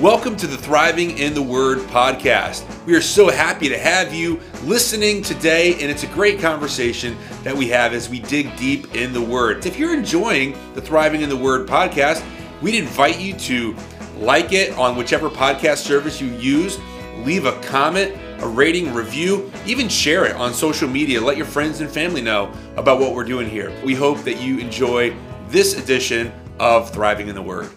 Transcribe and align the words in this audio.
Welcome 0.00 0.34
to 0.36 0.46
the 0.46 0.56
Thriving 0.56 1.18
in 1.18 1.34
the 1.34 1.42
Word 1.42 1.80
podcast. 1.80 2.64
We 2.86 2.96
are 2.96 3.02
so 3.02 3.28
happy 3.28 3.68
to 3.68 3.76
have 3.76 4.14
you 4.14 4.40
listening 4.64 5.20
today, 5.20 5.74
and 5.74 5.90
it's 5.90 6.04
a 6.04 6.06
great 6.06 6.40
conversation 6.40 7.18
that 7.42 7.54
we 7.54 7.68
have 7.68 7.92
as 7.92 8.08
we 8.08 8.20
dig 8.20 8.56
deep 8.56 8.94
in 8.94 9.12
the 9.12 9.20
Word. 9.20 9.66
If 9.66 9.78
you're 9.78 9.92
enjoying 9.92 10.56
the 10.72 10.80
Thriving 10.80 11.20
in 11.20 11.28
the 11.28 11.36
Word 11.36 11.68
podcast, 11.68 12.24
we'd 12.62 12.76
invite 12.76 13.20
you 13.20 13.34
to 13.40 13.76
like 14.16 14.54
it 14.54 14.72
on 14.78 14.96
whichever 14.96 15.28
podcast 15.28 15.84
service 15.84 16.18
you 16.18 16.28
use, 16.28 16.78
leave 17.18 17.44
a 17.44 17.52
comment, 17.60 18.16
a 18.42 18.48
rating, 18.48 18.94
review, 18.94 19.52
even 19.66 19.86
share 19.86 20.24
it 20.24 20.34
on 20.36 20.54
social 20.54 20.88
media. 20.88 21.20
Let 21.20 21.36
your 21.36 21.44
friends 21.44 21.82
and 21.82 21.90
family 21.90 22.22
know 22.22 22.50
about 22.78 23.00
what 23.00 23.14
we're 23.14 23.24
doing 23.24 23.50
here. 23.50 23.70
We 23.84 23.94
hope 23.94 24.20
that 24.20 24.40
you 24.40 24.60
enjoy 24.60 25.14
this 25.48 25.78
edition 25.78 26.32
of 26.58 26.90
Thriving 26.90 27.28
in 27.28 27.34
the 27.34 27.42
Word. 27.42 27.68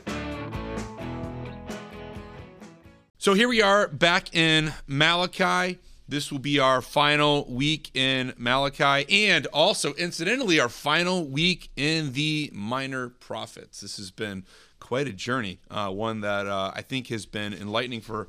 So 3.24 3.36
here 3.36 3.48
we 3.48 3.62
are 3.62 3.88
back 3.88 4.36
in 4.36 4.74
Malachi. 4.86 5.80
This 6.10 6.30
will 6.30 6.40
be 6.40 6.60
our 6.60 6.82
final 6.82 7.46
week 7.50 7.90
in 7.94 8.34
Malachi 8.38 9.30
and 9.30 9.46
also, 9.46 9.94
incidentally, 9.94 10.60
our 10.60 10.68
final 10.68 11.26
week 11.26 11.70
in 11.78 12.12
the 12.12 12.52
Minor 12.54 13.08
Prophets. 13.08 13.80
This 13.80 13.96
has 13.96 14.12
been 14.12 14.44
quite 14.82 15.08
a 15.08 15.14
journey, 15.14 15.60
uh, 15.72 15.90
one 15.90 16.20
that 16.20 16.48
uh, 16.48 16.74
I 16.76 16.82
think 16.82 17.08
has 17.08 17.26
been 17.26 17.54
enlightening 17.54 18.02
for 18.02 18.28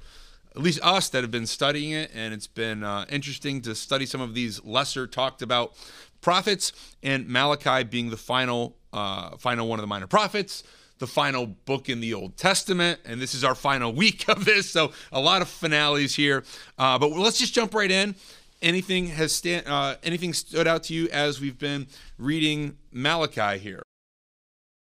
at 0.54 0.62
least 0.62 0.78
us 0.80 1.08
that 1.08 1.24
have 1.24 1.32
been 1.32 1.48
studying 1.48 1.90
it. 1.90 2.12
And 2.14 2.32
it's 2.32 2.46
been 2.46 2.84
uh, 2.84 3.04
interesting 3.08 3.62
to 3.62 3.74
study 3.74 4.06
some 4.06 4.20
of 4.20 4.32
these 4.32 4.62
lesser 4.62 5.08
talked 5.08 5.42
about 5.42 5.74
prophets, 6.20 6.72
and 7.02 7.28
Malachi 7.28 7.82
being 7.82 8.10
the 8.10 8.16
final, 8.16 8.76
uh, 8.92 9.38
final 9.38 9.66
one 9.66 9.80
of 9.80 9.82
the 9.82 9.88
minor 9.88 10.06
prophets 10.06 10.62
the 10.98 11.06
final 11.06 11.46
book 11.46 11.88
in 11.88 12.00
the 12.00 12.14
Old 12.14 12.36
Testament, 12.36 13.00
and 13.04 13.20
this 13.20 13.34
is 13.34 13.44
our 13.44 13.54
final 13.54 13.92
week 14.04 14.28
of 14.28 14.44
this. 14.44 14.70
So 14.70 14.92
a 15.12 15.20
lot 15.20 15.42
of 15.42 15.48
finales 15.48 16.14
here, 16.14 16.44
uh, 16.78 16.98
but 16.98 17.10
let's 17.10 17.38
just 17.38 17.54
jump 17.54 17.74
right 17.74 17.90
in. 17.90 18.14
Anything 18.62 19.08
has 19.08 19.34
stand, 19.34 19.66
uh, 19.66 19.96
anything 20.02 20.32
stood 20.32 20.66
out 20.66 20.84
to 20.84 20.94
you 20.94 21.08
as 21.10 21.40
we've 21.40 21.58
been 21.58 21.86
reading 22.18 22.78
Malachi 22.92 23.58
here? 23.58 23.82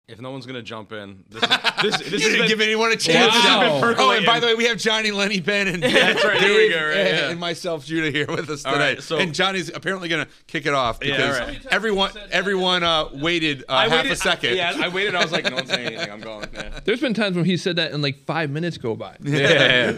If 0.08 0.20
no 0.20 0.32
one's 0.32 0.46
gonna 0.46 0.62
jump 0.62 0.92
in, 0.92 1.22
this, 1.28 1.42
is, 1.42 1.48
this, 1.82 1.98
this 1.98 2.12
you 2.12 2.18
didn't 2.18 2.38
been, 2.40 2.48
give 2.48 2.60
anyone 2.60 2.90
a 2.90 2.96
chance. 2.96 3.32
Wow. 3.32 3.94
Oh, 3.96 4.10
and 4.10 4.26
by 4.26 4.40
the 4.40 4.46
way, 4.46 4.54
we 4.56 4.64
have 4.64 4.76
Johnny, 4.76 5.12
Lenny, 5.12 5.38
Ben, 5.38 5.68
and 5.68 5.80
that's 5.82 6.24
right. 6.24 6.38
Here 6.38 6.56
we 6.56 6.70
go. 6.70 6.84
Right, 6.84 6.96
yeah. 6.96 7.30
and 7.30 7.38
myself, 7.38 7.86
Judah, 7.86 8.10
here 8.10 8.26
with 8.26 8.50
us 8.50 8.64
today. 8.64 8.76
Right, 8.76 9.02
so, 9.02 9.18
and 9.18 9.32
Johnny's 9.32 9.68
apparently 9.68 10.08
gonna 10.08 10.26
kick 10.48 10.66
it 10.66 10.74
off 10.74 10.98
because 10.98 11.18
yeah, 11.18 11.46
right. 11.46 11.66
everyone 11.70 12.10
everyone 12.32 12.82
uh, 12.82 13.10
waited 13.14 13.64
uh, 13.68 13.88
half 13.88 14.02
waited, 14.02 14.12
a 14.12 14.16
second. 14.16 14.56
yeah, 14.56 14.74
I 14.76 14.88
waited. 14.88 15.14
I 15.14 15.22
was 15.22 15.30
like, 15.30 15.44
no 15.44 15.54
one's 15.54 15.70
saying 15.70 15.86
anything. 15.86 16.10
I'm 16.10 16.20
going. 16.32 16.48
Yeah. 16.52 16.80
There's 16.84 17.00
been 17.00 17.14
times 17.14 17.36
when 17.36 17.44
he 17.44 17.56
said 17.56 17.76
that 17.76 17.92
and 17.92 18.02
like 18.02 18.24
five 18.24 18.50
minutes 18.50 18.78
go 18.78 18.96
by. 18.96 19.16
Yeah. 19.20 19.92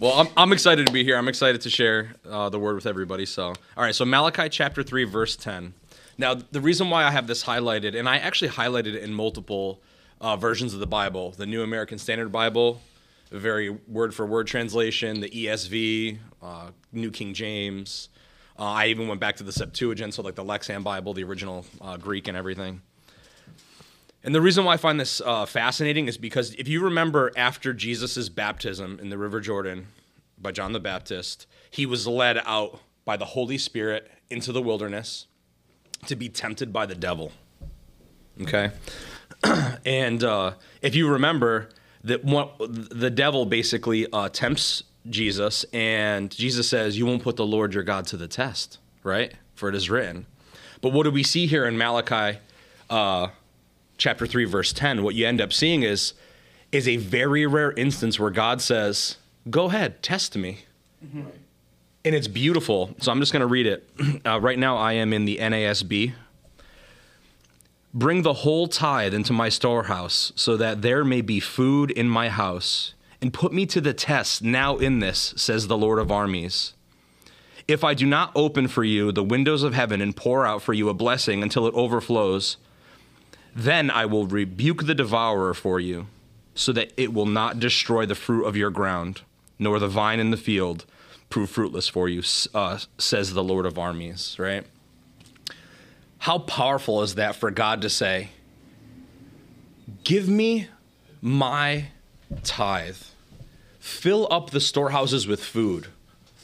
well, 0.00 0.14
I'm, 0.14 0.28
I'm 0.36 0.52
excited 0.52 0.88
to 0.88 0.92
be 0.92 1.04
here. 1.04 1.16
I'm 1.16 1.28
excited 1.28 1.60
to 1.60 1.70
share 1.70 2.16
uh, 2.28 2.48
the 2.48 2.58
word 2.58 2.74
with 2.74 2.86
everybody. 2.86 3.24
So, 3.26 3.46
all 3.46 3.54
right. 3.76 3.94
So 3.94 4.04
Malachi 4.04 4.48
chapter 4.48 4.82
three, 4.82 5.04
verse 5.04 5.36
ten. 5.36 5.74
Now, 6.18 6.34
the 6.34 6.60
reason 6.60 6.90
why 6.90 7.04
I 7.04 7.10
have 7.10 7.26
this 7.26 7.44
highlighted, 7.44 7.98
and 7.98 8.08
I 8.08 8.18
actually 8.18 8.50
highlighted 8.50 8.94
it 8.94 9.02
in 9.02 9.12
multiple 9.12 9.82
uh, 10.20 10.36
versions 10.36 10.72
of 10.72 10.80
the 10.80 10.86
Bible 10.86 11.32
the 11.32 11.46
New 11.46 11.62
American 11.62 11.98
Standard 11.98 12.30
Bible, 12.30 12.80
a 13.30 13.38
very 13.38 13.70
word 13.70 14.14
for 14.14 14.26
word 14.26 14.46
translation, 14.46 15.20
the 15.20 15.30
ESV, 15.30 16.18
uh, 16.42 16.70
New 16.92 17.10
King 17.10 17.34
James. 17.34 18.08
Uh, 18.58 18.64
I 18.64 18.86
even 18.86 19.08
went 19.08 19.20
back 19.20 19.36
to 19.36 19.42
the 19.42 19.52
Septuagint, 19.52 20.14
so 20.14 20.22
like 20.22 20.34
the 20.34 20.44
Lexham 20.44 20.84
Bible, 20.84 21.14
the 21.14 21.24
original 21.24 21.64
uh, 21.80 21.96
Greek 21.96 22.28
and 22.28 22.36
everything. 22.36 22.82
And 24.22 24.34
the 24.34 24.40
reason 24.40 24.64
why 24.64 24.74
I 24.74 24.76
find 24.76 25.00
this 25.00 25.20
uh, 25.24 25.46
fascinating 25.46 26.06
is 26.06 26.16
because 26.16 26.54
if 26.54 26.68
you 26.68 26.84
remember 26.84 27.32
after 27.36 27.72
Jesus' 27.72 28.28
baptism 28.28 29.00
in 29.00 29.08
the 29.08 29.18
River 29.18 29.40
Jordan 29.40 29.88
by 30.38 30.52
John 30.52 30.72
the 30.72 30.80
Baptist, 30.80 31.46
he 31.70 31.86
was 31.86 32.06
led 32.06 32.38
out 32.44 32.78
by 33.04 33.16
the 33.16 33.24
Holy 33.24 33.58
Spirit 33.58 34.08
into 34.30 34.52
the 34.52 34.62
wilderness 34.62 35.26
to 36.06 36.16
be 36.16 36.28
tempted 36.28 36.72
by 36.72 36.86
the 36.86 36.94
devil. 36.94 37.32
Okay? 38.40 38.70
and 39.86 40.24
uh, 40.24 40.54
if 40.80 40.94
you 40.94 41.08
remember 41.08 41.68
that 42.04 42.24
what, 42.24 42.54
the 42.58 43.10
devil 43.10 43.46
basically 43.46 44.10
uh, 44.12 44.28
tempts 44.28 44.82
Jesus, 45.08 45.64
and 45.72 46.30
Jesus 46.30 46.68
says, 46.68 46.96
"You 46.96 47.06
won't 47.06 47.22
put 47.22 47.36
the 47.36 47.46
Lord 47.46 47.74
your 47.74 47.82
God 47.82 48.06
to 48.08 48.16
the 48.16 48.28
test, 48.28 48.78
right? 49.02 49.32
For 49.54 49.68
it 49.68 49.74
is 49.74 49.90
written." 49.90 50.26
But 50.80 50.92
what 50.92 51.04
do 51.04 51.10
we 51.10 51.22
see 51.22 51.46
here 51.46 51.64
in 51.64 51.76
Malachi, 51.76 52.38
uh, 52.88 53.28
chapter 53.98 54.26
three, 54.26 54.44
verse 54.44 54.72
ten? 54.72 55.02
What 55.02 55.14
you 55.14 55.26
end 55.26 55.40
up 55.40 55.52
seeing 55.52 55.82
is 55.82 56.14
is 56.70 56.86
a 56.86 56.96
very 56.96 57.46
rare 57.46 57.72
instance 57.72 58.18
where 58.18 58.30
God 58.30 58.60
says, 58.60 59.16
"Go 59.50 59.66
ahead, 59.66 60.02
test 60.02 60.36
me." 60.36 60.60
Mm-hmm. 61.04 61.22
And 62.04 62.14
it's 62.14 62.28
beautiful. 62.28 62.94
So 63.00 63.12
I'm 63.12 63.20
just 63.20 63.32
going 63.32 63.40
to 63.40 63.46
read 63.46 63.66
it. 63.66 63.88
Uh, 64.24 64.40
right 64.40 64.58
now, 64.58 64.76
I 64.76 64.92
am 64.92 65.12
in 65.12 65.24
the 65.24 65.38
NASB 65.38 66.12
Bring 67.94 68.22
the 68.22 68.32
whole 68.32 68.68
tithe 68.68 69.12
into 69.12 69.34
my 69.34 69.50
storehouse, 69.50 70.32
so 70.34 70.56
that 70.56 70.80
there 70.80 71.04
may 71.04 71.20
be 71.20 71.40
food 71.40 71.90
in 71.90 72.08
my 72.08 72.30
house. 72.30 72.94
And 73.20 73.34
put 73.34 73.52
me 73.52 73.66
to 73.66 73.82
the 73.82 73.92
test 73.92 74.42
now 74.42 74.78
in 74.78 75.00
this, 75.00 75.34
says 75.36 75.66
the 75.66 75.76
Lord 75.76 75.98
of 75.98 76.10
armies. 76.10 76.72
If 77.68 77.84
I 77.84 77.92
do 77.92 78.06
not 78.06 78.32
open 78.34 78.66
for 78.66 78.82
you 78.82 79.12
the 79.12 79.22
windows 79.22 79.62
of 79.62 79.74
heaven 79.74 80.00
and 80.00 80.16
pour 80.16 80.46
out 80.46 80.62
for 80.62 80.72
you 80.72 80.88
a 80.88 80.94
blessing 80.94 81.42
until 81.42 81.66
it 81.66 81.74
overflows, 81.74 82.56
then 83.54 83.90
I 83.90 84.06
will 84.06 84.26
rebuke 84.26 84.86
the 84.86 84.94
devourer 84.94 85.52
for 85.52 85.78
you, 85.78 86.06
so 86.54 86.72
that 86.72 86.92
it 86.96 87.12
will 87.12 87.26
not 87.26 87.60
destroy 87.60 88.06
the 88.06 88.14
fruit 88.14 88.46
of 88.46 88.56
your 88.56 88.70
ground, 88.70 89.20
nor 89.58 89.78
the 89.78 89.86
vine 89.86 90.18
in 90.18 90.30
the 90.30 90.38
field 90.38 90.86
prove 91.32 91.48
fruitless 91.48 91.88
for 91.88 92.10
you, 92.10 92.22
uh, 92.54 92.78
says 92.98 93.32
the 93.32 93.42
Lord 93.42 93.64
of 93.64 93.78
armies, 93.78 94.36
right? 94.38 94.66
How 96.18 96.38
powerful 96.38 97.02
is 97.02 97.14
that 97.14 97.34
for 97.36 97.50
God 97.50 97.80
to 97.82 97.90
say, 97.90 98.28
Give 100.04 100.28
me 100.28 100.68
my 101.22 101.86
tithe, 102.44 102.98
fill 103.80 104.28
up 104.30 104.50
the 104.50 104.60
storehouses 104.60 105.26
with 105.26 105.42
food, 105.42 105.86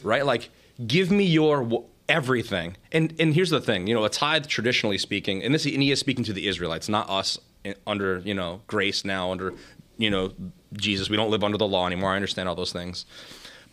right? 0.03 0.25
Like, 0.25 0.49
give 0.87 1.11
me 1.11 1.25
your 1.25 1.85
everything. 2.09 2.77
And 2.91 3.15
and 3.21 3.35
here's 3.35 3.51
the 3.51 3.61
thing, 3.61 3.87
you 3.87 3.95
know, 3.95 4.05
a 4.05 4.09
tithe, 4.09 4.47
traditionally 4.47 4.99
speaking, 4.99 5.43
and 5.43 5.55
this 5.55 5.67
and 5.67 5.83
he 5.83 5.91
is 5.91 6.01
speaking 6.01 6.25
to 6.25 6.33
the 6.33 6.49
Israelites, 6.49 6.89
not 6.89 7.11
us 7.11 7.39
under 7.87 8.21
you 8.21 8.33
know 8.33 8.63
grace 8.67 9.05
now 9.05 9.31
under 9.33 9.53
you 9.99 10.11
know 10.11 10.33
Jesus. 10.73 11.11
We 11.11 11.17
don't 11.17 11.31
live 11.31 11.45
under 11.45 11.59
the 11.59 11.69
law 11.69 11.87
anymore. 11.87 12.13
I 12.13 12.17
understand 12.17 12.49
all 12.49 12.55
those 12.55 12.73
things, 12.73 13.05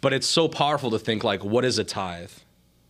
but 0.06 0.14
it's 0.14 0.28
so 0.28 0.48
powerful 0.48 0.92
to 0.92 1.00
think 1.00 1.24
like, 1.24 1.44
what 1.44 1.66
is 1.66 1.80
a 1.80 1.84
tithe? 1.84 2.30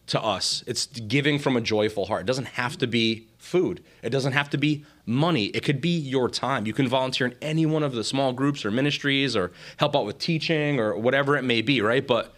to 0.08 0.22
us. 0.22 0.66
It's 0.68 0.88
giving 0.88 1.40
from 1.40 1.56
a 1.56 1.62
joyful 1.62 2.08
heart. 2.08 2.24
It 2.24 2.28
doesn't 2.28 2.50
have 2.50 2.78
to 2.80 2.88
be 2.88 3.28
food. 3.38 3.81
It 4.03 4.09
doesn't 4.09 4.34
have 4.34 4.50
to 4.50 4.58
be 4.58 4.84
money. 5.06 5.46
It 5.46 5.64
could 5.64 5.80
be 5.80 5.98
your 5.98 6.30
time. 6.30 6.68
You 6.68 6.74
can 6.74 6.90
volunteer 6.90 7.28
in 7.28 7.36
any 7.42 7.66
one 7.66 7.84
of 7.84 7.94
the 7.94 8.04
small 8.04 8.34
groups 8.34 8.66
or 8.66 8.70
ministries 8.70 9.34
or 9.34 9.54
help 9.78 9.96
out 9.96 10.06
with 10.06 10.20
teaching 10.20 10.78
or 10.78 10.98
whatever 10.98 11.38
it 11.38 11.44
may 11.44 11.62
be, 11.62 11.80
right? 11.80 12.06
But 12.06 12.36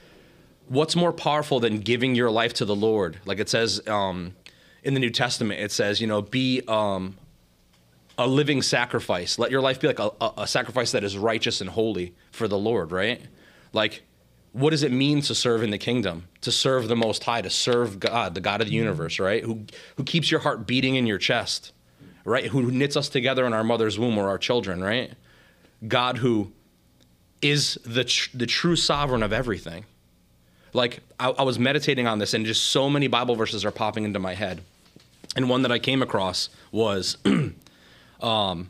what's 0.67 0.95
more 0.95 1.11
powerful 1.11 1.59
than 1.59 1.79
giving 1.79 2.13
your 2.13 2.29
life 2.29 2.53
to 2.53 2.65
the 2.65 2.75
Lord? 2.75 3.19
Like 3.25 3.39
it 3.39 3.49
says 3.49 3.81
um, 3.87 4.35
in 4.83 4.93
the 4.93 4.99
New 4.99 5.09
Testament, 5.09 5.59
it 5.59 5.71
says, 5.71 5.99
you 5.99 6.05
know, 6.05 6.21
be 6.21 6.61
um, 6.67 7.17
a 8.15 8.27
living 8.27 8.61
sacrifice. 8.61 9.39
Let 9.39 9.49
your 9.49 9.61
life 9.61 9.81
be 9.81 9.87
like 9.87 9.99
a, 9.99 10.11
a 10.37 10.47
sacrifice 10.47 10.91
that 10.91 11.03
is 11.03 11.17
righteous 11.17 11.61
and 11.61 11.71
holy 11.71 12.13
for 12.31 12.47
the 12.47 12.59
Lord, 12.59 12.91
right? 12.91 13.19
Like 13.73 14.03
what 14.57 14.71
does 14.71 14.81
it 14.81 14.91
mean 14.91 15.21
to 15.21 15.35
serve 15.35 15.61
in 15.61 15.69
the 15.69 15.77
kingdom? 15.77 16.27
To 16.41 16.51
serve 16.51 16.87
the 16.87 16.95
most 16.95 17.23
high 17.23 17.41
to 17.41 17.49
serve 17.49 17.99
god 17.99 18.33
the 18.33 18.41
god 18.41 18.59
of 18.59 18.67
the 18.67 18.73
mm-hmm. 18.73 18.85
universe 18.85 19.19
right? 19.19 19.43
Who 19.43 19.65
who 19.95 20.03
keeps 20.03 20.31
your 20.31 20.39
heart 20.39 20.65
beating 20.65 20.95
in 20.95 21.05
your 21.05 21.19
chest 21.19 21.73
right? 22.25 22.45
Who 22.45 22.71
knits 22.71 22.97
us 22.97 23.07
together 23.07 23.45
in 23.45 23.53
our 23.53 23.63
mother's 23.63 23.97
womb 23.99 24.17
or 24.17 24.27
our 24.27 24.39
children 24.39 24.83
right? 24.83 25.13
God 25.87 26.17
who 26.17 26.51
is 27.41 27.77
the 27.85 28.03
tr- 28.03 28.35
the 28.35 28.47
true 28.47 28.75
sovereign 28.75 29.21
of 29.21 29.31
everything. 29.31 29.85
Like 30.73 31.01
I, 31.19 31.29
I 31.29 31.43
was 31.43 31.59
meditating 31.59 32.07
on 32.07 32.17
this 32.17 32.33
and 32.33 32.45
just 32.45 32.65
so 32.65 32.89
many 32.89 33.07
bible 33.07 33.35
verses 33.35 33.63
are 33.63 33.71
popping 33.71 34.05
into 34.05 34.19
my 34.19 34.33
head. 34.33 34.61
And 35.35 35.49
one 35.49 35.61
that 35.61 35.71
i 35.71 35.77
came 35.77 36.01
across 36.01 36.49
was 36.71 37.17
um 38.21 38.69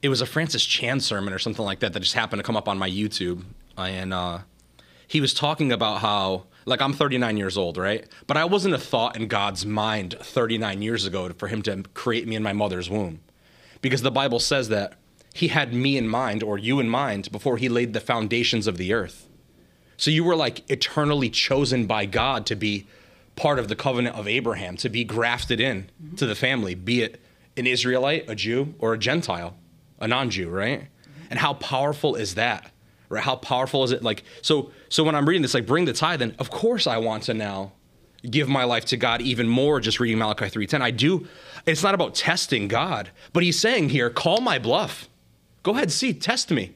it 0.00 0.08
was 0.08 0.22
a 0.22 0.26
francis 0.26 0.64
chan 0.64 1.00
sermon 1.00 1.34
or 1.34 1.38
something 1.38 1.64
like 1.64 1.80
that 1.80 1.92
that 1.92 2.00
just 2.00 2.14
happened 2.14 2.40
to 2.40 2.44
come 2.44 2.56
up 2.56 2.68
on 2.68 2.78
my 2.78 2.88
youtube. 2.88 3.42
And 3.76 4.14
uh 4.14 4.38
he 5.08 5.20
was 5.20 5.34
talking 5.34 5.72
about 5.72 6.00
how 6.00 6.44
like 6.68 6.82
I'm 6.82 6.92
39 6.92 7.36
years 7.36 7.56
old, 7.56 7.76
right? 7.78 8.06
But 8.26 8.36
I 8.36 8.44
wasn't 8.44 8.74
a 8.74 8.78
thought 8.78 9.16
in 9.16 9.26
God's 9.26 9.64
mind 9.64 10.14
39 10.20 10.82
years 10.82 11.06
ago 11.06 11.30
for 11.30 11.48
him 11.48 11.62
to 11.62 11.82
create 11.94 12.28
me 12.28 12.36
in 12.36 12.42
my 12.42 12.52
mother's 12.52 12.90
womb. 12.90 13.20
Because 13.80 14.02
the 14.02 14.10
Bible 14.10 14.38
says 14.38 14.68
that 14.68 14.94
he 15.32 15.48
had 15.48 15.72
me 15.72 15.96
in 15.96 16.08
mind 16.08 16.42
or 16.42 16.58
you 16.58 16.78
in 16.78 16.88
mind 16.88 17.32
before 17.32 17.56
he 17.56 17.68
laid 17.68 17.94
the 17.94 18.00
foundations 18.00 18.66
of 18.66 18.76
the 18.76 18.92
earth. 18.92 19.28
So 19.96 20.10
you 20.10 20.24
were 20.24 20.36
like 20.36 20.68
eternally 20.70 21.30
chosen 21.30 21.86
by 21.86 22.06
God 22.06 22.44
to 22.46 22.56
be 22.56 22.86
part 23.34 23.58
of 23.58 23.68
the 23.68 23.76
covenant 23.76 24.16
of 24.16 24.28
Abraham, 24.28 24.76
to 24.78 24.88
be 24.88 25.04
grafted 25.04 25.60
in 25.60 25.90
mm-hmm. 26.02 26.16
to 26.16 26.26
the 26.26 26.34
family, 26.34 26.74
be 26.74 27.02
it 27.02 27.20
an 27.56 27.66
Israelite, 27.66 28.28
a 28.28 28.34
Jew, 28.34 28.74
or 28.78 28.92
a 28.92 28.98
Gentile, 28.98 29.56
a 29.98 30.06
non 30.06 30.30
Jew, 30.30 30.48
right? 30.48 30.82
Mm-hmm. 30.82 31.26
And 31.30 31.38
how 31.38 31.54
powerful 31.54 32.14
is 32.14 32.34
that? 32.34 32.70
Right? 33.08 33.22
How 33.22 33.36
powerful 33.36 33.84
is 33.84 33.92
it? 33.92 34.02
Like, 34.02 34.24
so, 34.42 34.70
so 34.88 35.04
when 35.04 35.14
I'm 35.14 35.28
reading 35.28 35.42
this, 35.42 35.54
like, 35.54 35.66
bring 35.66 35.84
the 35.84 35.92
tithe, 35.92 36.20
then 36.20 36.34
of 36.38 36.50
course 36.50 36.86
I 36.86 36.98
want 36.98 37.24
to 37.24 37.34
now 37.34 37.72
give 38.28 38.48
my 38.48 38.64
life 38.64 38.84
to 38.86 38.96
God 38.96 39.22
even 39.22 39.48
more. 39.48 39.80
Just 39.80 40.00
reading 40.00 40.18
Malachi 40.18 40.46
3:10, 40.46 40.82
I 40.82 40.90
do. 40.90 41.26
It's 41.66 41.82
not 41.82 41.94
about 41.94 42.14
testing 42.14 42.68
God, 42.68 43.10
but 43.32 43.42
He's 43.42 43.58
saying 43.58 43.90
here, 43.90 44.10
call 44.10 44.40
my 44.40 44.58
bluff. 44.58 45.08
Go 45.62 45.72
ahead, 45.72 45.90
see, 45.92 46.12
test 46.14 46.50
me. 46.50 46.74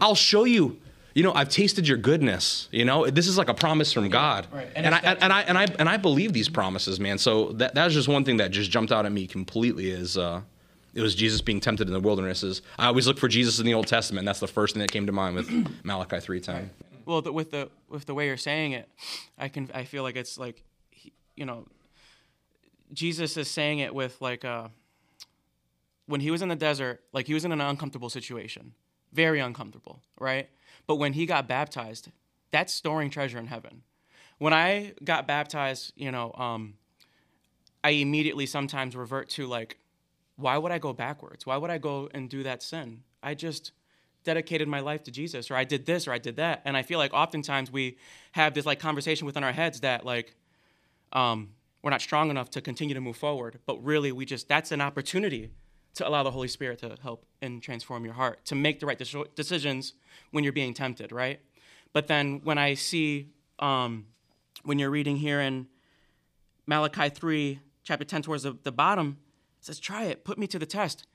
I'll 0.00 0.14
show 0.14 0.44
you. 0.44 0.78
You 1.14 1.24
know, 1.24 1.32
I've 1.32 1.48
tasted 1.48 1.88
your 1.88 1.96
goodness. 1.96 2.68
You 2.70 2.84
know, 2.84 3.06
this 3.10 3.26
is 3.26 3.36
like 3.36 3.48
a 3.48 3.54
promise 3.54 3.92
from 3.92 4.08
God, 4.10 4.46
right. 4.52 4.68
and, 4.76 4.86
And 4.86 4.94
I 4.94 4.98
it's- 4.98 5.16
and 5.20 5.32
I 5.32 5.40
and 5.42 5.58
I 5.58 5.66
and 5.80 5.88
I 5.88 5.96
believe 5.96 6.32
these 6.32 6.48
promises, 6.48 7.00
man. 7.00 7.18
So 7.18 7.50
that 7.54 7.74
that 7.74 7.84
was 7.86 7.94
just 7.94 8.06
one 8.08 8.24
thing 8.24 8.36
that 8.36 8.52
just 8.52 8.70
jumped 8.70 8.92
out 8.92 9.04
at 9.06 9.12
me 9.12 9.26
completely. 9.26 9.90
Is 9.90 10.16
uh, 10.16 10.42
it 11.00 11.02
was 11.02 11.14
Jesus 11.14 11.40
being 11.40 11.60
tempted 11.60 11.86
in 11.86 11.92
the 11.94 12.00
wildernesses. 12.00 12.62
I 12.78 12.86
always 12.86 13.06
look 13.06 13.18
for 13.18 13.28
Jesus 13.28 13.58
in 13.58 13.66
the 13.66 13.74
Old 13.74 13.86
Testament. 13.86 14.26
That's 14.26 14.40
the 14.40 14.46
first 14.46 14.74
thing 14.74 14.80
that 14.82 14.92
came 14.92 15.06
to 15.06 15.12
mind 15.12 15.34
with 15.34 15.48
Malachi 15.84 16.16
3:10. 16.16 16.68
well 17.06 17.22
the, 17.22 17.32
with 17.32 17.50
the 17.50 17.70
with 17.88 18.04
the 18.06 18.14
way 18.14 18.26
you're 18.26 18.36
saying 18.36 18.72
it 18.72 18.88
i 19.38 19.48
can 19.48 19.68
i 19.74 19.82
feel 19.84 20.02
like 20.04 20.14
it's 20.16 20.38
like 20.38 20.62
you 21.34 21.44
know 21.46 21.66
jesus 22.92 23.36
is 23.36 23.50
saying 23.50 23.78
it 23.80 23.92
with 23.94 24.20
like 24.20 24.44
uh 24.44 24.68
when 26.06 26.20
he 26.20 26.30
was 26.30 26.42
in 26.42 26.48
the 26.48 26.54
desert 26.54 27.00
like 27.12 27.26
he 27.26 27.34
was 27.34 27.44
in 27.44 27.50
an 27.52 27.60
uncomfortable 27.60 28.10
situation 28.10 28.74
very 29.12 29.40
uncomfortable 29.40 30.02
right 30.20 30.50
but 30.86 30.96
when 30.96 31.14
he 31.14 31.24
got 31.26 31.48
baptized 31.48 32.10
that's 32.52 32.72
storing 32.72 33.10
treasure 33.10 33.38
in 33.38 33.46
heaven 33.46 33.82
when 34.38 34.52
i 34.52 34.92
got 35.02 35.26
baptized 35.26 35.92
you 35.96 36.12
know 36.12 36.32
um 36.34 36.74
i 37.82 37.90
immediately 37.90 38.46
sometimes 38.46 38.94
revert 38.94 39.28
to 39.28 39.46
like 39.46 39.78
why 40.40 40.56
would 40.58 40.72
i 40.72 40.78
go 40.78 40.92
backwards 40.92 41.46
why 41.46 41.56
would 41.56 41.70
i 41.70 41.78
go 41.78 42.08
and 42.14 42.28
do 42.28 42.42
that 42.42 42.62
sin 42.62 43.02
i 43.22 43.34
just 43.34 43.72
dedicated 44.24 44.68
my 44.68 44.80
life 44.80 45.02
to 45.04 45.10
Jesus 45.10 45.50
or 45.50 45.56
I 45.56 45.64
did 45.64 45.86
this 45.86 46.06
or 46.06 46.12
I 46.12 46.18
did 46.18 46.36
that. 46.36 46.62
And 46.64 46.76
I 46.76 46.82
feel 46.82 46.98
like 46.98 47.12
oftentimes 47.12 47.70
we 47.70 47.96
have 48.32 48.54
this 48.54 48.66
like 48.66 48.78
conversation 48.78 49.26
within 49.26 49.44
our 49.44 49.52
heads 49.52 49.80
that 49.80 50.04
like 50.04 50.34
um, 51.12 51.50
we're 51.82 51.90
not 51.90 52.02
strong 52.02 52.30
enough 52.30 52.50
to 52.50 52.60
continue 52.60 52.94
to 52.94 53.00
move 53.00 53.16
forward. 53.16 53.58
But 53.66 53.82
really 53.82 54.12
we 54.12 54.24
just 54.24 54.48
that's 54.48 54.72
an 54.72 54.80
opportunity 54.80 55.50
to 55.94 56.06
allow 56.06 56.22
the 56.22 56.30
Holy 56.30 56.48
Spirit 56.48 56.78
to 56.80 56.96
help 57.02 57.26
and 57.42 57.62
transform 57.62 58.04
your 58.04 58.14
heart, 58.14 58.44
to 58.44 58.54
make 58.54 58.78
the 58.78 58.86
right 58.86 58.98
deci- 58.98 59.34
decisions 59.34 59.94
when 60.30 60.44
you're 60.44 60.52
being 60.52 60.72
tempted, 60.72 61.10
right? 61.10 61.40
But 61.92 62.06
then 62.06 62.42
when 62.44 62.58
I 62.58 62.74
see 62.74 63.30
um, 63.58 64.06
when 64.62 64.78
you're 64.78 64.90
reading 64.90 65.16
here 65.16 65.40
in 65.40 65.66
Malachi 66.66 67.08
3, 67.08 67.58
chapter 67.82 68.04
10, 68.04 68.22
towards 68.22 68.44
the, 68.44 68.56
the 68.62 68.70
bottom, 68.70 69.18
says, 69.60 69.78
Try 69.80 70.04
it, 70.04 70.24
put 70.24 70.38
me 70.38 70.46
to 70.48 70.58
the 70.58 70.66
test. 70.66 71.06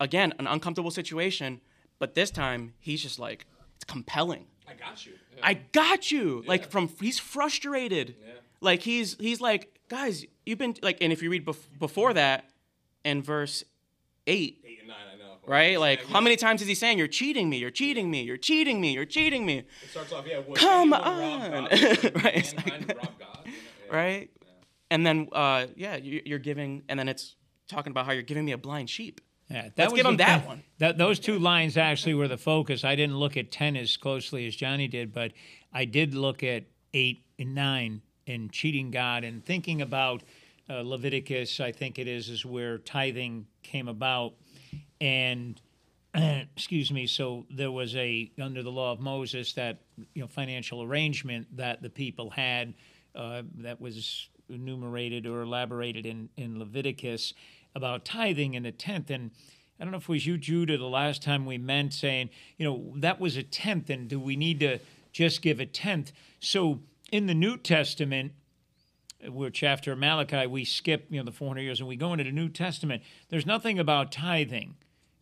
Again, 0.00 0.32
an 0.38 0.46
uncomfortable 0.46 0.90
situation, 0.90 1.60
but 1.98 2.14
this 2.14 2.30
time 2.30 2.74
he's 2.80 3.00
just 3.02 3.18
like, 3.18 3.46
it's 3.76 3.84
compelling. 3.84 4.46
I 4.68 4.74
got 4.74 5.06
you. 5.06 5.12
I 5.42 5.54
got 5.54 6.10
you. 6.10 6.42
Like 6.46 6.70
from 6.70 6.88
he's 7.00 7.18
frustrated. 7.18 8.16
Yeah. 8.20 8.32
Like 8.60 8.82
he's 8.82 9.16
he's 9.20 9.40
like, 9.40 9.78
guys, 9.88 10.24
you've 10.46 10.58
been 10.58 10.74
like, 10.82 10.98
and 11.00 11.12
if 11.12 11.22
you 11.22 11.30
read 11.30 11.44
bef- 11.44 11.78
before 11.78 12.12
that, 12.14 12.50
in 13.04 13.22
verse 13.22 13.62
eight, 14.26 14.62
Eight 14.66 14.78
and 14.80 14.88
nine, 14.88 14.96
I 15.12 15.16
know. 15.18 15.34
right? 15.46 15.78
Like, 15.78 16.04
how 16.06 16.20
many 16.20 16.36
times 16.36 16.62
is 16.62 16.68
he 16.68 16.74
saying, 16.74 16.96
"You're 16.98 17.06
cheating 17.08 17.50
me, 17.50 17.58
you're 17.58 17.70
cheating 17.70 18.10
me, 18.10 18.22
you're 18.22 18.38
cheating 18.38 18.80
me, 18.80 18.92
you're 18.94 19.04
cheating 19.04 19.44
me"? 19.44 19.58
It 19.58 19.66
starts 19.90 20.12
off, 20.12 20.24
yeah. 20.26 20.38
would 20.38 20.56
Come 20.58 20.92
on. 20.94 21.68
Right, 21.70 22.54
like- 22.56 22.86
God? 22.86 22.94
You 23.44 23.52
know, 23.52 23.58
yeah. 23.90 23.96
right? 23.96 24.30
And 24.90 25.04
then, 25.04 25.28
uh, 25.32 25.66
yeah, 25.76 25.96
you're 25.96 26.38
giving, 26.38 26.84
and 26.88 26.98
then 26.98 27.08
it's 27.08 27.36
talking 27.68 27.90
about 27.90 28.06
how 28.06 28.12
you're 28.12 28.22
giving 28.22 28.44
me 28.44 28.52
a 28.52 28.58
blind 28.58 28.90
sheep. 28.90 29.20
Yeah, 29.50 29.62
that 29.62 29.72
Let's 29.76 29.92
was 29.92 29.98
give 29.98 30.06
him 30.06 30.16
that 30.18 30.46
one. 30.46 30.62
That 30.78 30.96
those 30.96 31.18
two 31.18 31.38
lines 31.38 31.76
actually 31.76 32.14
were 32.14 32.28
the 32.28 32.38
focus. 32.38 32.82
I 32.82 32.94
didn't 32.94 33.18
look 33.18 33.36
at 33.36 33.50
ten 33.50 33.76
as 33.76 33.96
closely 33.96 34.46
as 34.46 34.56
Johnny 34.56 34.88
did, 34.88 35.12
but 35.12 35.32
I 35.72 35.84
did 35.84 36.14
look 36.14 36.42
at 36.42 36.64
eight 36.94 37.24
and 37.38 37.54
nine 37.54 38.00
and 38.26 38.50
cheating 38.50 38.90
God 38.90 39.22
and 39.22 39.44
thinking 39.44 39.82
about 39.82 40.22
uh, 40.70 40.80
Leviticus. 40.80 41.60
I 41.60 41.72
think 41.72 41.98
it 41.98 42.08
is 42.08 42.30
is 42.30 42.46
where 42.46 42.78
tithing 42.78 43.46
came 43.62 43.88
about, 43.88 44.34
and 45.00 45.60
excuse 46.14 46.90
me. 46.90 47.06
So 47.06 47.44
there 47.50 47.70
was 47.70 47.94
a 47.96 48.30
under 48.40 48.62
the 48.62 48.72
law 48.72 48.92
of 48.92 49.00
Moses 49.00 49.52
that 49.54 49.80
you 50.14 50.22
know 50.22 50.28
financial 50.28 50.82
arrangement 50.82 51.54
that 51.56 51.82
the 51.82 51.90
people 51.90 52.30
had 52.30 52.74
uh, 53.14 53.42
that 53.58 53.80
was 53.80 54.28
enumerated 54.48 55.26
or 55.26 55.42
elaborated 55.42 56.06
in 56.06 56.28
in 56.36 56.58
Leviticus 56.58 57.34
about 57.74 58.04
tithing 58.04 58.56
and 58.56 58.64
the 58.64 58.72
tenth 58.72 59.10
and. 59.10 59.30
I 59.80 59.82
don't 59.82 59.90
know 59.90 59.98
if 59.98 60.04
it 60.04 60.08
was 60.08 60.24
you, 60.24 60.38
Judah, 60.38 60.78
the 60.78 60.84
last 60.84 61.20
time 61.20 61.44
we 61.44 61.58
meant 61.58 61.92
saying, 61.92 62.30
you 62.56 62.64
know, 62.64 62.92
that 62.98 63.18
was 63.18 63.36
a 63.36 63.42
tenth, 63.42 63.90
and 63.90 64.06
do 64.08 64.20
we 64.20 64.36
need 64.36 64.60
to 64.60 64.78
just 65.12 65.42
give 65.42 65.58
a 65.58 65.66
tenth? 65.66 66.12
So 66.38 66.78
in 67.10 67.26
the 67.26 67.34
New 67.34 67.56
Testament, 67.56 68.34
which 69.26 69.62
after 69.62 69.96
Malachi 69.96 70.46
we 70.46 70.64
skip, 70.64 71.06
you 71.10 71.18
know, 71.18 71.24
the 71.24 71.32
400 71.32 71.60
years 71.62 71.80
and 71.80 71.88
we 71.88 71.96
go 71.96 72.12
into 72.12 72.24
the 72.24 72.32
New 72.32 72.48
Testament, 72.48 73.02
there's 73.30 73.46
nothing 73.46 73.78
about 73.78 74.12
tithing. 74.12 74.76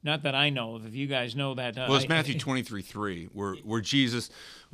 Not 0.04 0.24
that 0.24 0.34
I 0.34 0.50
know 0.50 0.74
of. 0.74 0.86
If 0.86 0.94
you 0.94 1.06
guys 1.06 1.36
know 1.36 1.54
that, 1.54 1.78
uh, 1.78 1.86
Well, 1.88 1.96
it's 1.96 2.06
I- 2.06 2.08
Matthew 2.08 2.38
23 2.38 2.82
3, 2.82 3.26
where, 3.32 3.54
where 3.56 3.80
Jesus, 3.80 4.30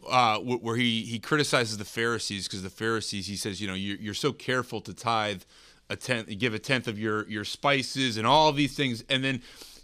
uh, 0.08 0.38
where 0.38 0.76
he, 0.76 1.02
he 1.02 1.18
criticizes 1.18 1.76
the 1.76 1.84
Pharisees 1.84 2.46
because 2.46 2.62
the 2.62 2.70
Pharisees, 2.70 3.26
he 3.26 3.36
says, 3.36 3.60
you 3.60 3.68
know, 3.68 3.74
you're, 3.74 3.98
you're 3.98 4.14
so 4.14 4.32
careful 4.32 4.80
to 4.82 4.94
tithe 4.94 5.42
a 5.90 5.96
tenth, 5.96 6.28
give 6.38 6.54
a 6.54 6.58
tenth 6.58 6.88
of 6.88 6.98
your, 6.98 7.28
your 7.28 7.44
spices 7.44 8.16
and 8.16 8.26
all 8.26 8.52
these 8.52 8.74
things. 8.74 9.04
And 9.08 9.22
then 9.22 9.42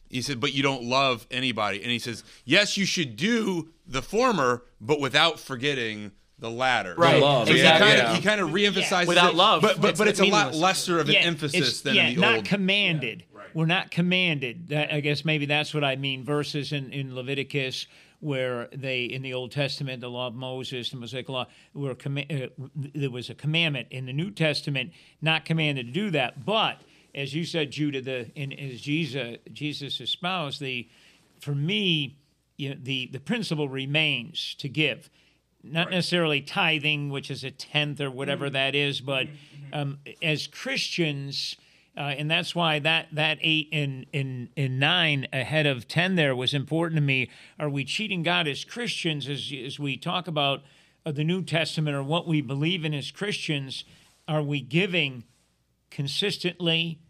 he 0.08 0.22
said, 0.22 0.40
but 0.40 0.52
you 0.54 0.62
don't 0.62 0.82
love 0.84 1.26
anybody. 1.30 1.82
And 1.82 1.90
he 1.90 1.98
says, 1.98 2.24
yes, 2.44 2.76
you 2.76 2.84
should 2.86 3.16
do 3.16 3.70
the 3.86 4.02
former, 4.02 4.62
but 4.80 5.00
without 5.00 5.40
forgetting 5.40 6.12
the 6.38 6.50
latter. 6.50 6.94
Right. 6.96 7.20
So, 7.20 7.26
Love, 7.26 7.46
so 7.48 7.54
exactly. 7.54 7.86
he 7.88 7.92
kind 7.92 8.00
of 8.02 8.08
yeah. 8.10 8.16
he 8.16 8.22
kind 8.22 8.40
of 8.40 8.50
reemphasizes 8.50 9.06
Without 9.06 9.32
it, 9.32 9.36
love, 9.36 9.62
but 9.62 9.76
but, 9.80 9.84
it's- 9.90 9.98
but 9.98 10.08
it's 10.08 10.20
it's, 10.20 10.28
a 10.28 10.30
lot 10.32 10.46
meaningless. 10.46 10.60
lesser 10.62 10.98
of 10.98 11.08
an 11.08 11.14
Yeah, 11.14 11.20
emphasis 11.20 11.54
it's- 11.60 11.80
than 11.82 11.94
yeah, 11.94 12.08
in 12.08 12.14
the 12.16 12.20
not 12.20 12.34
old. 12.36 12.44
commanded. 12.44 13.24
We're 13.54 13.66
not 13.66 13.92
commanded. 13.92 14.68
That, 14.70 14.92
I 14.92 14.98
guess 14.98 15.24
maybe 15.24 15.46
that's 15.46 15.72
what 15.72 15.84
I 15.84 15.94
mean. 15.94 16.24
Verses 16.24 16.72
in, 16.72 16.92
in 16.92 17.14
Leviticus 17.14 17.86
where 18.18 18.68
they 18.74 19.04
in 19.04 19.22
the 19.22 19.32
Old 19.34 19.52
Testament, 19.52 20.00
the 20.00 20.08
law 20.10 20.26
of 20.26 20.34
Moses, 20.34 20.90
the 20.90 20.96
Mosaic 20.96 21.28
law, 21.28 21.46
were 21.72 21.94
comma- 21.94 22.24
uh, 22.30 22.48
there 22.74 23.10
was 23.10 23.30
a 23.30 23.34
commandment. 23.34 23.86
In 23.92 24.06
the 24.06 24.12
New 24.12 24.30
Testament, 24.32 24.92
not 25.22 25.44
commanded 25.44 25.86
to 25.86 25.92
do 25.92 26.10
that. 26.10 26.44
But 26.44 26.80
as 27.14 27.32
you 27.34 27.44
said, 27.44 27.70
Judah, 27.70 28.00
the 28.00 28.30
in, 28.34 28.52
as 28.52 28.80
Jesus 28.80 29.36
Jesus 29.52 30.00
espoused 30.00 30.58
the, 30.60 30.88
for 31.38 31.54
me, 31.54 32.16
you 32.56 32.70
know, 32.70 32.76
the 32.82 33.06
the 33.12 33.20
principle 33.20 33.68
remains 33.68 34.56
to 34.58 34.68
give 34.68 35.10
not 35.64 35.90
necessarily 35.90 36.40
tithing, 36.40 37.10
which 37.10 37.30
is 37.30 37.42
a 37.42 37.50
tenth 37.50 38.00
or 38.00 38.10
whatever 38.10 38.50
that 38.50 38.74
is, 38.74 39.00
but 39.00 39.26
um, 39.72 39.98
as 40.22 40.46
Christians, 40.46 41.56
uh, 41.96 42.00
and 42.00 42.30
that's 42.30 42.54
why 42.54 42.78
that 42.80 43.08
that 43.12 43.38
eight 43.40 43.68
and 43.72 44.06
and 44.12 44.48
and 44.56 44.78
nine 44.78 45.26
ahead 45.32 45.66
of 45.66 45.88
ten 45.88 46.16
there 46.16 46.36
was 46.36 46.54
important 46.54 46.96
to 46.98 47.02
me. 47.02 47.30
Are 47.58 47.68
we 47.68 47.84
cheating 47.84 48.22
God 48.22 48.46
as 48.46 48.64
Christians 48.64 49.28
as 49.28 49.52
as 49.64 49.78
we 49.78 49.96
talk 49.96 50.28
about 50.28 50.62
uh, 51.06 51.12
the 51.12 51.24
New 51.24 51.42
Testament 51.42 51.96
or 51.96 52.02
what 52.02 52.26
we 52.26 52.40
believe 52.40 52.84
in 52.84 52.94
as 52.94 53.10
Christians? 53.10 53.84
Are 54.26 54.42
we 54.42 54.60
giving 54.60 55.24
consistently, 55.90 57.00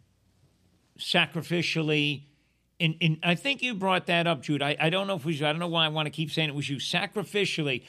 sacrificially? 0.98 2.24
And, 2.80 2.96
and 3.00 3.18
I 3.22 3.36
think 3.36 3.62
you 3.62 3.72
brought 3.74 4.06
that 4.06 4.26
up, 4.26 4.42
Jude. 4.42 4.60
I, 4.60 4.76
I 4.80 4.90
don't 4.90 5.06
know 5.06 5.14
if 5.14 5.20
it 5.20 5.26
was 5.26 5.40
you. 5.40 5.46
I 5.46 5.50
don't 5.50 5.60
know 5.60 5.68
why 5.68 5.84
I 5.84 5.88
want 5.88 6.06
to 6.06 6.10
keep 6.10 6.30
saying 6.32 6.48
it 6.48 6.54
was 6.56 6.68
you. 6.68 6.78
Sacrificially. 6.78 7.84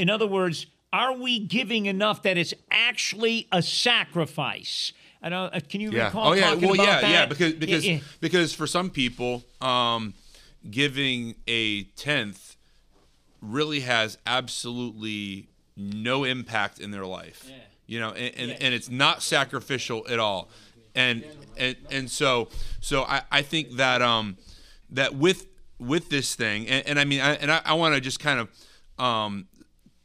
In 0.00 0.08
other 0.08 0.26
words, 0.26 0.66
are 0.94 1.12
we 1.12 1.38
giving 1.38 1.84
enough 1.84 2.22
that 2.22 2.38
it's 2.38 2.54
actually 2.70 3.46
a 3.52 3.60
sacrifice? 3.60 4.94
I 5.22 5.28
don't. 5.28 5.54
Uh, 5.54 5.60
can 5.68 5.82
you 5.82 5.90
Yeah. 5.90 6.06
recall 6.06 6.28
Oh 6.30 6.32
yeah. 6.32 6.54
Well, 6.54 6.74
yeah, 6.74 7.00
that? 7.02 7.10
yeah. 7.10 7.26
Because 7.26 7.52
because 7.52 7.86
Yeah, 7.86 7.94
yeah. 7.96 8.00
because 8.20 8.54
for 8.54 8.66
some 8.66 8.88
people, 8.88 9.44
um, 9.60 10.14
giving 10.70 11.34
a 11.46 11.82
tenth 11.96 12.56
really 13.42 13.80
has 13.80 14.16
absolutely 14.26 15.48
no 15.76 16.24
impact 16.24 16.78
in 16.80 16.90
their 16.90 17.06
life. 17.06 17.50
You 17.86 18.00
know, 18.00 18.10
and, 18.10 18.34
and, 18.36 18.62
and 18.62 18.74
it's 18.74 18.88
not 18.88 19.22
sacrificial 19.22 20.06
at 20.08 20.18
all. 20.18 20.48
And 20.94 21.24
and 21.58 21.76
and 21.90 22.10
so 22.10 22.48
so 22.80 23.02
I, 23.02 23.22
I 23.30 23.42
think 23.42 23.72
that 23.72 24.00
um 24.00 24.38
that 24.90 25.14
with 25.14 25.46
with 25.78 26.08
this 26.08 26.34
thing 26.34 26.66
and, 26.68 26.86
and 26.86 26.98
I 26.98 27.04
mean 27.04 27.20
I, 27.20 27.34
and 27.34 27.50
I, 27.52 27.60
I 27.64 27.74
want 27.74 27.94
to 27.94 28.00
just 28.00 28.18
kind 28.20 28.40
of 28.40 28.48
um 29.04 29.46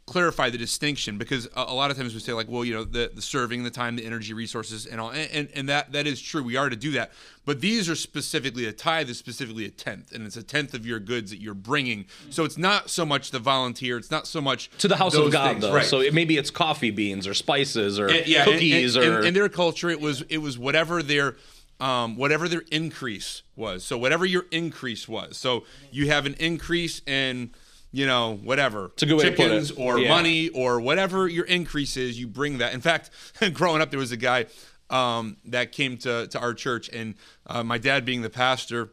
clarify 0.08 0.52
the 0.52 0.58
distinction 0.58 1.18
because 1.18 1.48
a, 1.56 1.62
a 1.68 1.74
lot 1.74 1.90
of 1.90 1.98
times 1.98 2.14
we 2.14 2.20
say 2.20 2.32
like 2.32 2.48
well 2.48 2.64
you 2.64 2.74
know 2.76 2.84
the, 2.84 3.10
the 3.16 3.22
serving 3.24 3.64
the 3.64 3.72
time 3.72 3.96
the 3.96 4.06
energy 4.06 4.34
resources 4.36 4.86
and 4.86 5.02
all 5.02 5.10
and, 5.10 5.30
and, 5.32 5.50
and 5.56 5.68
that 5.70 5.92
that 5.94 6.06
is 6.06 6.22
true 6.22 6.44
we 6.44 6.56
are 6.56 6.70
to 6.70 6.76
do 6.76 6.92
that 6.92 7.12
but 7.44 7.60
these 7.60 7.90
are 7.90 7.96
specifically 7.96 8.68
a 8.68 8.72
tithe 8.72 9.10
is 9.10 9.18
specifically 9.18 9.66
a 9.66 9.70
tenth 9.70 10.12
and 10.12 10.24
it's 10.28 10.38
a 10.38 10.44
tenth 10.44 10.76
of 10.76 10.86
your 10.86 11.00
goods 11.00 11.32
that 11.32 11.42
you're 11.42 11.56
bringing 11.56 12.06
so 12.30 12.44
it's 12.44 12.58
not 12.58 12.88
so 12.88 13.04
much 13.04 13.32
the 13.32 13.40
volunteer 13.40 13.98
it's 13.98 14.12
not 14.12 14.28
so 14.28 14.40
much 14.40 14.70
To 14.78 14.88
the 14.88 14.98
house 14.98 15.16
of 15.16 15.32
God, 15.32 15.54
things, 15.54 15.62
though. 15.64 15.74
right. 15.74 15.86
So 15.86 16.02
it, 16.02 16.14
maybe 16.14 16.38
it's 16.38 16.52
coffee 16.52 16.92
beans 16.92 17.26
or 17.26 17.34
spices 17.34 18.00
or 18.00 18.06
And- 18.08 18.28
yeah, 18.28 18.44
cookies 18.46 18.96
or. 18.96 19.24
in 19.24 19.34
their 19.34 19.50
culture, 19.50 19.90
it 19.90 20.00
was 20.00 20.22
it 20.30 20.38
was 20.38 20.56
whatever 20.60 21.02
their 21.02 21.36
um, 21.80 22.16
whatever 22.16 22.48
their 22.48 22.64
increase 22.72 23.42
was. 23.56 23.84
So 23.84 23.98
whatever 23.98 24.24
your 24.26 24.46
increase 24.52 25.08
was. 25.08 25.36
So 25.38 25.66
you 25.92 26.08
have 26.10 26.26
an 26.26 26.36
increase 26.36 27.02
in 27.08 27.52
you 27.96 28.06
know, 28.06 28.36
whatever. 28.44 28.92
a 29.02 29.06
good 29.06 29.14
way 29.16 29.24
to 29.24 29.32
put 29.32 29.38
chickens 29.38 29.72
or 29.72 29.98
Yeah. 30.00 30.10
money 30.10 30.50
or 30.50 30.82
whatever 30.82 31.30
your 31.30 31.46
increase 31.46 31.96
is, 31.96 32.20
you 32.20 32.28
bring 32.28 32.58
that. 32.58 32.74
In 32.74 32.82
fact, 32.82 33.10
growing 33.54 33.82
up, 33.82 33.90
there 33.90 34.00
was 34.00 34.12
a 34.12 34.18
guy 34.18 34.48
um, 34.90 35.38
that 35.46 35.72
came 35.72 35.98
to, 36.00 36.28
to 36.28 36.40
our 36.40 36.54
church, 36.54 36.90
and 36.90 37.16
uh, 37.48 37.64
my 37.64 37.78
dad 37.78 38.04
being 38.04 38.22
the 38.22 38.30
pastor, 38.30 38.90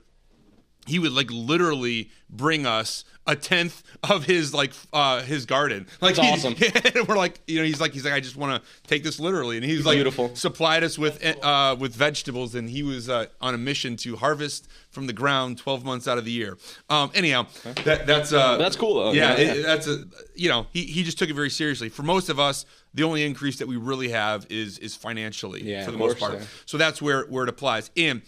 he 0.87 0.99
would 0.99 1.13
like 1.13 1.31
literally 1.31 2.11
bring 2.29 2.67
us 2.67 3.05
a 3.25 3.37
tenth 3.37 3.85
of 4.11 4.25
his 4.25 4.53
like 4.53 4.73
uh 4.93 5.23
his 5.23 5.47
garden 5.47 5.87
like 6.01 6.17
That's 6.17 6.45
awesome. 6.45 6.57
and 6.97 7.07
we're 7.07 7.17
like 7.17 7.39
you 7.47 7.59
know 7.61 7.65
he's 7.65 7.81
like 7.81 7.93
he's 7.93 8.05
like 8.05 8.15
i 8.15 8.19
just 8.21 8.35
want 8.37 8.61
to 8.61 8.69
take 8.89 9.05
this 9.05 9.21
literally 9.21 9.57
and 9.57 9.65
he's 9.65 9.87
like 9.87 9.95
Beautiful. 9.97 10.35
supplied 10.35 10.83
us 10.83 10.99
with 10.99 11.23
uh 11.45 11.77
with 11.79 11.95
vegetables 11.95 12.57
and 12.57 12.69
he 12.69 12.83
was 12.83 13.09
uh, 13.09 13.27
on 13.41 13.55
a 13.55 13.59
mission 13.59 13.97
to 13.99 14.17
harvest 14.17 14.67
from 14.91 15.07
the 15.07 15.13
ground 15.13 15.59
12 15.59 15.85
months 15.85 16.09
out 16.09 16.19
of 16.19 16.25
the 16.25 16.33
year 16.33 16.59
um 16.91 17.13
anyhow 17.15 17.47
that 17.85 18.07
that's 18.09 18.33
uh 18.33 18.57
That's 18.57 18.75
cool, 18.75 18.95
though. 18.97 19.13
yeah, 19.13 19.37
Yeah. 19.39 19.53
it- 19.55 19.63
that's 19.63 19.87
a 19.87 20.05
you 20.35 20.49
know 20.49 20.67
he, 20.73 20.83
he 20.85 21.05
just 21.05 21.17
took 21.19 21.31
it 21.31 21.35
very 21.35 21.51
seriously 21.51 21.91
for 21.91 22.03
most 22.03 22.29
of 22.29 22.41
us 22.41 22.67
the 22.95 23.05
only 23.05 23.23
increase 23.25 23.59
that 23.59 23.69
we 23.69 23.77
really 23.77 24.09
have 24.09 24.47
is 24.51 24.79
is 24.79 24.97
financially 24.97 25.63
Yeah, 25.63 25.85
for 25.85 25.93
the 25.93 25.99
most 25.99 26.19
part 26.19 26.35
yeah. 26.41 26.45
so 26.67 26.77
that's 26.77 27.01
where 27.01 27.23
where 27.27 27.45
it 27.45 27.49
applies 27.51 27.91
and 27.97 28.23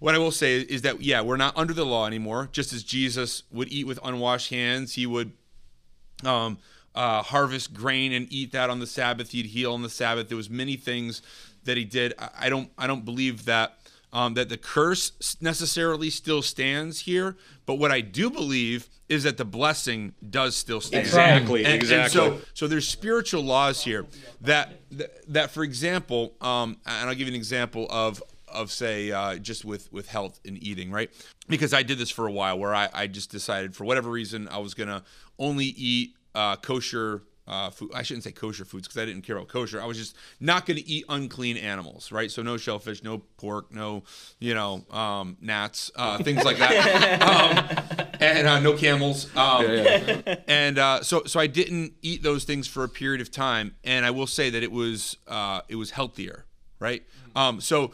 what 0.00 0.14
I 0.14 0.18
will 0.18 0.32
say 0.32 0.58
is 0.60 0.82
that 0.82 1.00
yeah, 1.00 1.20
we're 1.20 1.36
not 1.36 1.56
under 1.56 1.72
the 1.72 1.86
law 1.86 2.06
anymore. 2.06 2.48
Just 2.52 2.72
as 2.72 2.82
Jesus 2.82 3.44
would 3.52 3.68
eat 3.68 3.86
with 3.86 3.98
unwashed 4.02 4.50
hands, 4.50 4.94
he 4.94 5.06
would 5.06 5.32
um, 6.24 6.58
uh, 6.94 7.22
harvest 7.22 7.72
grain 7.72 8.12
and 8.12 8.26
eat 8.32 8.52
that 8.52 8.68
on 8.70 8.80
the 8.80 8.86
Sabbath. 8.86 9.30
He'd 9.30 9.46
heal 9.46 9.72
on 9.72 9.82
the 9.82 9.88
Sabbath. 9.90 10.28
There 10.28 10.36
was 10.36 10.50
many 10.50 10.76
things 10.76 11.22
that 11.64 11.76
he 11.76 11.84
did. 11.84 12.14
I, 12.38 12.48
don't 12.48 12.70
I 12.76 12.86
don't 12.86 13.04
believe 13.04 13.44
that 13.44 13.76
um, 14.12 14.34
that 14.34 14.48
the 14.48 14.56
curse 14.56 15.36
necessarily 15.40 16.10
still 16.10 16.42
stands 16.42 17.00
here. 17.00 17.36
But 17.66 17.74
what 17.74 17.92
I 17.92 18.00
do 18.00 18.28
believe 18.30 18.88
is 19.08 19.22
that 19.24 19.36
the 19.36 19.44
blessing 19.44 20.14
does 20.28 20.56
still 20.56 20.80
stand. 20.80 21.04
Exactly, 21.04 21.60
And- 21.64 21.74
and 21.74 21.82
exactly. 21.82 22.12
so 22.12 22.40
so 22.54 22.66
there's 22.66 22.88
spiritual 22.88 23.42
laws 23.42 23.84
here 23.84 24.06
that 24.40 24.80
that, 24.92 25.32
that 25.32 25.50
for 25.50 25.62
example, 25.62 26.34
um, 26.40 26.78
and 26.86 27.08
I'll 27.08 27.14
give 27.14 27.28
you 27.28 27.34
an 27.34 27.38
example 27.38 27.86
of 27.90 28.22
of 28.52 28.70
say 28.70 29.10
uh, 29.10 29.36
just 29.36 29.64
with 29.64 29.92
with 29.92 30.08
health 30.08 30.40
and 30.44 30.62
eating, 30.62 30.90
right? 30.90 31.10
Because 31.48 31.72
I 31.74 31.82
did 31.82 31.98
this 31.98 32.10
for 32.10 32.26
a 32.26 32.32
while, 32.32 32.58
where 32.58 32.74
I, 32.74 32.88
I 32.92 33.06
just 33.06 33.30
decided 33.30 33.74
for 33.74 33.84
whatever 33.84 34.10
reason 34.10 34.48
I 34.48 34.58
was 34.58 34.74
gonna 34.74 35.02
only 35.38 35.66
eat 35.66 36.14
uh, 36.34 36.56
kosher. 36.56 37.22
Uh, 37.48 37.68
food. 37.68 37.90
I 37.92 38.04
shouldn't 38.04 38.22
say 38.22 38.30
kosher 38.30 38.64
foods 38.64 38.86
because 38.86 39.02
I 39.02 39.04
didn't 39.06 39.22
care 39.22 39.34
about 39.36 39.48
kosher. 39.48 39.82
I 39.82 39.86
was 39.86 39.98
just 39.98 40.14
not 40.38 40.66
going 40.66 40.76
to 40.76 40.86
eat 40.88 41.04
unclean 41.08 41.56
animals, 41.56 42.12
right? 42.12 42.30
So 42.30 42.42
no 42.42 42.56
shellfish, 42.56 43.02
no 43.02 43.18
pork, 43.38 43.74
no, 43.74 44.04
you 44.38 44.54
know, 44.54 44.84
um, 44.88 45.36
gnats, 45.40 45.90
uh, 45.96 46.22
things 46.22 46.44
like 46.44 46.58
that, 46.58 47.20
um, 48.12 48.14
and 48.20 48.46
uh, 48.46 48.60
no 48.60 48.74
camels. 48.74 49.34
Um, 49.34 49.64
and 50.46 50.78
uh, 50.78 51.02
so 51.02 51.24
so 51.24 51.40
I 51.40 51.48
didn't 51.48 51.94
eat 52.02 52.22
those 52.22 52.44
things 52.44 52.68
for 52.68 52.84
a 52.84 52.88
period 52.88 53.20
of 53.20 53.32
time, 53.32 53.74
and 53.82 54.06
I 54.06 54.12
will 54.12 54.28
say 54.28 54.50
that 54.50 54.62
it 54.62 54.70
was 54.70 55.16
uh, 55.26 55.62
it 55.68 55.74
was 55.74 55.90
healthier, 55.90 56.44
right? 56.78 57.02
Um, 57.34 57.60
so 57.60 57.90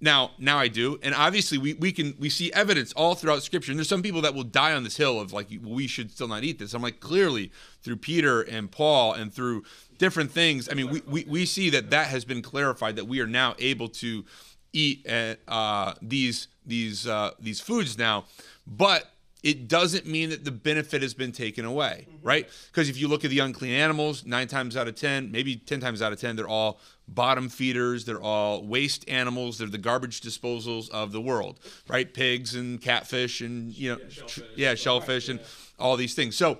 now 0.00 0.32
now 0.38 0.58
I 0.58 0.68
do, 0.68 0.98
and 1.02 1.14
obviously 1.14 1.58
we 1.58 1.74
we 1.74 1.92
can 1.92 2.14
we 2.18 2.30
see 2.30 2.52
evidence 2.52 2.92
all 2.94 3.14
throughout 3.14 3.42
Scripture. 3.42 3.72
And 3.72 3.78
there's 3.78 3.88
some 3.88 4.02
people 4.02 4.22
that 4.22 4.34
will 4.34 4.44
die 4.44 4.72
on 4.72 4.84
this 4.84 4.96
hill 4.96 5.20
of 5.20 5.32
like 5.32 5.48
we 5.62 5.86
should 5.86 6.10
still 6.10 6.28
not 6.28 6.42
eat 6.44 6.58
this. 6.58 6.74
I'm 6.74 6.82
like 6.82 7.00
clearly 7.00 7.52
through 7.82 7.96
Peter 7.96 8.42
and 8.42 8.70
Paul 8.70 9.12
and 9.12 9.32
through 9.32 9.64
different 9.98 10.30
things. 10.30 10.68
I 10.70 10.74
mean 10.74 10.90
we 10.90 11.02
we, 11.06 11.24
we 11.24 11.46
see 11.46 11.70
that 11.70 11.90
that 11.90 12.08
has 12.08 12.24
been 12.24 12.42
clarified 12.42 12.96
that 12.96 13.06
we 13.06 13.20
are 13.20 13.26
now 13.26 13.54
able 13.58 13.88
to 13.88 14.24
eat 14.72 15.06
uh, 15.08 15.34
uh, 15.48 15.94
these 16.00 16.48
these 16.64 17.06
uh, 17.06 17.32
these 17.38 17.60
foods 17.60 17.98
now, 17.98 18.24
but 18.66 19.10
it 19.42 19.68
doesn't 19.68 20.06
mean 20.06 20.30
that 20.30 20.44
the 20.44 20.50
benefit 20.50 21.02
has 21.02 21.14
been 21.14 21.32
taken 21.32 21.64
away, 21.64 22.06
right? 22.22 22.48
Because 22.70 22.88
if 22.88 22.98
you 22.98 23.08
look 23.08 23.24
at 23.24 23.30
the 23.30 23.38
unclean 23.38 23.72
animals, 23.72 24.26
nine 24.26 24.48
times 24.48 24.76
out 24.76 24.86
of 24.86 24.94
10, 24.96 25.30
maybe 25.30 25.56
10 25.56 25.80
times 25.80 26.02
out 26.02 26.12
of 26.12 26.20
10, 26.20 26.36
they're 26.36 26.48
all 26.48 26.78
bottom 27.14 27.48
feeders. 27.48 28.04
They're 28.04 28.22
all 28.22 28.64
waste 28.64 29.08
animals. 29.08 29.58
They're 29.58 29.68
the 29.68 29.78
garbage 29.78 30.20
disposals 30.20 30.88
of 30.90 31.12
the 31.12 31.20
world, 31.20 31.58
right? 31.88 32.12
Pigs 32.12 32.54
and 32.54 32.80
catfish 32.80 33.40
and, 33.40 33.76
you 33.76 33.90
know, 33.90 33.98
tr- 34.26 34.40
yeah, 34.56 34.74
shellfish 34.74 35.28
and 35.28 35.40
all 35.78 35.96
these 35.96 36.14
things. 36.14 36.36
So, 36.36 36.58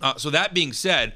uh, 0.00 0.16
so 0.16 0.30
that 0.30 0.54
being 0.54 0.72
said, 0.72 1.14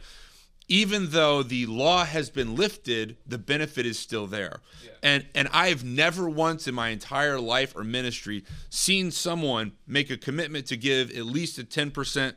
even 0.68 1.10
though 1.10 1.42
the 1.42 1.66
law 1.66 2.04
has 2.04 2.28
been 2.28 2.54
lifted, 2.54 3.16
the 3.26 3.38
benefit 3.38 3.86
is 3.86 3.98
still 3.98 4.26
there. 4.26 4.60
And 5.02 5.26
and 5.34 5.48
I've 5.52 5.82
never 5.82 6.28
once 6.28 6.68
in 6.68 6.74
my 6.74 6.88
entire 6.88 7.40
life 7.40 7.74
or 7.74 7.84
ministry 7.84 8.44
seen 8.68 9.10
someone 9.10 9.72
make 9.86 10.10
a 10.10 10.16
commitment 10.16 10.66
to 10.66 10.76
give 10.76 11.10
at 11.16 11.24
least 11.24 11.58
a 11.58 11.64
10% 11.64 12.34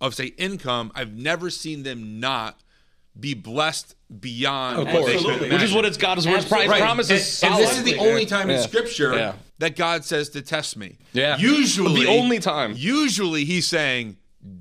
of 0.00 0.14
say 0.14 0.26
income. 0.26 0.92
I've 0.94 1.12
never 1.12 1.50
seen 1.50 1.82
them 1.82 2.20
not 2.20 2.60
be 3.18 3.34
blessed 3.34 3.94
beyond 4.20 4.78
Of 4.80 4.88
course, 4.88 5.06
they 5.06 5.18
could 5.18 5.52
which 5.52 5.62
is 5.62 5.72
what 5.74 5.84
it's 5.84 5.96
God's 5.96 6.26
word 6.26 6.36
Absolutely. 6.36 6.68
Right. 6.68 6.80
promises. 6.80 7.42
And, 7.42 7.54
and 7.54 7.62
this 7.62 7.76
is 7.76 7.84
the 7.84 7.98
only 7.98 8.26
time 8.26 8.48
in 8.50 8.60
scripture 8.62 9.14
Yeah. 9.14 9.34
that 9.58 9.76
God 9.76 10.04
says 10.04 10.30
to 10.30 10.42
test 10.42 10.76
me. 10.76 10.96
Yeah. 11.12 11.36
Usually 11.36 12.04
The 12.04 12.10
only 12.10 12.38
time. 12.38 12.74
Usually 12.76 13.44
he's 13.44 13.66
saying, 13.66 14.16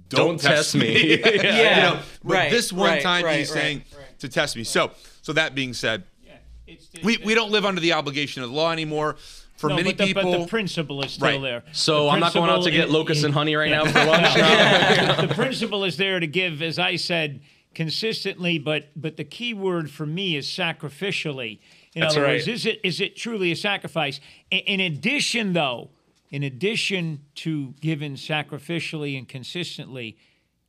Don't, 0.09 0.27
Don't 0.27 0.41
test 0.41 0.75
me. 0.75 1.19
yeah. 1.23 1.27
Yeah. 1.33 1.75
You 1.75 1.81
know, 1.95 2.01
but 2.23 2.33
Right, 2.33 2.51
this 2.51 2.73
one 2.73 2.89
right, 2.89 3.01
time 3.01 3.23
right, 3.25 3.39
he's 3.39 3.49
right, 3.51 3.61
saying 3.61 3.83
to 4.19 4.27
test 4.29 4.55
me. 4.55 4.63
So 4.63 4.91
so 5.21 5.33
that 5.33 5.55
being 5.55 5.73
said, 5.73 6.03
Yeah, 6.23 6.33
it's 6.67 6.87
the- 6.89 7.01
we, 7.03 7.17
we 7.23 7.33
don't 7.33 7.51
live 7.51 7.65
under 7.65 7.79
the 7.81 7.93
obligation 7.93 8.43
of 8.43 8.49
the 8.49 8.55
law 8.55 8.71
anymore. 8.71 9.15
For 9.55 9.69
no, 9.69 9.75
many 9.75 9.89
but 9.93 9.99
the, 9.99 10.05
people 10.05 10.31
but 10.31 10.39
the 10.39 10.47
principle 10.47 11.03
is 11.03 11.11
still 11.13 11.27
Right. 11.27 11.41
there. 11.41 11.63
So 11.71 12.05
The 12.05 12.09
I'm 12.09 12.19
not 12.19 12.33
going 12.33 12.49
out 12.49 12.63
to 12.63 12.71
get 12.71 12.87
in- 12.87 12.93
locusts 12.93 13.23
and 13.23 13.33
honey 13.33 13.55
right 13.55 13.69
now 13.69 13.85
for 13.85 14.03
lunch. 14.05 14.33
the 15.29 15.33
principle 15.35 15.83
is 15.85 15.97
there 15.97 16.19
to 16.19 16.25
give, 16.27 16.63
as 16.63 16.79
I 16.79 16.95
said, 16.95 17.41
consistently. 17.73 18.57
But 18.59 18.89
but 18.95 19.17
the 19.17 19.23
key 19.23 19.53
word 19.53 19.89
for 19.89 20.05
me 20.05 20.35
is 20.35 20.47
sacrificially. 20.47 21.59
In 21.93 22.01
That's 22.01 22.15
other 22.15 22.25
words, 22.27 22.47
is 22.47 22.65
it 22.65 22.79
is 22.83 23.01
it 23.01 23.15
truly 23.15 23.51
a 23.51 23.55
sacrifice? 23.55 24.19
In, 24.49 24.59
in 24.59 24.79
addition, 24.79 25.53
though, 25.53 25.89
in 26.29 26.43
addition 26.43 27.25
to 27.35 27.73
giving 27.81 28.15
sacrificially 28.15 29.17
and 29.17 29.27
consistently, 29.27 30.17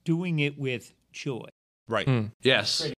doing 0.04 0.38
it 0.40 0.58
with 0.58 0.92
joy. 1.12 1.46
right. 1.88 2.06
Mm. 2.06 2.32
yes. 2.42 2.90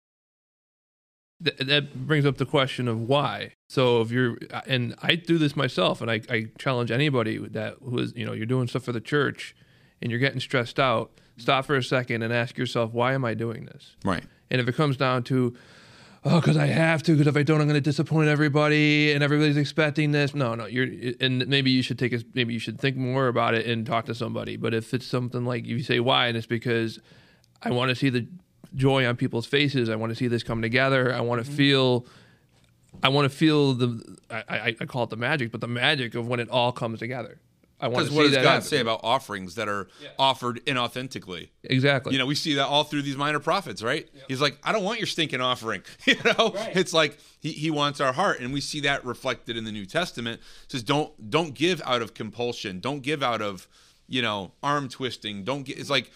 Th- 1.43 1.57
that 1.57 2.07
brings 2.07 2.25
up 2.25 2.37
the 2.37 2.45
question 2.45 2.87
of 2.87 3.01
why. 3.01 3.51
So 3.69 4.01
if 4.01 4.09
you're, 4.09 4.37
and 4.65 4.95
I 5.01 5.15
do 5.15 5.37
this 5.37 5.55
myself, 5.55 6.01
and 6.01 6.09
I, 6.09 6.21
I 6.29 6.47
challenge 6.57 6.91
anybody 6.91 7.37
that 7.37 7.75
who 7.83 7.99
is, 7.99 8.13
you 8.15 8.25
know, 8.25 8.31
you're 8.31 8.45
doing 8.45 8.67
stuff 8.67 8.83
for 8.83 8.93
the 8.93 9.01
church, 9.01 9.53
and 10.01 10.09
you're 10.09 10.19
getting 10.19 10.39
stressed 10.39 10.79
out. 10.79 11.11
Stop 11.37 11.65
for 11.65 11.75
a 11.75 11.83
second 11.83 12.21
and 12.21 12.31
ask 12.31 12.57
yourself, 12.57 12.93
why 12.93 13.13
am 13.13 13.25
I 13.25 13.33
doing 13.33 13.65
this? 13.65 13.95
Right. 14.03 14.23
And 14.49 14.61
if 14.61 14.67
it 14.67 14.75
comes 14.75 14.95
down 14.95 15.23
to, 15.23 15.55
oh, 16.23 16.39
because 16.39 16.55
I 16.55 16.67
have 16.67 17.03
to, 17.03 17.11
because 17.13 17.27
if 17.27 17.35
I 17.35 17.43
don't, 17.43 17.59
I'm 17.59 17.67
going 17.67 17.75
to 17.75 17.81
disappoint 17.81 18.29
everybody, 18.29 19.11
and 19.11 19.23
everybody's 19.23 19.57
expecting 19.57 20.11
this. 20.11 20.33
No, 20.33 20.55
no, 20.55 20.65
you're, 20.65 20.87
and 21.19 21.45
maybe 21.47 21.71
you 21.71 21.81
should 21.81 21.99
take 21.99 22.13
a, 22.13 22.21
maybe 22.33 22.53
you 22.53 22.59
should 22.59 22.79
think 22.79 22.95
more 22.95 23.27
about 23.27 23.53
it 23.53 23.65
and 23.65 23.85
talk 23.85 24.05
to 24.05 24.15
somebody. 24.15 24.55
But 24.55 24.73
if 24.73 24.93
it's 24.93 25.05
something 25.05 25.45
like 25.45 25.65
you 25.65 25.83
say 25.83 25.99
why, 25.99 26.27
and 26.27 26.37
it's 26.37 26.47
because 26.47 26.99
I 27.61 27.71
want 27.71 27.89
to 27.89 27.95
see 27.95 28.09
the 28.09 28.27
joy 28.75 29.05
on 29.05 29.15
people's 29.15 29.45
faces. 29.45 29.89
I 29.89 29.95
want 29.95 30.11
to 30.11 30.15
see 30.15 30.27
this 30.27 30.43
come 30.43 30.61
together. 30.61 31.13
I 31.13 31.21
want 31.21 31.43
to 31.43 31.47
mm-hmm. 31.49 31.57
feel. 31.57 32.05
I 33.03 33.09
want 33.09 33.29
to 33.29 33.35
feel 33.35 33.73
the. 33.73 34.17
I, 34.29 34.43
I, 34.49 34.75
I 34.79 34.85
call 34.85 35.03
it 35.03 35.09
the 35.09 35.17
magic, 35.17 35.51
but 35.51 35.61
the 35.61 35.67
magic 35.67 36.15
of 36.15 36.27
when 36.27 36.39
it 36.39 36.49
all 36.49 36.71
comes 36.71 36.99
together. 36.99 37.39
I 37.79 37.87
want 37.89 38.05
Because 38.05 38.11
what 38.15 38.23
does 38.23 38.33
God 38.35 38.43
happen. 38.45 38.61
say 38.61 38.79
about 38.79 39.01
offerings 39.03 39.55
that 39.55 39.67
are 39.67 39.87
offered 40.17 40.65
inauthentically? 40.65 41.49
Exactly. 41.63 42.13
You 42.13 42.19
know, 42.19 42.25
we 42.25 42.35
see 42.35 42.53
that 42.55 42.65
all 42.67 42.83
through 42.85 43.01
these 43.01 43.17
minor 43.17 43.39
prophets, 43.39 43.83
right? 43.83 44.07
He's 44.27 44.39
like, 44.39 44.57
I 44.63 44.71
don't 44.71 44.83
want 44.83 44.99
your 44.99 45.07
stinking 45.07 45.41
offering. 45.41 45.81
You 46.05 46.15
know, 46.23 46.53
it's 46.73 46.93
like 46.93 47.17
he, 47.41 47.51
he 47.51 47.69
wants 47.71 47.99
our 47.99 48.13
heart, 48.13 48.39
and 48.39 48.53
we 48.53 48.61
see 48.61 48.79
that 48.81 49.03
reflected 49.03 49.57
in 49.57 49.63
the 49.65 49.71
New 49.71 49.85
Testament. 49.85 50.39
It 50.65 50.71
says, 50.71 50.83
don't 50.83 51.29
don't 51.29 51.53
give 51.53 51.81
out 51.83 52.01
of 52.01 52.13
compulsion. 52.13 52.79
Don't 52.79 53.01
give 53.01 53.21
out 53.21 53.41
of, 53.41 53.67
you 54.07 54.21
know, 54.21 54.51
arm 54.63 54.87
twisting. 54.87 55.43
Don't 55.43 55.63
get. 55.63 55.77
It's 55.77 55.89
like 55.89 56.11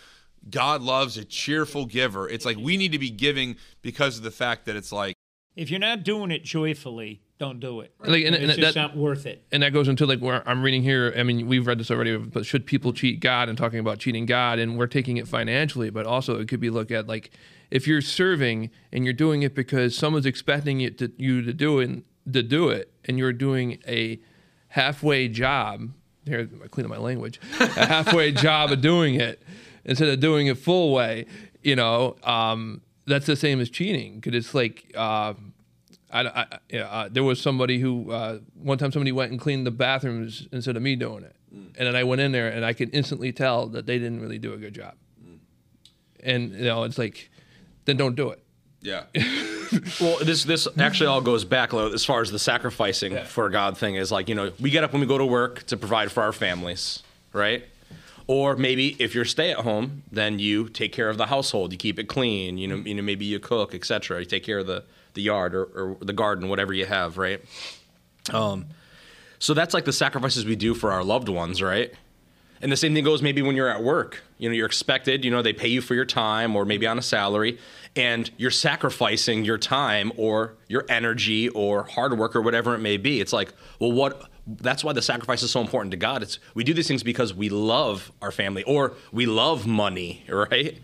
God 0.49 0.81
loves 0.81 1.17
a 1.17 1.25
cheerful 1.25 1.85
giver. 1.85 2.29
It's 2.29 2.45
like 2.45 2.57
we 2.57 2.77
need 2.77 2.91
to 2.93 2.99
be 2.99 3.09
giving 3.09 3.57
because 3.81 4.17
of 4.17 4.23
the 4.23 4.31
fact 4.31 4.65
that 4.65 4.75
it's 4.75 4.91
like 4.91 5.15
If 5.55 5.69
you're 5.69 5.79
not 5.79 6.03
doing 6.03 6.31
it 6.31 6.43
joyfully, 6.43 7.21
don't 7.39 7.60
do 7.62 7.79
it. 7.79 7.93
Like, 8.00 8.25
and- 8.25 8.36
it's 8.36 8.43
and 8.53 8.62
just 8.62 8.75
that- 8.75 8.79
not 8.79 8.98
worth 8.98 9.25
it. 9.25 9.43
and 9.51 9.63
that 9.63 9.72
goes 9.74 9.88
into 9.88 10.05
like 10.05 10.19
where 10.19 10.48
I'm 10.48 10.62
reading 10.62 10.84
here. 10.84 11.13
I 11.17 11.24
mean, 11.24 11.48
we've 11.48 11.65
read 11.65 11.79
this 11.79 11.89
already, 11.89 12.15
but 12.17 12.46
should 12.46 12.65
people 12.65 12.91
cheat 12.93 13.22
God 13.22 13.48
and 13.50 13.58
talking 13.58 13.79
about 13.79 13.98
cheating 14.00 14.25
God, 14.25 14.60
and 14.60 14.77
we're 14.77 14.88
taking 14.88 15.17
it 15.17 15.27
financially, 15.27 15.89
but 15.89 16.05
also 16.05 16.39
it 16.39 16.48
could 16.50 16.60
be 16.60 16.69
looked 16.69 16.91
at 16.91 17.08
like 17.08 17.31
if 17.72 17.88
you're 17.88 18.01
serving 18.01 18.69
and 18.91 19.05
you're 19.05 19.13
doing 19.13 19.41
it 19.41 19.55
because 19.55 19.96
someone's 19.98 20.25
expecting 20.25 20.81
it 20.81 20.98
to, 20.98 21.12
you 21.17 21.41
to 21.41 21.53
do 21.53 21.79
it, 21.79 22.03
to 22.31 22.43
do 22.43 22.69
it, 22.69 22.91
and 23.05 23.17
you're 23.17 23.34
doing 23.34 23.79
a 23.88 24.19
halfway 24.69 25.27
job. 25.29 25.91
Here, 26.25 26.50
I 26.63 26.67
clean 26.67 26.86
up 26.86 26.89
my 26.91 26.98
language. 26.98 27.39
A 27.60 27.67
halfway 27.86 28.31
job 28.48 28.72
of 28.72 28.81
doing 28.81 29.15
it 29.15 29.41
instead 29.86 30.10
of 30.10 30.19
doing 30.19 30.48
it 30.48 30.58
full 30.58 30.93
way. 30.93 31.25
You 31.63 31.77
know, 31.77 32.17
um, 32.24 32.81
that's 33.08 33.25
the 33.27 33.36
same 33.38 33.62
as 33.62 33.69
cheating 33.69 34.15
because 34.19 34.36
it's 34.36 34.53
like. 34.53 34.91
Uh, 34.93 35.36
I, 36.11 36.21
I, 36.27 36.45
yeah, 36.69 36.81
uh, 36.87 37.09
there 37.11 37.23
was 37.23 37.39
somebody 37.39 37.79
who 37.79 38.11
uh, 38.11 38.39
one 38.55 38.77
time 38.77 38.91
somebody 38.91 39.11
went 39.11 39.31
and 39.31 39.39
cleaned 39.39 39.65
the 39.67 39.71
bathrooms 39.71 40.47
instead 40.51 40.75
of 40.75 40.81
me 40.81 40.95
doing 40.95 41.23
it, 41.23 41.35
and 41.51 41.87
then 41.87 41.95
I 41.95 42.03
went 42.03 42.21
in 42.21 42.31
there 42.31 42.49
and 42.49 42.65
I 42.65 42.73
could 42.73 42.89
instantly 42.93 43.31
tell 43.31 43.67
that 43.67 43.85
they 43.85 43.99
didn't 43.99 44.19
really 44.21 44.39
do 44.39 44.53
a 44.53 44.57
good 44.57 44.73
job. 44.73 44.95
and 46.23 46.51
you 46.53 46.65
know 46.65 46.83
it's 46.83 46.97
like, 46.97 47.29
then 47.85 47.97
don't 47.97 48.15
do 48.15 48.29
it. 48.31 48.43
Yeah. 48.81 49.03
Well, 50.01 50.17
this 50.23 50.45
this 50.45 50.67
actually 50.79 51.05
all 51.07 51.21
goes 51.21 51.45
back 51.45 51.73
like, 51.73 51.93
as 51.93 52.03
far 52.03 52.21
as 52.21 52.31
the 52.31 52.39
sacrificing 52.39 53.15
for 53.25 53.49
God 53.49 53.77
thing 53.77 53.93
is 53.95 54.11
like 54.11 54.27
you 54.27 54.33
know 54.33 54.51
we 54.59 54.71
get 54.71 54.83
up 54.83 54.93
when 54.93 54.99
we 54.99 55.05
go 55.05 55.19
to 55.19 55.25
work 55.27 55.61
to 55.67 55.77
provide 55.77 56.11
for 56.11 56.23
our 56.23 56.33
families, 56.33 57.03
right? 57.33 57.63
Or 58.29 58.55
maybe 58.55 58.95
if 59.00 59.15
you're 59.15 59.25
stay 59.25 59.50
at 59.50 59.57
home, 59.57 60.03
then 60.12 60.38
you 60.38 60.69
take 60.69 60.93
care 60.93 61.09
of 61.09 61.17
the 61.17 61.25
household, 61.25 61.71
you 61.71 61.79
keep 61.79 61.98
it 61.98 62.03
clean, 62.03 62.59
you 62.59 62.67
know, 62.67 62.75
you 62.75 62.93
know 62.93 63.01
maybe 63.01 63.25
you 63.25 63.39
cook, 63.39 63.74
etc. 63.74 64.19
You 64.19 64.25
take 64.25 64.43
care 64.43 64.59
of 64.59 64.67
the 64.67 64.83
the 65.15 65.24
yard 65.24 65.55
or, 65.55 65.63
or 65.63 65.98
the 66.00 66.13
garden, 66.13 66.48
whatever 66.48 66.71
you 66.71 66.86
have, 66.86 67.17
right? 67.17 67.41
Um, 68.31 68.67
so 69.39 69.55
that's 69.55 69.74
like 69.74 69.86
the 69.86 69.93
sacrifices 69.93 70.45
we 70.45 70.55
do 70.55 70.75
for 70.75 70.91
our 70.91 71.03
loved 71.03 71.27
ones, 71.27 71.59
right? 71.59 71.91
And 72.62 72.71
the 72.71 72.77
same 72.77 72.93
thing 72.93 73.03
goes 73.03 73.24
maybe 73.24 73.41
when 73.41 73.55
you're 73.55 73.67
at 73.67 73.81
work. 73.81 74.21
You 74.38 74.48
know, 74.48 74.53
you're 74.53 74.67
expected, 74.67 75.25
you 75.25 75.31
know, 75.31 75.41
they 75.41 75.53
pay 75.53 75.69
you 75.69 75.81
for 75.81 75.95
your 75.95 76.05
time 76.05 76.55
or 76.55 76.65
maybe 76.65 76.86
on 76.86 77.00
a 77.00 77.01
salary, 77.01 77.57
and 77.95 78.29
you're 78.38 78.51
sacrificing 78.51 79.43
your 79.43 79.57
time 79.57 80.12
or 80.17 80.53
your 80.67 80.86
energy 80.88 81.50
or 81.50 81.86
hard 81.86 82.15
work 82.15 82.36
or 82.36 82.43
whatever 82.43 82.75
it 82.75 82.79
may 82.79 82.98
be. 82.98 83.21
It's 83.21 83.33
like, 83.33 83.53
well, 83.79 83.91
what 83.91 84.29
that's 84.61 84.83
why 84.83 84.93
the 84.93 85.01
sacrifice 85.01 85.43
is 85.43 85.51
so 85.51 85.61
important 85.61 85.91
to 85.91 85.97
God. 85.97 86.23
It's 86.23 86.39
we 86.53 86.63
do 86.63 86.73
these 86.73 86.87
things 86.87 87.03
because 87.03 87.33
we 87.33 87.49
love 87.49 88.11
our 88.21 88.31
family 88.31 88.63
or 88.63 88.93
we 89.11 89.25
love 89.25 89.67
money, 89.67 90.23
right? 90.29 90.79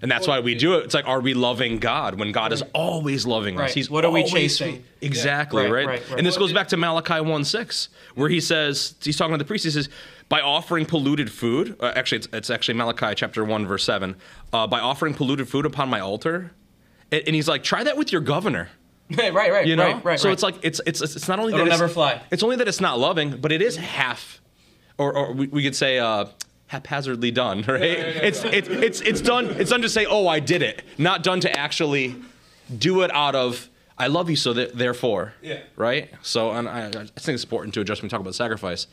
And 0.00 0.08
that's 0.08 0.28
why 0.28 0.38
we 0.38 0.54
do 0.54 0.74
it. 0.74 0.84
It's 0.84 0.94
like, 0.94 1.08
are 1.08 1.20
we 1.20 1.34
loving 1.34 1.78
God 1.78 2.20
when 2.20 2.30
God 2.30 2.52
is 2.52 2.62
always 2.72 3.26
loving 3.26 3.56
us? 3.56 3.60
Right. 3.60 3.70
He's 3.74 3.90
What 3.90 4.04
are 4.04 4.12
we 4.12 4.22
chasing? 4.22 4.84
Exactly, 5.00 5.64
Right, 5.64 5.72
right? 5.72 5.86
right, 5.88 6.08
right. 6.10 6.18
And 6.18 6.24
this 6.24 6.36
goes 6.36 6.52
back 6.52 6.68
to 6.68 6.76
Malachi 6.76 7.20
1 7.20 7.44
6, 7.44 7.88
where 8.14 8.28
he 8.28 8.40
says, 8.40 8.94
he's 9.02 9.16
talking 9.16 9.32
to 9.34 9.38
the 9.38 9.44
priest, 9.44 9.64
he 9.64 9.70
says, 9.72 9.88
by 10.28 10.40
offering 10.40 10.86
polluted 10.86 11.32
food, 11.32 11.76
uh, 11.80 11.92
actually, 11.96 12.18
it's, 12.18 12.28
it's 12.32 12.50
actually 12.50 12.74
Malachi 12.74 13.12
chapter 13.16 13.44
1, 13.44 13.66
verse 13.66 13.82
7, 13.82 14.14
uh, 14.52 14.68
by 14.68 14.78
offering 14.78 15.14
polluted 15.14 15.48
food 15.48 15.66
upon 15.66 15.88
my 15.88 15.98
altar. 15.98 16.52
And, 17.10 17.22
and 17.26 17.34
he's 17.34 17.48
like, 17.48 17.64
try 17.64 17.82
that 17.82 17.96
with 17.96 18.12
your 18.12 18.20
governor. 18.20 18.68
right, 19.18 19.32
right, 19.32 19.66
You 19.66 19.76
know, 19.76 19.84
right, 19.84 20.04
right. 20.04 20.20
so 20.20 20.28
right. 20.28 20.32
it's 20.32 20.42
like 20.42 20.56
it's 20.62 20.80
it's 20.86 21.00
it's 21.00 21.28
not 21.28 21.38
only 21.38 21.52
It'll 21.54 21.64
that 21.64 21.72
it's, 21.72 21.80
never 21.80 21.92
fly. 21.92 22.20
It's 22.30 22.42
only 22.42 22.56
that 22.56 22.68
it's 22.68 22.80
not 22.80 22.98
loving, 22.98 23.38
but 23.40 23.52
it 23.52 23.62
is 23.62 23.76
half, 23.76 24.40
or, 24.98 25.16
or 25.16 25.32
we, 25.32 25.46
we 25.46 25.62
could 25.62 25.74
say 25.76 25.98
uh, 25.98 26.26
haphazardly 26.66 27.30
done, 27.30 27.62
right? 27.68 27.80
it's 27.82 28.44
it's 28.44 28.68
it's 28.68 29.00
it's 29.00 29.20
done. 29.20 29.46
It's 29.46 29.70
done 29.70 29.82
to 29.82 29.88
say, 29.88 30.04
oh, 30.04 30.28
I 30.28 30.40
did 30.40 30.62
it, 30.62 30.82
not 30.98 31.22
done 31.22 31.40
to 31.40 31.58
actually 31.58 32.16
do 32.76 33.02
it 33.02 33.10
out 33.14 33.34
of 33.34 33.70
I 33.96 34.06
love 34.06 34.30
you, 34.30 34.36
so 34.36 34.52
that 34.52 34.76
therefore, 34.76 35.32
Yeah. 35.42 35.60
right. 35.74 36.10
So, 36.22 36.52
and 36.52 36.68
I, 36.68 36.86
I 36.86 36.90
think 36.90 37.34
it's 37.34 37.42
important 37.44 37.74
to 37.74 37.80
address 37.80 38.00
when 38.00 38.06
we 38.06 38.10
talk 38.10 38.20
about 38.20 38.34
sacrifice, 38.34 38.86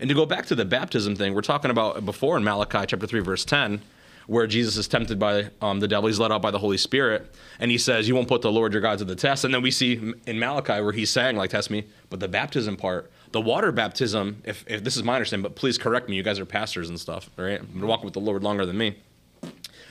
and 0.00 0.08
to 0.08 0.14
go 0.14 0.24
back 0.26 0.46
to 0.46 0.54
the 0.54 0.64
baptism 0.64 1.14
thing. 1.16 1.34
We're 1.34 1.42
talking 1.42 1.70
about 1.70 2.04
before 2.06 2.36
in 2.36 2.44
Malachi 2.44 2.86
chapter 2.86 3.06
three, 3.06 3.20
verse 3.20 3.44
ten 3.44 3.82
where 4.26 4.46
Jesus 4.46 4.76
is 4.76 4.88
tempted 4.88 5.18
by 5.18 5.50
um, 5.60 5.80
the 5.80 5.88
devil. 5.88 6.08
He's 6.08 6.18
led 6.18 6.32
out 6.32 6.42
by 6.42 6.50
the 6.50 6.58
Holy 6.58 6.78
Spirit, 6.78 7.34
and 7.58 7.70
he 7.70 7.78
says, 7.78 8.08
"You 8.08 8.14
won't 8.14 8.28
put 8.28 8.42
the 8.42 8.52
Lord 8.52 8.72
your 8.72 8.82
God 8.82 8.98
to 8.98 9.04
the 9.04 9.16
test." 9.16 9.44
And 9.44 9.54
then 9.54 9.62
we 9.62 9.70
see 9.70 10.14
in 10.26 10.38
Malachi 10.38 10.80
where 10.80 10.92
he's 10.92 11.10
saying, 11.10 11.36
"Like 11.36 11.50
test 11.50 11.70
me," 11.70 11.86
but 12.10 12.20
the 12.20 12.28
baptism 12.28 12.76
part, 12.76 13.10
the 13.32 13.40
water 13.40 13.72
baptism. 13.72 14.42
If, 14.44 14.64
if 14.66 14.84
this 14.84 14.96
is 14.96 15.02
my 15.02 15.14
understanding, 15.14 15.42
but 15.42 15.56
please 15.56 15.78
correct 15.78 16.08
me. 16.08 16.16
You 16.16 16.22
guys 16.22 16.38
are 16.38 16.46
pastors 16.46 16.88
and 16.88 16.98
stuff, 16.98 17.30
right? 17.36 17.60
I've 17.60 17.72
been 17.72 17.86
walking 17.86 18.04
with 18.04 18.14
the 18.14 18.20
Lord 18.20 18.42
longer 18.42 18.66
than 18.66 18.78
me. 18.78 18.96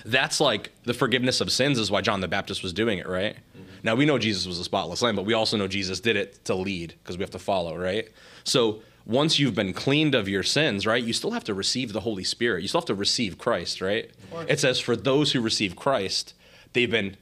That's 0.06 0.40
like 0.40 0.72
the 0.84 0.94
forgiveness 0.94 1.42
of 1.42 1.52
sins 1.52 1.80
is 1.80 1.90
why 1.90 2.02
John 2.02 2.22
the 2.22 2.28
Baptist 2.28 2.62
was 2.62 2.74
doing 2.74 3.00
it, 3.00 3.08
right? 3.08 3.38
Now 3.84 3.96
we 3.96 4.06
know 4.06 4.18
Jesus 4.18 4.46
was 4.46 4.60
a 4.60 4.64
spotless 4.64 5.02
lamb, 5.02 5.16
but 5.16 5.26
we 5.26 5.34
also 5.34 5.58
know 5.58 5.68
Jesus 5.68 6.00
did 6.00 6.16
it 6.16 6.44
to 6.46 6.56
lead 6.56 6.96
because 7.02 7.18
we 7.18 7.24
have 7.24 7.32
to 7.32 7.40
follow, 7.40 7.78
right? 7.78 8.10
So 8.44 8.82
once 9.06 9.38
you've 9.38 9.56
been 9.56 9.74
cleaned 9.74 10.16
of 10.16 10.28
your 10.28 10.44
sins, 10.44 10.86
right, 10.86 11.04
you 11.04 11.14
still 11.14 11.32
have 11.32 11.44
to 11.44 11.54
receive 11.54 11.94
the 11.94 12.02
Holy 12.02 12.24
Spirit. 12.24 12.62
You 12.62 12.68
still 12.68 12.82
have 12.82 12.88
to 12.88 12.96
receive 12.96 13.38
Christ, 13.38 13.82
right? 13.82 14.12
It 14.50 14.60
says, 14.60 14.80
for 14.80 14.96
those 14.96 15.32
who 15.32 15.42
receive 15.42 15.76
Christ, 15.76 16.34
they've 16.74 16.90
been 16.90 17.16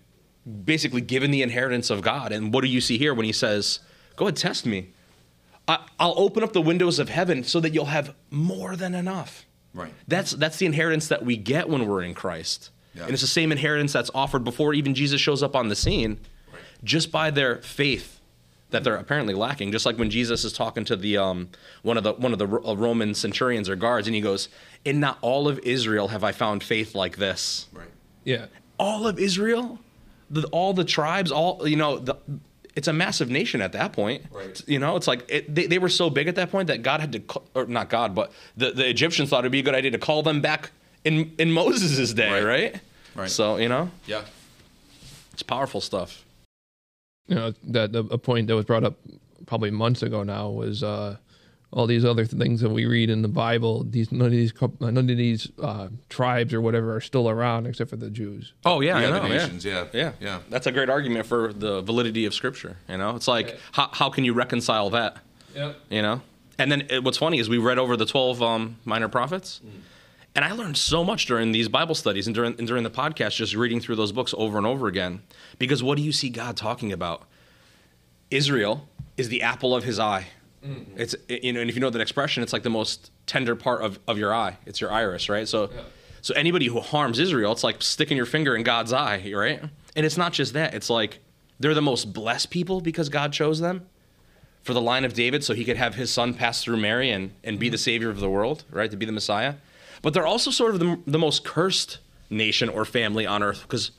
basically 0.66 1.02
given 1.02 1.32
the 1.32 1.42
inheritance 1.42 1.90
of 1.90 2.02
God. 2.02 2.32
And 2.32 2.54
what 2.54 2.62
do 2.62 2.68
you 2.68 2.82
see 2.82 2.98
here 2.98 3.14
when 3.14 3.26
he 3.26 3.34
says, 3.34 3.80
Go 4.16 4.26
ahead, 4.26 4.38
test 4.38 4.66
me? 4.66 4.90
I, 5.68 5.80
I'll 6.00 6.14
open 6.18 6.44
up 6.44 6.54
the 6.54 6.62
windows 6.62 7.00
of 7.00 7.10
heaven 7.10 7.44
so 7.44 7.60
that 7.62 7.74
you'll 7.74 7.86
have 7.86 8.14
more 8.30 8.76
than 8.76 8.94
enough. 8.94 9.46
Right. 9.74 9.94
That's 10.08 10.32
that's 10.32 10.58
the 10.58 10.66
inheritance 10.66 11.08
that 11.08 11.26
we 11.26 11.36
get 11.36 11.68
when 11.68 11.88
we're 11.88 12.04
in 12.04 12.14
Christ. 12.14 12.70
Yeah. 12.94 13.04
And 13.04 13.12
it's 13.12 13.22
the 13.22 13.28
same 13.28 13.52
inheritance 13.52 13.92
that's 13.92 14.12
offered 14.14 14.44
before 14.44 14.74
even 14.74 14.94
Jesus 14.94 15.20
shows 15.20 15.42
up 15.42 15.56
on 15.56 15.70
the 15.70 15.76
scene, 15.76 16.20
just 16.84 17.12
by 17.12 17.32
their 17.32 17.58
faith 17.64 18.13
that 18.74 18.84
they're 18.84 18.98
apparently 18.98 19.34
lacking. 19.34 19.72
Just 19.72 19.86
like 19.86 19.98
when 19.98 20.10
Jesus 20.10 20.44
is 20.44 20.52
talking 20.52 20.84
to 20.86 20.96
the 20.98 21.18
um, 21.18 21.48
one 21.82 21.98
of 21.98 22.04
the 22.04 22.14
one 22.14 22.34
of 22.34 22.40
the 22.40 22.48
uh, 22.48 22.76
Roman 22.76 23.14
centurions 23.16 23.70
or 23.70 23.76
guards, 23.78 24.08
and 24.08 24.14
he 24.16 24.22
goes, 24.22 24.50
"In 24.84 25.00
not 25.00 25.18
all 25.22 25.48
of 25.48 25.58
Israel 25.60 26.10
have 26.10 26.24
I 26.24 26.34
found 26.34 26.62
faith 26.64 26.94
like 26.94 27.16
this." 27.18 27.68
Right. 27.72 27.88
Yeah. 28.26 28.46
All 28.78 29.08
of 29.08 29.18
Israel, 29.20 29.80
the, 30.30 30.46
all 30.48 30.74
the 30.74 30.84
tribes, 30.84 31.32
all 31.32 31.68
you 31.68 31.78
know, 31.78 32.00
the, 32.00 32.16
it's 32.76 32.88
a 32.88 32.94
massive 32.94 33.30
nation 33.30 33.62
at 33.62 33.72
that 33.74 33.94
point. 33.94 34.24
Right. 34.32 34.62
You 34.68 34.80
know, 34.80 34.96
it's 34.96 35.08
like 35.08 35.26
it, 35.30 35.54
they, 35.54 35.68
they 35.68 35.78
were 35.78 35.90
so 35.90 36.10
big 36.10 36.28
at 36.28 36.36
that 36.36 36.50
point 36.52 36.68
that 36.68 36.82
God 36.82 37.00
had 37.00 37.12
to, 37.14 37.20
ca- 37.20 37.42
or 37.54 37.66
not 37.68 37.90
God, 37.90 38.16
but 38.16 38.32
the, 38.58 38.72
the 38.72 38.90
Egyptians 38.90 39.30
thought 39.30 39.40
it'd 39.42 39.52
be 39.52 39.60
a 39.60 39.64
good 39.64 39.76
idea 39.76 39.92
to 39.92 40.00
call 40.00 40.24
them 40.24 40.42
back 40.42 40.72
in 41.06 41.34
in 41.38 41.52
Moses' 41.52 42.14
day, 42.14 42.32
Right. 42.32 42.44
right? 42.74 42.82
Right. 43.16 43.30
So 43.30 43.58
you 43.58 43.70
know, 43.70 43.92
Yeah. 44.08 44.24
it's 45.34 45.44
powerful 45.44 45.82
stuff. 45.82 46.23
You 47.28 47.36
know 47.36 47.54
that 47.64 47.92
the, 47.92 48.00
a 48.06 48.18
point 48.18 48.48
that 48.48 48.56
was 48.56 48.66
brought 48.66 48.84
up 48.84 48.98
probably 49.46 49.72
months 49.72 50.02
ago 50.04 50.24
now 50.24 50.50
was 50.50 50.84
uh, 50.84 51.18
all 51.72 51.88
these 51.88 52.06
other 52.06 52.26
things 52.26 52.62
that 52.62 52.70
we 52.70 52.86
read 52.86 53.10
in 53.10 53.22
the 53.22 53.28
Bible. 53.28 53.84
These 53.84 54.12
none 54.12 54.28
of 54.28 54.32
these 54.32 54.54
none 54.80 54.98
of 54.98 55.08
these 55.08 55.52
uh, 55.62 55.90
tribes 56.10 56.54
or 56.54 56.62
whatever 56.62 56.96
are 56.96 57.02
still 57.02 57.30
around 57.30 57.66
except 57.68 57.90
for 57.90 57.96
the 57.98 58.10
Jews. 58.10 58.54
Oh 58.66 58.82
yeah, 58.82 59.00
Yeah, 59.00 59.08
I 59.08 59.12
the 59.12 59.20
know. 59.22 59.28
nations, 59.28 59.66
yeah. 59.66 59.86
yeah, 59.94 60.12
Yeah. 60.20 60.40
That's 60.50 60.68
a 60.68 60.72
great 60.72 60.90
argument 60.90 61.26
for 61.26 61.54
the 61.54 61.82
validity 61.82 62.26
of 62.26 62.34
Scripture. 62.34 62.78
You 62.90 62.98
know, 62.98 63.16
it's 63.16 63.28
like 63.28 63.58
how 63.74 63.90
how 63.92 64.10
can 64.10 64.26
you 64.26 64.34
reconcile 64.34 64.90
that? 64.92 65.18
Yep. 65.56 65.76
you 65.92 66.02
know 66.02 66.22
and 66.58 66.72
then 66.72 66.88
it, 66.90 67.04
what's 67.04 67.18
funny 67.18 67.40
is 67.40 67.50
we 67.50 67.58
read 67.58 67.78
over 67.78 67.96
the 67.98 68.06
12 68.06 68.42
um, 68.42 68.78
minor 68.86 69.08
prophets 69.08 69.62
and 70.36 70.44
i 70.44 70.52
learned 70.52 70.78
so 70.78 71.04
much 71.04 71.26
during 71.26 71.52
these 71.52 71.68
bible 71.68 71.96
studies 71.96 72.28
and 72.28 72.36
during, 72.36 72.56
and 72.58 72.68
during 72.68 72.84
the 72.84 72.92
podcast 72.92 73.36
just 73.36 73.56
reading 73.56 73.80
through 73.80 73.96
those 73.96 74.12
books 74.12 74.34
over 74.38 74.58
and 74.58 74.68
over 74.68 74.88
again. 74.88 75.22
Because 75.60 75.84
what 75.84 75.98
do 75.98 76.04
you 76.04 76.12
see 76.12 76.30
god 76.30 76.58
talking 76.58 76.92
about? 76.92 77.24
Israel 78.32 78.88
is 79.18 79.30
the 79.30 79.42
apple 79.42 79.76
of 79.76 79.84
his 79.84 80.00
eye. 80.00 80.28
Mm-hmm. 80.66 81.00
It's 81.00 81.16
you 81.28 81.54
know 81.54 81.62
and 81.62 81.70
if 81.70 81.76
you 81.76 81.82
know 81.82 81.90
that 81.90 82.02
expression 82.02 82.42
it's 82.44 82.54
like 82.54 82.64
the 82.64 82.70
most 82.70 83.12
tender 83.26 83.56
part 83.56 83.82
of, 83.82 84.00
of 84.08 84.18
your 84.18 84.34
eye. 84.34 84.58
It's 84.66 84.82
your 84.82 84.92
iris 84.92 85.30
right? 85.30 85.48
So 85.48 85.70
so 86.22 86.34
anybody 86.36 86.68
who 86.68 86.80
harms 86.80 87.20
israel 87.20 87.52
it's 87.52 87.64
like 87.64 87.82
sticking 87.82 88.18
your 88.18 88.26
finger 88.26 88.56
in 88.56 88.64
god's 88.64 88.94
eye 88.94 89.32
right? 89.36 89.62
And 89.96 90.06
it's 90.06 90.18
not 90.18 90.34
just 90.34 90.54
that. 90.54 90.74
It's 90.74 90.90
like 90.90 91.20
they're 91.60 91.74
the 91.74 91.82
most 91.82 92.14
blessed 92.14 92.50
people 92.50 92.82
because 92.82 93.10
god 93.10 93.34
chose 93.34 93.60
them 93.60 93.88
for 94.64 94.74
the 94.74 94.82
line 94.82 95.04
of 95.04 95.14
David 95.14 95.44
so 95.44 95.54
he 95.54 95.66
could 95.66 95.78
have 95.78 95.96
his 95.96 96.12
son 96.12 96.34
pass 96.34 96.64
through 96.64 96.78
Mary 96.78 97.12
and, 97.12 97.34
and 97.44 97.60
be 97.60 97.68
mm-hmm. 97.68 97.74
the 97.74 97.78
savior 97.78 98.10
of 98.10 98.22
the 98.22 98.30
world, 98.30 98.64
right? 98.72 98.90
To 98.90 98.96
be 98.96 99.06
the 99.06 99.12
Messiah. 99.12 99.56
But 100.04 100.14
they're 100.14 100.28
also 100.28 100.52
sort 100.52 100.76
of 100.76 100.80
the, 100.80 101.00
the 101.08 101.18
most 101.18 101.44
cursed 101.44 101.98
nation 102.30 102.70
or 102.70 102.86
family 102.86 103.26
on 103.26 103.42
earth 103.42 103.64
because 103.64 103.92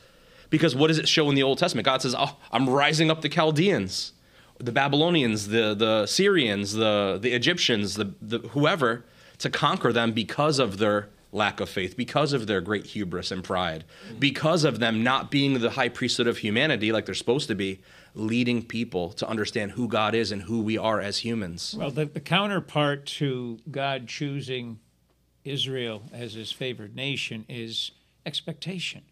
because 0.50 0.76
what 0.76 0.86
does 0.86 0.98
it 0.98 1.08
show 1.08 1.28
in 1.30 1.34
the 1.34 1.42
Old 1.42 1.58
Testament? 1.58 1.84
God 1.84 2.02
says, 2.02 2.14
"Oh, 2.16 2.36
I'm 2.52 2.68
rising 2.68 3.10
up 3.10 3.22
the 3.22 3.28
Chaldeans, 3.28 4.12
the 4.58 4.70
Babylonians, 4.70 5.48
the 5.48 5.74
the 5.74 6.06
Syrians, 6.06 6.74
the 6.74 7.18
the 7.20 7.32
Egyptians, 7.32 7.94
the, 7.94 8.14
the 8.22 8.38
whoever 8.50 9.04
to 9.38 9.50
conquer 9.50 9.92
them 9.92 10.12
because 10.12 10.60
of 10.60 10.78
their 10.78 11.08
lack 11.32 11.58
of 11.58 11.68
faith, 11.68 11.96
because 11.96 12.32
of 12.32 12.46
their 12.46 12.60
great 12.60 12.86
hubris 12.86 13.32
and 13.32 13.42
pride, 13.42 13.84
because 14.20 14.62
of 14.62 14.78
them 14.78 15.02
not 15.02 15.30
being 15.30 15.58
the 15.58 15.70
high 15.70 15.88
priesthood 15.88 16.28
of 16.28 16.38
humanity 16.38 16.92
like 16.92 17.06
they're 17.06 17.14
supposed 17.14 17.48
to 17.48 17.56
be, 17.56 17.80
leading 18.14 18.62
people 18.62 19.10
to 19.10 19.28
understand 19.28 19.72
who 19.72 19.88
God 19.88 20.14
is 20.14 20.30
and 20.30 20.42
who 20.42 20.60
we 20.60 20.78
are 20.78 21.00
as 21.00 21.18
humans. 21.18 21.74
Well, 21.76 21.90
the, 21.90 22.04
the 22.04 22.20
counterpart 22.20 23.06
to 23.06 23.58
God 23.68 24.06
choosing 24.06 24.78
Israel 25.44 26.02
as 26.12 26.34
his 26.34 26.52
favored 26.52 26.96
nation 26.96 27.44
is 27.48 27.90
expectation. 28.26 29.02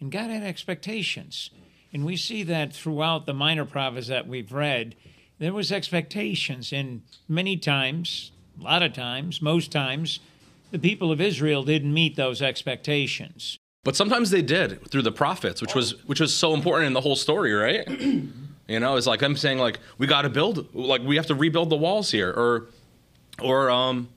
And 0.00 0.10
God 0.10 0.30
had 0.30 0.42
expectations. 0.42 1.50
And 1.92 2.04
we 2.04 2.16
see 2.16 2.42
that 2.44 2.72
throughout 2.72 3.26
the 3.26 3.34
minor 3.34 3.64
prophets 3.64 4.08
that 4.08 4.26
we've 4.26 4.52
read. 4.52 4.94
There 5.38 5.52
was 5.52 5.70
expectations, 5.70 6.72
and 6.72 7.02
many 7.28 7.56
times, 7.56 8.32
a 8.58 8.64
lot 8.64 8.82
of 8.82 8.92
times, 8.92 9.40
most 9.40 9.70
times, 9.70 10.20
the 10.70 10.78
people 10.78 11.12
of 11.12 11.20
Israel 11.20 11.62
didn't 11.62 11.94
meet 11.94 12.16
those 12.16 12.42
expectations. 12.42 13.58
But 13.84 13.96
sometimes 13.96 14.30
they 14.30 14.42
did 14.42 14.90
through 14.90 15.02
the 15.02 15.12
prophets, 15.12 15.62
which 15.62 15.74
was 15.74 16.04
which 16.06 16.20
was 16.20 16.34
so 16.34 16.52
important 16.54 16.88
in 16.88 16.92
the 16.92 17.00
whole 17.00 17.16
story, 17.16 17.52
right? 17.52 17.88
you 18.68 18.80
know, 18.80 18.96
it's 18.96 19.06
like 19.06 19.22
I'm 19.22 19.36
saying 19.36 19.58
like 19.58 19.78
we 19.96 20.06
got 20.06 20.22
to 20.22 20.28
build 20.28 20.74
like 20.74 21.02
we 21.02 21.16
have 21.16 21.26
to 21.26 21.34
rebuild 21.34 21.70
the 21.70 21.76
walls 21.76 22.10
here 22.10 22.30
or 22.30 22.66
or 23.40 23.70
um 23.70 24.08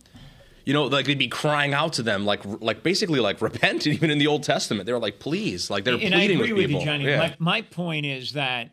you 0.66 0.74
know, 0.74 0.86
like 0.86 1.06
they'd 1.06 1.18
be 1.18 1.28
crying 1.28 1.74
out 1.74 1.94
to 1.94 2.04
them, 2.04 2.26
like, 2.26 2.42
like 2.62 2.84
basically, 2.84 3.20
like 3.20 3.42
repent. 3.42 3.88
Even 3.88 4.10
in 4.10 4.18
the 4.18 4.28
Old 4.28 4.44
Testament, 4.44 4.86
they 4.86 4.94
were 4.94 5.00
like, 5.00 5.20
please, 5.20 5.70
like 5.70 5.84
they're 5.84 5.96
and 5.96 6.16
I 6.16 6.24
agree 6.24 6.38
with 6.38 6.52
with, 6.52 6.68
people. 6.68 6.80
you, 6.82 6.86
Johnny. 6.86 7.06
Yeah. 7.06 7.18
My, 7.18 7.36
my 7.40 7.62
point 7.62 8.06
is 8.06 8.34
that 8.34 8.72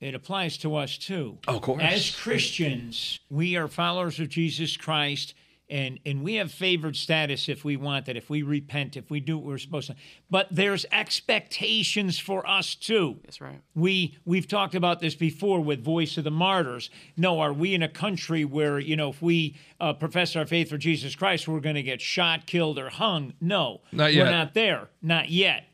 it 0.00 0.14
applies 0.14 0.58
to 0.58 0.76
us 0.76 0.98
too. 0.98 1.38
Oh, 1.48 1.56
of 1.56 1.62
course. 1.62 1.82
As 1.82 2.14
Christians, 2.14 3.20
we 3.30 3.56
are 3.56 3.68
followers 3.68 4.20
of 4.20 4.28
Jesus 4.28 4.76
Christ, 4.76 5.34
and 5.68 5.98
and 6.06 6.22
we 6.22 6.34
have 6.34 6.52
favored 6.52 6.96
status 6.96 7.48
if 7.48 7.64
we 7.64 7.76
want 7.76 8.06
that 8.06 8.16
if 8.16 8.30
we 8.30 8.42
repent 8.42 8.96
if 8.96 9.10
we 9.10 9.20
do 9.20 9.36
what 9.36 9.46
we're 9.46 9.58
supposed 9.58 9.88
to. 9.88 9.96
But 10.30 10.48
there's 10.50 10.86
expectations 10.92 12.18
for 12.18 12.48
us 12.48 12.74
too. 12.74 13.18
That's 13.24 13.40
right. 13.40 13.60
we 13.74 14.16
we've 14.24 14.46
talked 14.46 14.74
about 14.74 15.00
this 15.00 15.14
before 15.14 15.60
with 15.60 15.82
voice 15.82 16.16
of 16.16 16.24
the 16.24 16.30
martyrs. 16.30 16.90
No 17.16 17.40
are 17.40 17.52
we 17.52 17.74
in 17.74 17.82
a 17.82 17.88
country 17.88 18.44
where 18.44 18.78
you 18.78 18.96
know 18.96 19.10
if 19.10 19.20
we 19.20 19.56
uh, 19.80 19.92
profess 19.92 20.36
our 20.36 20.46
faith 20.46 20.70
for 20.70 20.78
jesus 20.78 21.14
christ 21.14 21.46
we're 21.48 21.60
going 21.60 21.74
to 21.74 21.82
get 21.82 22.00
shot 22.00 22.46
killed 22.46 22.78
or 22.78 22.88
hung? 22.88 23.34
No. 23.40 23.80
Not 23.92 24.14
yet. 24.14 24.24
we're 24.24 24.30
not 24.30 24.54
there. 24.54 24.88
Not 25.02 25.30
yet. 25.30 25.64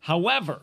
However 0.00 0.62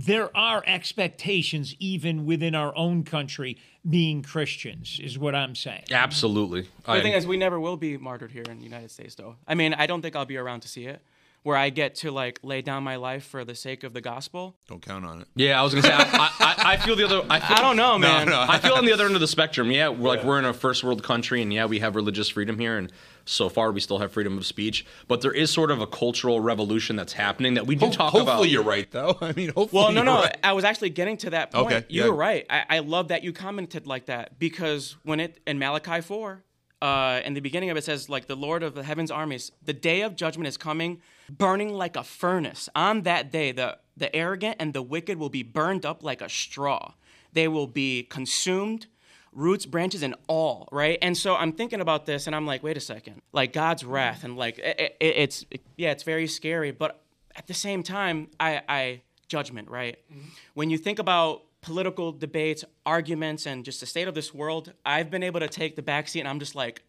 there 0.00 0.34
are 0.36 0.62
expectations 0.64 1.74
even 1.80 2.24
within 2.24 2.54
our 2.54 2.74
own 2.76 3.02
country 3.02 3.56
being 3.88 4.22
christians 4.22 5.00
is 5.02 5.18
what 5.18 5.34
i'm 5.34 5.54
saying 5.56 5.82
Absolutely. 5.90 6.62
The 6.84 6.92
I- 6.92 7.00
thing 7.02 7.12
is, 7.14 7.26
we 7.26 7.36
never 7.36 7.58
will 7.58 7.76
be 7.76 7.96
martyred 7.98 8.30
here 8.30 8.44
in 8.48 8.58
the 8.58 8.64
United 8.64 8.90
States, 8.92 9.14
though. 9.16 9.34
I 9.46 9.54
mean, 9.54 9.74
I 9.74 9.86
don't 9.86 10.00
think 10.00 10.14
I'll 10.16 10.24
be 10.24 10.36
around 10.36 10.60
to 10.60 10.68
see 10.68 10.86
it, 10.86 11.02
where 11.48 11.56
I 11.56 11.70
get 11.70 11.94
to 11.96 12.10
like 12.10 12.40
lay 12.42 12.60
down 12.60 12.84
my 12.84 12.96
life 12.96 13.24
for 13.24 13.42
the 13.42 13.54
sake 13.54 13.82
of 13.82 13.94
the 13.94 14.02
gospel. 14.02 14.54
Don't 14.68 14.82
count 14.82 15.06
on 15.06 15.22
it. 15.22 15.28
yeah, 15.34 15.58
I 15.58 15.64
was 15.64 15.72
gonna 15.72 15.86
say. 15.86 15.94
I, 15.94 16.30
I, 16.38 16.72
I 16.74 16.76
feel 16.76 16.94
the 16.94 17.04
other. 17.04 17.22
I, 17.30 17.40
feel, 17.40 17.56
I 17.56 17.60
don't 17.62 17.76
know, 17.78 17.96
man. 17.96 18.28
I 18.34 18.58
feel 18.58 18.74
on 18.74 18.84
the 18.84 18.92
other 18.92 19.06
end 19.06 19.14
of 19.14 19.22
the 19.22 19.26
spectrum. 19.26 19.70
Yeah, 19.70 19.88
we're 19.88 20.10
like 20.10 20.24
we're 20.24 20.38
in 20.38 20.44
a 20.44 20.52
first 20.52 20.84
world 20.84 21.02
country, 21.02 21.40
and 21.40 21.50
yeah, 21.50 21.64
we 21.64 21.78
have 21.78 21.96
religious 21.96 22.28
freedom 22.28 22.58
here, 22.58 22.76
and 22.76 22.92
so 23.24 23.48
far 23.48 23.72
we 23.72 23.80
still 23.80 23.98
have 23.98 24.12
freedom 24.12 24.36
of 24.36 24.44
speech. 24.44 24.84
But 25.08 25.22
there 25.22 25.32
is 25.32 25.50
sort 25.50 25.70
of 25.70 25.80
a 25.80 25.86
cultural 25.86 26.38
revolution 26.38 26.96
that's 26.96 27.14
happening 27.14 27.54
that 27.54 27.66
we 27.66 27.76
do 27.76 27.86
Ho- 27.86 27.92
talk 27.92 28.12
hopefully 28.12 28.22
about. 28.22 28.32
Hopefully, 28.32 28.50
you're 28.50 28.62
right, 28.62 28.90
though. 28.90 29.16
I 29.22 29.32
mean, 29.32 29.48
hopefully. 29.48 29.84
Well, 29.84 29.92
no, 29.92 30.00
you're 30.00 30.04
no. 30.04 30.20
right. 30.20 30.36
I 30.44 30.52
was 30.52 30.64
actually 30.64 30.90
getting 30.90 31.16
to 31.16 31.30
that 31.30 31.52
point. 31.52 31.72
Okay, 31.72 31.86
you 31.88 32.02
yeah. 32.02 32.08
were 32.10 32.14
right. 32.14 32.44
I, 32.50 32.64
I 32.68 32.78
love 32.80 33.08
that 33.08 33.24
you 33.24 33.32
commented 33.32 33.86
like 33.86 34.04
that 34.06 34.38
because 34.38 34.98
when 35.02 35.18
it 35.18 35.40
in 35.46 35.58
Malachi 35.58 36.02
four, 36.02 36.44
uh, 36.82 37.20
in 37.24 37.32
the 37.32 37.40
beginning 37.40 37.70
of 37.70 37.78
it 37.78 37.84
says 37.84 38.10
like 38.10 38.26
the 38.26 38.36
Lord 38.36 38.62
of 38.62 38.74
the 38.74 38.82
heavens 38.82 39.10
armies, 39.10 39.50
the 39.64 39.72
day 39.72 40.02
of 40.02 40.14
judgment 40.14 40.46
is 40.46 40.58
coming, 40.58 41.00
burning 41.30 41.72
like 41.72 41.96
a 41.96 42.04
furnace. 42.04 42.68
On 42.74 43.02
that 43.02 43.30
day, 43.30 43.52
the 43.52 43.78
the 43.96 44.14
arrogant 44.14 44.56
and 44.60 44.72
the 44.72 44.82
wicked 44.82 45.18
will 45.18 45.28
be 45.28 45.42
burned 45.42 45.84
up 45.84 46.02
like 46.02 46.22
a 46.22 46.28
straw. 46.28 46.92
They 47.32 47.48
will 47.48 47.66
be 47.66 48.04
consumed. 48.04 48.86
Roots, 49.32 49.66
branches, 49.66 50.02
and 50.02 50.14
all, 50.26 50.68
right? 50.72 50.98
And 51.02 51.16
so 51.16 51.36
I'm 51.36 51.52
thinking 51.52 51.80
about 51.80 52.06
this, 52.06 52.26
and 52.26 52.34
I'm 52.34 52.46
like, 52.46 52.62
wait 52.62 52.78
a 52.78 52.80
second, 52.80 53.20
like 53.30 53.52
God's 53.52 53.84
wrath, 53.84 54.24
and 54.24 54.36
like 54.36 54.58
it, 54.58 54.96
it, 54.98 55.14
it's 55.16 55.44
yeah, 55.76 55.90
it's 55.90 56.02
very 56.02 56.26
scary, 56.26 56.70
but 56.72 57.02
at 57.36 57.46
the 57.46 57.54
same 57.54 57.82
time, 57.82 58.28
I, 58.40 58.62
I 58.68 59.02
judgment, 59.28 59.68
right? 59.68 59.98
Mm-hmm. 60.10 60.28
When 60.54 60.70
you 60.70 60.78
think 60.78 60.98
about 60.98 61.42
political 61.60 62.10
debates, 62.10 62.64
arguments, 62.86 63.46
and 63.46 63.64
just 63.64 63.80
the 63.80 63.86
state 63.86 64.08
of 64.08 64.14
this 64.14 64.32
world, 64.32 64.72
I've 64.84 65.10
been 65.10 65.22
able 65.22 65.40
to 65.40 65.48
take 65.48 65.76
the 65.76 65.82
backseat, 65.82 66.20
and 66.20 66.28
I'm 66.28 66.40
just 66.40 66.54
like, 66.54 66.82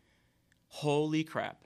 holy 0.69 1.25
crap, 1.25 1.65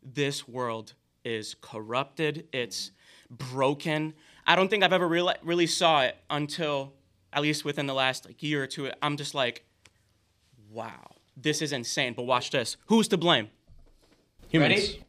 this 0.00 0.46
world 0.48 0.94
is 1.24 1.56
corrupted. 1.60 2.48
It's 2.52 2.90
broken. 3.30 4.14
I 4.46 4.56
don't 4.56 4.68
think 4.68 4.82
I've 4.84 4.92
ever 4.92 5.08
really, 5.08 5.34
really 5.42 5.66
saw 5.66 6.02
it 6.02 6.16
until 6.30 6.92
at 7.32 7.42
least 7.42 7.64
within 7.64 7.86
the 7.86 7.94
last 7.94 8.26
like 8.26 8.42
year 8.42 8.62
or 8.62 8.66
two. 8.66 8.90
I'm 9.02 9.16
just 9.16 9.34
like, 9.34 9.64
wow, 10.70 11.16
this 11.36 11.62
is 11.62 11.72
insane. 11.72 12.14
But 12.14 12.24
watch 12.24 12.50
this. 12.50 12.76
Who's 12.86 13.08
to 13.08 13.16
blame? 13.16 13.48
Humans. 14.48 14.74
Ready? 14.74 15.04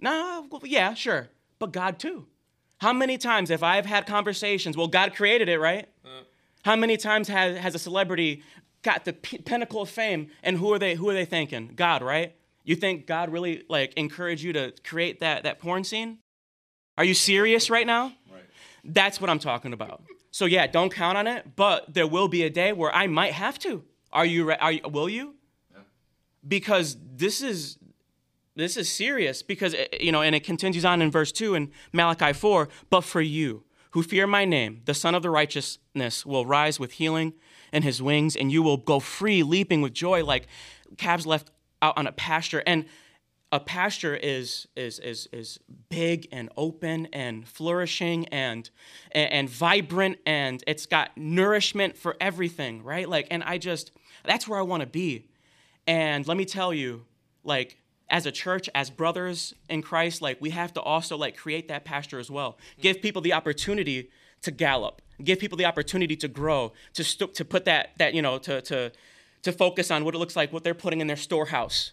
No, 0.00 0.46
well, 0.50 0.60
yeah, 0.64 0.94
sure. 0.94 1.28
But 1.58 1.72
God 1.72 1.98
too. 1.98 2.26
How 2.78 2.92
many 2.92 3.16
times 3.16 3.48
have 3.48 3.62
I 3.62 3.76
have 3.76 3.86
had 3.86 4.06
conversations? 4.06 4.76
Well, 4.76 4.88
God 4.88 5.14
created 5.14 5.48
it, 5.48 5.58
right? 5.58 5.88
How 6.64 6.76
many 6.76 6.96
times 6.96 7.28
has, 7.28 7.56
has 7.58 7.74
a 7.74 7.78
celebrity 7.78 8.42
got 8.82 9.04
the 9.04 9.14
p- 9.14 9.38
pinnacle 9.38 9.82
of 9.82 9.88
fame, 9.88 10.30
and 10.42 10.58
who 10.58 10.72
are 10.72 10.78
they? 10.78 10.94
Who 10.94 11.08
are 11.08 11.14
they 11.14 11.24
thanking? 11.24 11.72
God, 11.74 12.02
right? 12.02 12.34
You 12.64 12.76
think 12.76 13.06
God 13.06 13.30
really 13.30 13.64
like 13.68 13.92
encouraged 13.94 14.42
you 14.42 14.52
to 14.54 14.72
create 14.84 15.20
that 15.20 15.44
that 15.44 15.58
porn 15.58 15.84
scene? 15.84 16.18
Are 16.96 17.04
you 17.04 17.14
serious 17.14 17.70
right 17.70 17.86
now? 17.86 18.12
Right. 18.32 18.44
That's 18.84 19.20
what 19.20 19.30
I'm 19.30 19.38
talking 19.38 19.72
about. 19.72 20.02
So 20.30 20.46
yeah, 20.46 20.66
don't 20.66 20.92
count 20.92 21.18
on 21.18 21.26
it. 21.26 21.54
But 21.56 21.92
there 21.92 22.06
will 22.06 22.28
be 22.28 22.42
a 22.42 22.50
day 22.50 22.72
where 22.72 22.94
I 22.94 23.06
might 23.06 23.32
have 23.32 23.58
to. 23.60 23.84
Are 24.12 24.24
you? 24.26 24.44
re- 24.44 24.56
Are 24.60 24.72
you? 24.72 24.80
Will 24.88 25.08
you? 25.08 25.34
Yeah. 25.72 25.80
Because 26.46 26.96
this 27.14 27.42
is 27.42 27.78
this 28.56 28.76
is 28.76 28.90
serious 28.90 29.42
because 29.42 29.74
eh, 29.74 29.86
you 30.00 30.12
know 30.12 30.22
and 30.22 30.34
it 30.34 30.44
continues 30.44 30.84
on 30.84 31.02
in 31.02 31.10
verse 31.10 31.32
2 31.32 31.54
in 31.54 31.70
malachi 31.92 32.32
4 32.32 32.68
but 32.88 33.00
for 33.00 33.20
you 33.20 33.64
who 33.90 34.02
fear 34.02 34.26
my 34.26 34.44
name 34.44 34.80
the 34.84 34.94
son 34.94 35.14
of 35.14 35.22
the 35.22 35.30
righteousness 35.30 36.24
will 36.24 36.46
rise 36.46 36.78
with 36.78 36.92
healing 36.92 37.32
in 37.72 37.82
his 37.82 38.00
wings 38.00 38.36
and 38.36 38.52
you 38.52 38.62
will 38.62 38.76
go 38.76 39.00
free 39.00 39.42
leaping 39.42 39.82
with 39.82 39.92
joy 39.92 40.24
like 40.24 40.46
calves 40.98 41.26
left 41.26 41.50
out 41.84 41.96
on 41.98 42.06
a 42.06 42.12
pasture 42.12 42.62
and 42.66 42.84
a 43.52 43.60
pasture 43.60 44.16
is 44.16 44.66
is 44.74 44.98
is 44.98 45.28
is 45.32 45.60
big 45.88 46.26
and 46.32 46.50
open 46.56 47.06
and 47.12 47.46
flourishing 47.46 48.26
and 48.28 48.70
and, 49.12 49.32
and 49.32 49.50
vibrant 49.50 50.18
and 50.26 50.64
it's 50.66 50.86
got 50.86 51.16
nourishment 51.16 51.96
for 51.96 52.16
everything 52.20 52.82
right 52.82 53.08
like 53.08 53.28
and 53.30 53.44
i 53.44 53.58
just 53.58 53.92
that's 54.24 54.48
where 54.48 54.58
i 54.58 54.62
want 54.62 54.80
to 54.80 54.86
be 54.86 55.28
and 55.86 56.26
let 56.26 56.36
me 56.36 56.44
tell 56.44 56.72
you, 56.72 57.04
like, 57.42 57.76
as 58.08 58.26
a 58.26 58.32
church, 58.32 58.68
as 58.74 58.90
brothers 58.90 59.54
in 59.68 59.82
Christ, 59.82 60.22
like, 60.22 60.40
we 60.40 60.50
have 60.50 60.72
to 60.74 60.80
also, 60.80 61.16
like, 61.16 61.36
create 61.36 61.68
that 61.68 61.84
pasture 61.84 62.18
as 62.18 62.30
well. 62.30 62.58
Give 62.80 63.00
people 63.00 63.22
the 63.22 63.32
opportunity 63.32 64.10
to 64.42 64.50
gallop. 64.50 65.02
Give 65.22 65.38
people 65.38 65.56
the 65.56 65.64
opportunity 65.64 66.16
to 66.16 66.28
grow, 66.28 66.72
to, 66.94 67.04
st- 67.04 67.34
to 67.34 67.44
put 67.44 67.64
that, 67.66 67.90
that, 67.98 68.14
you 68.14 68.22
know, 68.22 68.38
to, 68.38 68.60
to, 68.62 68.92
to 69.44 69.52
focus 69.52 69.90
on 69.90 70.04
what 70.04 70.14
it 70.14 70.18
looks 70.18 70.36
like, 70.36 70.52
what 70.52 70.64
they're 70.64 70.74
putting 70.74 71.00
in 71.00 71.06
their 71.06 71.16
storehouse, 71.16 71.92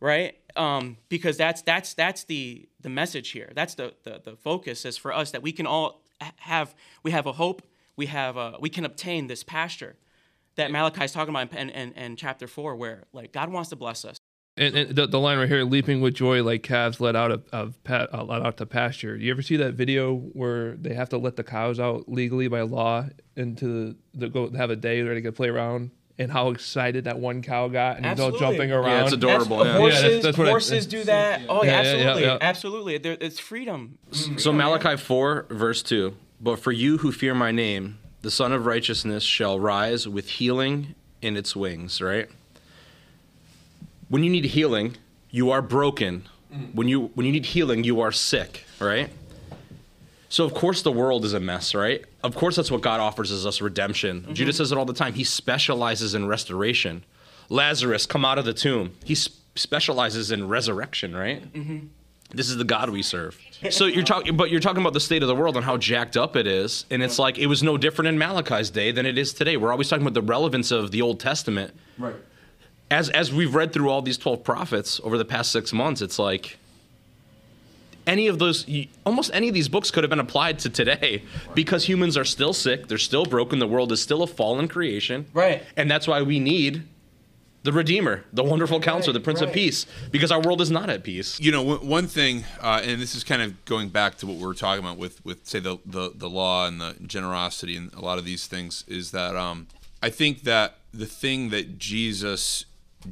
right? 0.00 0.36
Um, 0.56 0.96
because 1.08 1.36
that's, 1.36 1.62
that's, 1.62 1.94
that's 1.94 2.24
the, 2.24 2.68
the 2.80 2.88
message 2.88 3.30
here. 3.30 3.52
That's 3.54 3.74
the, 3.74 3.94
the, 4.02 4.20
the 4.24 4.36
focus 4.36 4.84
is 4.84 4.96
for 4.96 5.12
us 5.12 5.30
that 5.30 5.42
we 5.42 5.52
can 5.52 5.66
all 5.66 6.02
have, 6.36 6.74
we 7.02 7.12
have 7.12 7.26
a 7.26 7.32
hope, 7.32 7.62
we, 7.96 8.06
have 8.06 8.36
a, 8.36 8.56
we 8.60 8.68
can 8.68 8.84
obtain 8.84 9.26
this 9.26 9.44
pasture 9.44 9.96
that 10.56 10.70
Malachi 10.70 11.04
is 11.04 11.12
talking 11.12 11.34
about 11.34 11.52
in, 11.54 11.70
in, 11.70 11.92
in 11.92 12.16
chapter 12.16 12.46
four, 12.46 12.74
where 12.76 13.04
like 13.12 13.32
God 13.32 13.50
wants 13.50 13.70
to 13.70 13.76
bless 13.76 14.04
us. 14.04 14.16
And, 14.56 14.76
and 14.76 14.96
the, 14.96 15.06
the 15.06 15.20
line 15.20 15.38
right 15.38 15.48
here, 15.48 15.64
leaping 15.64 16.00
with 16.00 16.14
joy 16.14 16.42
like 16.42 16.62
calves 16.62 17.00
let 17.00 17.14
out 17.14 17.30
of, 17.30 17.46
of 17.52 17.82
pa- 17.84 18.08
uh, 18.12 18.24
let 18.24 18.42
out 18.42 18.56
to 18.56 18.66
pasture. 18.66 19.16
You 19.16 19.30
ever 19.30 19.42
see 19.42 19.56
that 19.56 19.74
video 19.74 20.16
where 20.16 20.76
they 20.76 20.92
have 20.92 21.08
to 21.10 21.18
let 21.18 21.36
the 21.36 21.44
cows 21.44 21.78
out 21.78 22.08
legally 22.08 22.48
by 22.48 22.62
law 22.62 23.06
into 23.36 23.66
the, 23.66 23.96
the 24.14 24.28
go 24.28 24.50
have 24.52 24.70
a 24.70 24.76
day 24.76 25.02
where 25.02 25.14
they 25.14 25.22
can 25.22 25.32
play 25.32 25.48
around? 25.48 25.92
And 26.20 26.30
how 26.30 26.50
excited 26.50 27.04
that 27.04 27.18
one 27.18 27.40
cow 27.40 27.68
got, 27.68 27.96
and 27.96 28.04
he's 28.04 28.20
all 28.20 28.30
jumping 28.38 28.70
around. 28.70 28.90
Yeah, 28.90 29.04
it's 29.04 29.12
adorable. 29.14 29.56
That's, 29.64 29.68
yeah. 29.70 29.78
Horses, 29.78 29.94
Yeah, 30.02 30.08
that's- 30.08 30.22
that's 30.24 30.38
what 30.38 30.46
I- 30.46 30.50
horses 30.50 30.86
do 30.86 31.04
that. 31.04 31.40
Oh 31.48 31.64
yeah, 31.64 31.70
Yeah, 31.70 31.82
yeah, 31.82 31.96
yeah, 31.96 31.98
absolutely, 32.02 32.22
yeah. 32.24 32.38
absolutely. 32.42 32.98
There, 32.98 33.16
it's 33.22 33.38
freedom. 33.40 33.96
So 34.36 34.52
Malachi 34.52 34.98
4, 34.98 35.46
verse 35.48 35.82
2. 35.82 36.14
But 36.38 36.58
for 36.58 36.72
you 36.72 36.98
who 36.98 37.10
fear 37.10 37.34
my 37.34 37.52
name, 37.52 37.96
the 38.20 38.30
Son 38.30 38.52
of 38.52 38.66
Righteousness 38.66 39.22
shall 39.24 39.58
rise 39.58 40.06
with 40.06 40.28
healing 40.28 40.94
in 41.22 41.38
its 41.38 41.56
wings, 41.56 42.02
right? 42.02 42.28
When 44.10 44.22
you 44.22 44.28
need 44.30 44.44
healing, 44.44 44.96
you 45.30 45.50
are 45.50 45.62
broken. 45.62 46.24
Mm. 46.54 46.74
When 46.74 46.86
you 46.86 47.10
when 47.14 47.24
you 47.24 47.32
need 47.32 47.46
healing, 47.46 47.82
you 47.84 47.98
are 48.02 48.12
sick, 48.12 48.64
right? 48.78 49.08
So 50.28 50.44
of 50.44 50.52
course 50.52 50.82
the 50.82 50.92
world 50.92 51.24
is 51.24 51.32
a 51.32 51.40
mess, 51.40 51.74
right? 51.74 52.04
Of 52.22 52.34
course 52.34 52.56
that's 52.56 52.70
what 52.70 52.82
God 52.82 53.00
offers 53.00 53.30
is 53.30 53.46
us 53.46 53.60
redemption. 53.60 54.22
Mm-hmm. 54.22 54.32
Judah 54.34 54.52
says 54.52 54.72
it 54.72 54.78
all 54.78 54.84
the 54.84 54.92
time. 54.92 55.14
He 55.14 55.24
specializes 55.24 56.14
in 56.14 56.26
restoration. 56.26 57.04
Lazarus, 57.48 58.06
come 58.06 58.24
out 58.24 58.38
of 58.38 58.44
the 58.44 58.54
tomb. 58.54 58.92
He 59.04 59.14
s- 59.14 59.28
specializes 59.54 60.30
in 60.30 60.48
resurrection, 60.48 61.16
right? 61.16 61.52
Mm-hmm. 61.52 61.86
This 62.32 62.48
is 62.48 62.58
the 62.58 62.64
God 62.64 62.90
we 62.90 63.02
serve. 63.02 63.36
So 63.70 63.86
you're 63.86 64.04
talking, 64.04 64.36
but 64.36 64.50
you're 64.50 64.60
talking 64.60 64.80
about 64.80 64.92
the 64.92 65.00
state 65.00 65.22
of 65.22 65.28
the 65.28 65.34
world 65.34 65.56
and 65.56 65.64
how 65.64 65.76
jacked 65.76 66.16
up 66.16 66.36
it 66.36 66.46
is, 66.46 66.84
and 66.88 67.02
it's 67.02 67.18
like 67.18 67.38
it 67.38 67.46
was 67.46 67.60
no 67.62 67.76
different 67.76 68.08
in 68.08 68.18
Malachi's 68.18 68.70
day 68.70 68.92
than 68.92 69.04
it 69.04 69.18
is 69.18 69.32
today. 69.34 69.56
We're 69.56 69.72
always 69.72 69.88
talking 69.88 70.06
about 70.06 70.14
the 70.14 70.22
relevance 70.22 70.70
of 70.70 70.92
the 70.92 71.02
Old 71.02 71.18
Testament. 71.18 71.74
Right. 71.98 72.14
As 72.88 73.10
as 73.10 73.32
we've 73.32 73.52
read 73.52 73.72
through 73.72 73.90
all 73.90 74.00
these 74.00 74.16
twelve 74.16 74.44
prophets 74.44 75.00
over 75.02 75.18
the 75.18 75.24
past 75.24 75.50
six 75.50 75.72
months, 75.72 76.02
it's 76.02 76.20
like 76.20 76.56
any 78.10 78.26
of 78.26 78.38
those, 78.38 78.66
almost 79.06 79.30
any 79.32 79.48
of 79.48 79.54
these 79.54 79.68
books 79.68 79.90
could 79.90 80.02
have 80.02 80.10
been 80.10 80.20
applied 80.20 80.58
to 80.60 80.68
today 80.68 81.22
because 81.54 81.88
humans 81.88 82.16
are 82.16 82.24
still 82.24 82.52
sick, 82.52 82.88
they're 82.88 82.98
still 82.98 83.24
broken, 83.24 83.60
the 83.60 83.68
world 83.68 83.92
is 83.92 84.02
still 84.02 84.22
a 84.22 84.26
fallen 84.26 84.68
creation, 84.68 85.26
Right. 85.32 85.62
And 85.76 85.90
that's 85.90 86.08
why 86.08 86.22
we 86.22 86.40
need 86.40 86.82
the 87.62 87.72
Redeemer, 87.72 88.24
the 88.32 88.42
Wonderful 88.42 88.80
Counselor, 88.80 89.12
the 89.12 89.20
Prince 89.20 89.42
of. 89.42 89.52
Peace, 89.52 89.84
because 90.10 90.32
our 90.32 90.40
world 90.40 90.60
is 90.60 90.70
not 90.70 90.88
at 90.88 91.02
peace. 91.02 91.38
You 91.40 91.52
know, 91.52 91.62
one 91.62 91.86
one 91.86 92.06
thing, 92.06 92.44
uh, 92.60 92.80
and 92.82 93.00
this 93.00 93.14
is 93.14 93.22
kind 93.22 93.42
of 93.42 93.64
going 93.64 93.88
back 93.90 94.16
to 94.18 94.26
what 94.26 94.36
we 94.36 94.46
were 94.46 94.54
talking 94.54 94.82
about 94.84 94.96
with, 94.96 95.24
with 95.24 95.46
say 95.46 95.60
the, 95.60 95.78
the 95.84 96.12
the 96.14 96.28
law 96.28 96.66
and 96.66 96.80
the 96.80 96.96
generosity 97.06 97.76
and 97.76 97.92
a 97.94 98.00
lot 98.00 98.18
of 98.18 98.24
these 98.24 98.46
things, 98.46 98.84
is 98.88 99.10
that 99.10 99.36
um, 99.36 99.66
I 100.02 100.08
think 100.10 100.44
that 100.44 100.76
the 100.92 101.06
thing 101.06 101.50
that 101.50 101.78
Jesus 101.78 102.64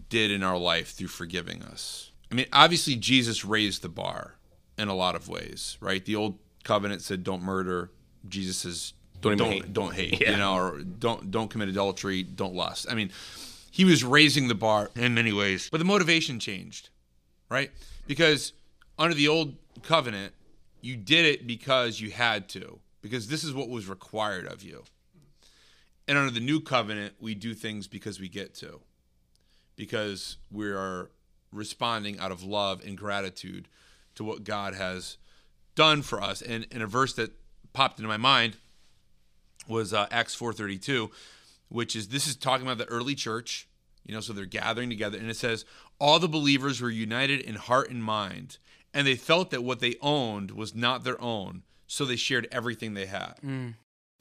did 0.09 0.31
in 0.31 0.43
our 0.43 0.59
life 0.59 0.93
through 0.93 1.09
forgiving 1.09 1.63
us. 1.63 2.11
I 2.31 2.35
mean, 2.35 2.47
obviously 2.53 2.95
Jesus 2.95 3.45
raised 3.45 3.83
the 3.83 3.89
bar 3.89 4.35
in 4.79 4.89
a 4.89 4.95
lot 4.95 5.15
of 5.15 5.29
ways, 5.29 5.77
right? 5.81 6.05
The 6.05 6.17
old 6.17 6.39
covenant 6.65 7.03
said, 7.03 7.25
"Don't 7.25 7.43
murder." 7.43 7.91
Jesus 8.29 8.59
says, 8.59 8.93
Don't 9.21 9.37
"Don't 9.37 9.53
even 9.53 9.73
don't 9.73 9.95
hate." 9.95 10.15
hate,", 10.15 10.21
Yeah. 10.23 10.31
you 10.33 10.37
know, 10.39 10.55
or 10.55 10.81
don't 10.81 11.31
don't 11.31 11.49
commit 11.49 11.69
adultery, 11.69 12.23
don't 12.23 12.55
lust. 12.55 12.87
I 12.91 12.95
mean, 12.95 13.11
he 13.71 13.85
was 13.85 14.05
raising 14.05 14.49
the 14.49 14.55
bar 14.55 14.91
in 14.97 15.15
many 15.15 15.33
ways, 15.33 15.69
but 15.71 15.79
the 15.79 15.85
motivation 15.85 16.39
changed 16.41 16.91
right? 17.51 17.71
Because 18.07 18.53
under 18.99 19.15
the 19.15 19.29
old 19.29 19.55
covenant, 19.83 20.35
you 20.83 20.97
did 20.97 21.25
it 21.25 21.47
because 21.47 21.99
you 21.99 22.11
had 22.11 22.47
to, 22.51 22.79
because 23.01 23.29
this 23.29 23.43
is 23.43 23.55
what 23.55 23.71
was 23.71 23.89
required 23.89 24.47
of 24.47 24.63
you. 24.63 24.85
And 26.07 26.19
under 26.19 26.31
the 26.31 26.41
new 26.41 26.61
covenant, 26.61 27.15
we 27.21 27.35
do 27.35 27.55
things 27.55 27.87
because 27.87 28.21
we 28.21 28.29
get 28.29 28.55
to, 28.57 28.81
because 29.77 30.37
we 30.51 30.69
are 30.69 31.11
responding 31.53 32.19
out 32.19 32.31
of 32.33 32.43
love 32.43 32.83
and 32.85 32.99
gratitude 32.99 33.69
to 34.19 34.25
what 34.25 34.45
God 34.45 34.75
has 34.75 35.17
done 35.75 36.03
for 36.03 36.21
us. 36.21 36.43
And, 36.43 36.67
and 36.71 36.83
a 36.83 36.87
verse 36.87 37.15
that 37.15 37.31
popped 37.73 37.99
into 37.99 38.09
my 38.09 38.17
mind 38.17 38.57
was 39.69 39.95
uh, 39.95 40.09
Acts 40.11 40.37
4:32, 40.37 41.11
which 41.69 41.97
is 41.97 42.09
this 42.09 42.27
is 42.27 42.37
talking 42.37 42.67
about 42.67 42.79
the 42.79 42.93
early 42.93 43.15
church. 43.15 43.69
You 44.05 44.15
know, 44.15 44.21
so 44.21 44.33
they're 44.33 44.47
gathering 44.47 44.89
together, 44.89 45.19
and 45.19 45.31
it 45.31 45.37
says 45.37 45.65
all 46.01 46.19
the 46.19 46.29
believers 46.29 46.81
were 46.81 46.91
united 46.91 47.41
in 47.41 47.57
heart 47.57 47.91
and 47.91 48.03
mind, 48.03 48.59
and 48.95 49.07
they 49.07 49.15
felt 49.17 49.51
that 49.51 49.63
what 49.63 49.81
they 49.81 49.97
owned 50.01 50.51
was 50.51 50.75
not 50.75 51.05
their 51.05 51.21
own, 51.21 51.63
so 51.87 52.05
they 52.05 52.17
shared 52.17 52.49
everything 52.51 52.95
they 52.95 53.07
had. 53.07 53.35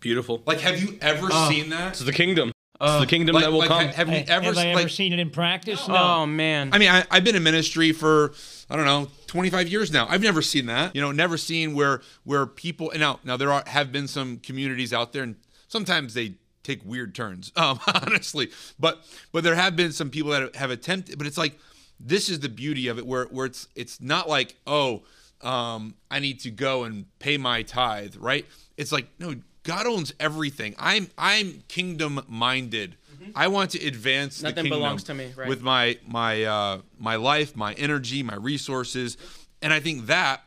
Beautiful. 0.02 0.44
Like, 0.46 0.60
have 0.60 0.80
you 0.80 0.98
ever 1.02 1.28
seen 1.50 1.70
that? 1.70 1.94
It's 1.94 2.02
the 2.02 2.12
kingdom. 2.12 2.52
It's 2.80 3.00
the 3.00 3.08
kingdom 3.08 3.36
Like, 3.36 3.44
that 3.44 3.52
will 3.52 3.60
like, 3.60 3.70
come. 3.70 3.88
have 3.88 4.10
you 4.10 4.24
ever, 4.28 4.46
have 4.46 4.58
I 4.58 4.68
ever 4.68 4.82
like, 4.82 4.90
seen 4.90 5.14
it 5.14 5.20
in 5.20 5.30
practice? 5.30 5.88
No. 5.88 5.96
Oh 5.96 6.26
man. 6.26 6.70
I 6.74 6.78
mean, 6.78 6.90
I, 6.90 7.06
I've 7.10 7.24
been 7.24 7.36
in 7.36 7.44
ministry 7.44 7.92
for 7.92 8.34
I 8.70 8.76
don't 8.76 8.86
know 8.86 9.08
25 9.28 9.68
years 9.68 9.92
now. 9.92 10.08
I've 10.10 10.22
never 10.22 10.42
seen 10.42 10.66
that. 10.68 10.96
You 10.96 11.02
know, 11.02 11.12
never 11.12 11.38
seen 11.38 11.74
where 11.76 12.02
where 12.24 12.46
people 12.46 12.92
and 12.92 13.00
now 13.00 13.20
now 13.24 13.38
there 13.38 13.52
are 13.52 13.64
have 13.68 13.92
been 13.92 14.08
some 14.08 14.38
communities 14.38 14.94
out 14.94 15.14
there, 15.14 15.24
and 15.24 15.36
sometimes 15.68 16.14
they 16.14 16.36
take 16.64 16.84
weird 16.86 17.16
turns. 17.16 17.52
Um, 17.58 17.80
honestly, 17.88 18.50
but 18.80 19.04
but 19.32 19.44
there 19.44 19.56
have 19.56 19.76
been 19.76 19.92
some 19.92 20.10
people 20.10 20.32
that 20.32 20.56
have 20.56 20.70
attempted. 20.70 21.18
But 21.18 21.28
it's 21.28 21.38
like 21.38 21.58
this 22.00 22.30
is 22.30 22.42
the 22.42 22.50
beauty 22.50 22.88
of 22.88 22.98
it, 23.00 23.08
where 23.08 23.26
where 23.26 23.46
it's 23.48 23.68
it's 23.76 24.00
not 24.02 24.30
like 24.30 24.56
oh 24.68 25.04
um, 25.42 25.96
I 26.10 26.20
need 26.20 26.40
to 26.42 26.52
go 26.52 26.84
and 26.84 27.06
pay 27.20 27.38
my 27.38 27.62
tithe, 27.64 28.16
right? 28.18 28.46
It's 28.76 28.92
like 28.92 29.08
no, 29.20 29.36
God 29.68 29.86
owns 29.86 30.14
everything. 30.18 30.76
I'm 30.80 31.10
I'm 31.18 31.62
kingdom 31.68 32.22
minded. 32.30 32.96
I 33.36 33.50
want 33.50 33.72
to 33.72 33.86
advance 33.86 34.40
the 34.40 34.54
kingdom 34.54 34.70
belongs 34.70 35.04
to 35.06 35.14
me, 35.14 35.34
right. 35.36 35.50
with 35.50 35.62
my 35.62 35.98
my 36.08 36.44
uh, 36.46 36.82
my 36.98 37.18
life, 37.18 37.54
my 37.56 37.74
energy, 37.74 38.24
my 38.24 38.36
resources, 38.36 39.18
and 39.62 39.74
I 39.74 39.82
think 39.82 40.06
that 40.06 40.42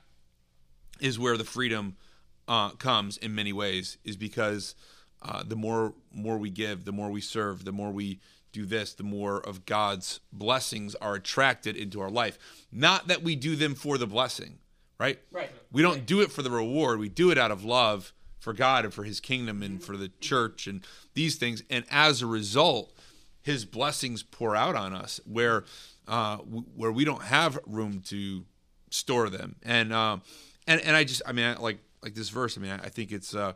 is 1.00 1.18
where 1.18 1.37
the 1.37 1.44
freedom 1.44 1.96
uh, 2.48 2.70
comes 2.70 3.18
in 3.18 3.35
many 3.35 3.52
ways. 3.52 3.98
Is 4.04 4.16
because 4.16 4.74
uh, 5.20 5.42
the 5.46 5.56
more 5.56 5.92
more 6.11 6.38
we 6.38 6.48
give, 6.48 6.87
the 6.87 6.92
more 6.92 7.11
we 7.11 7.20
serve, 7.20 7.66
the 7.66 7.72
more 7.72 7.90
we 7.90 8.20
do 8.52 8.64
this, 8.64 8.94
the 8.94 9.02
more 9.02 9.38
of 9.38 9.66
God's 9.66 10.20
blessings 10.33 10.94
are 10.94 11.14
attracted 11.14 11.76
into 11.76 12.00
our 12.00 12.11
life. 12.11 12.38
Not 12.72 13.09
that 13.09 13.22
we 13.22 13.37
do 13.37 13.54
them 13.54 13.74
for 13.74 13.98
the 13.98 14.06
blessing, 14.06 14.61
right? 14.98 15.18
Right. 15.30 15.50
We 15.70 15.83
don't 15.83 16.06
do 16.06 16.22
it 16.22 16.33
for 16.33 16.40
the 16.40 16.50
reward. 16.50 16.98
We 16.98 17.11
do 17.11 17.30
it 17.30 17.37
out 17.37 17.50
of 17.50 17.66
love 17.66 18.14
for 18.40 18.53
God 18.53 18.85
and 18.85 18.92
for 18.92 19.05
His 19.05 19.20
kingdom 19.20 19.62
and 19.62 19.83
for 19.83 19.96
the 19.96 20.11
church 20.20 20.66
and 20.66 20.85
these 21.14 21.37
things. 21.37 21.62
And 21.70 21.85
as 21.90 22.22
a 22.22 22.26
result, 22.26 22.92
His 23.42 23.64
blessings 23.64 24.22
pour 24.22 24.57
out 24.57 24.74
on 24.74 24.92
us 24.92 25.20
where 25.24 25.64
uh, 26.09 26.38
w- 26.38 26.64
where 26.74 26.90
we 26.90 27.05
don't 27.05 27.22
have 27.22 27.59
room 27.66 28.00
to 28.07 28.44
store 28.90 29.31
them. 29.31 29.57
And 29.62 29.92
um, 29.92 30.22
and 30.66 30.81
and 30.81 30.96
I 30.96 31.05
just 31.05 31.22
I 31.26 31.33
mean 31.33 31.44
I, 31.44 31.55
like 31.55 31.79
like 32.03 32.14
this 32.14 32.31
verse. 32.31 32.59
I 32.59 32.61
mean 32.61 32.72
I, 32.72 32.87
I 32.87 32.88
think 32.88 33.12
it's 33.12 33.35
uh, 33.35 33.53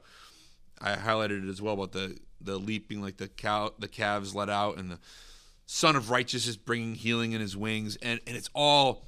I 0.80 0.94
highlighted 0.94 1.44
it 1.46 1.50
as 1.50 1.60
well 1.60 1.74
about 1.74 1.92
the 1.92 2.16
the 2.40 2.58
leaping 2.58 3.02
like 3.02 3.16
the 3.16 3.28
cow 3.28 3.72
the 3.78 3.88
calves 3.88 4.34
let 4.34 4.50
out 4.50 4.76
and 4.76 4.90
the 4.90 4.98
Son 5.66 5.96
of 5.96 6.10
Righteousness 6.10 6.56
bringing 6.56 6.94
healing 6.94 7.32
in 7.32 7.40
His 7.40 7.56
wings 7.56 7.96
and 7.96 8.20
and 8.26 8.36
it's 8.36 8.50
all 8.54 9.06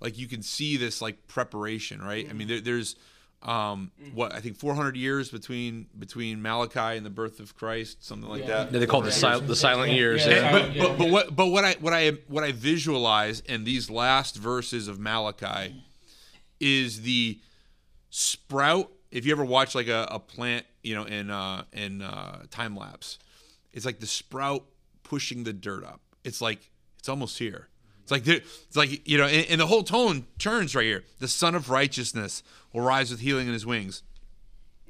like 0.00 0.18
you 0.18 0.28
can 0.28 0.42
see 0.42 0.76
this 0.76 1.00
like 1.00 1.26
preparation 1.26 2.02
right 2.02 2.28
i 2.28 2.32
mean 2.32 2.48
there, 2.48 2.60
there's 2.60 2.96
um 3.46 3.90
what 4.12 4.34
i 4.34 4.40
think 4.40 4.56
400 4.56 4.96
years 4.96 5.30
between 5.30 5.86
between 5.96 6.42
malachi 6.42 6.96
and 6.96 7.06
the 7.06 7.10
birth 7.10 7.38
of 7.38 7.54
christ 7.54 8.04
something 8.04 8.28
like 8.28 8.46
that 8.46 8.72
Yeah, 8.72 8.78
they 8.80 8.86
call 8.86 9.02
it 9.02 9.04
the, 9.06 9.12
sil- 9.14 9.40
the 9.40 9.54
silent 9.54 9.92
years. 9.92 10.26
Yeah. 10.26 10.34
yeah. 10.34 10.52
but, 10.52 10.74
but, 10.78 10.98
but 10.98 11.08
what 11.10 11.36
but 11.36 11.46
what 11.46 11.64
I 11.64 11.72
what 11.80 11.92
I 11.92 12.10
what 12.26 12.42
I 12.42 12.50
visualize 12.52 13.40
in 13.40 13.62
these 13.64 13.88
last 13.88 14.36
verses 14.36 14.88
of 14.88 14.98
Malachi 14.98 15.74
is 16.60 17.02
the 17.02 17.38
sprout. 18.10 18.90
If 19.10 19.24
you 19.26 19.32
ever 19.32 19.44
watch 19.44 19.74
like 19.74 19.88
a, 19.88 20.08
a 20.10 20.18
plant, 20.18 20.66
you 20.82 20.94
know, 20.94 21.04
in 21.04 21.30
uh, 21.30 21.64
in 21.72 22.02
uh, 22.02 22.42
time 22.50 22.76
lapse, 22.76 23.18
it's 23.72 23.86
like 23.86 24.00
the 24.00 24.06
sprout 24.06 24.64
pushing 25.02 25.44
the 25.44 25.52
dirt 25.52 25.84
up. 25.84 26.00
It's 26.24 26.40
like 26.40 26.70
it's 26.98 27.08
almost 27.08 27.38
here. 27.38 27.68
It's 28.06 28.12
like 28.12 28.28
it's 28.28 28.76
like 28.76 29.08
you 29.08 29.18
know, 29.18 29.26
and, 29.26 29.46
and 29.48 29.60
the 29.60 29.66
whole 29.66 29.82
tone 29.82 30.26
turns 30.38 30.76
right 30.76 30.84
here. 30.84 31.02
The 31.18 31.26
Son 31.26 31.56
of 31.56 31.70
Righteousness 31.70 32.44
will 32.72 32.82
rise 32.82 33.10
with 33.10 33.18
healing 33.18 33.48
in 33.48 33.52
his 33.52 33.66
wings. 33.66 34.04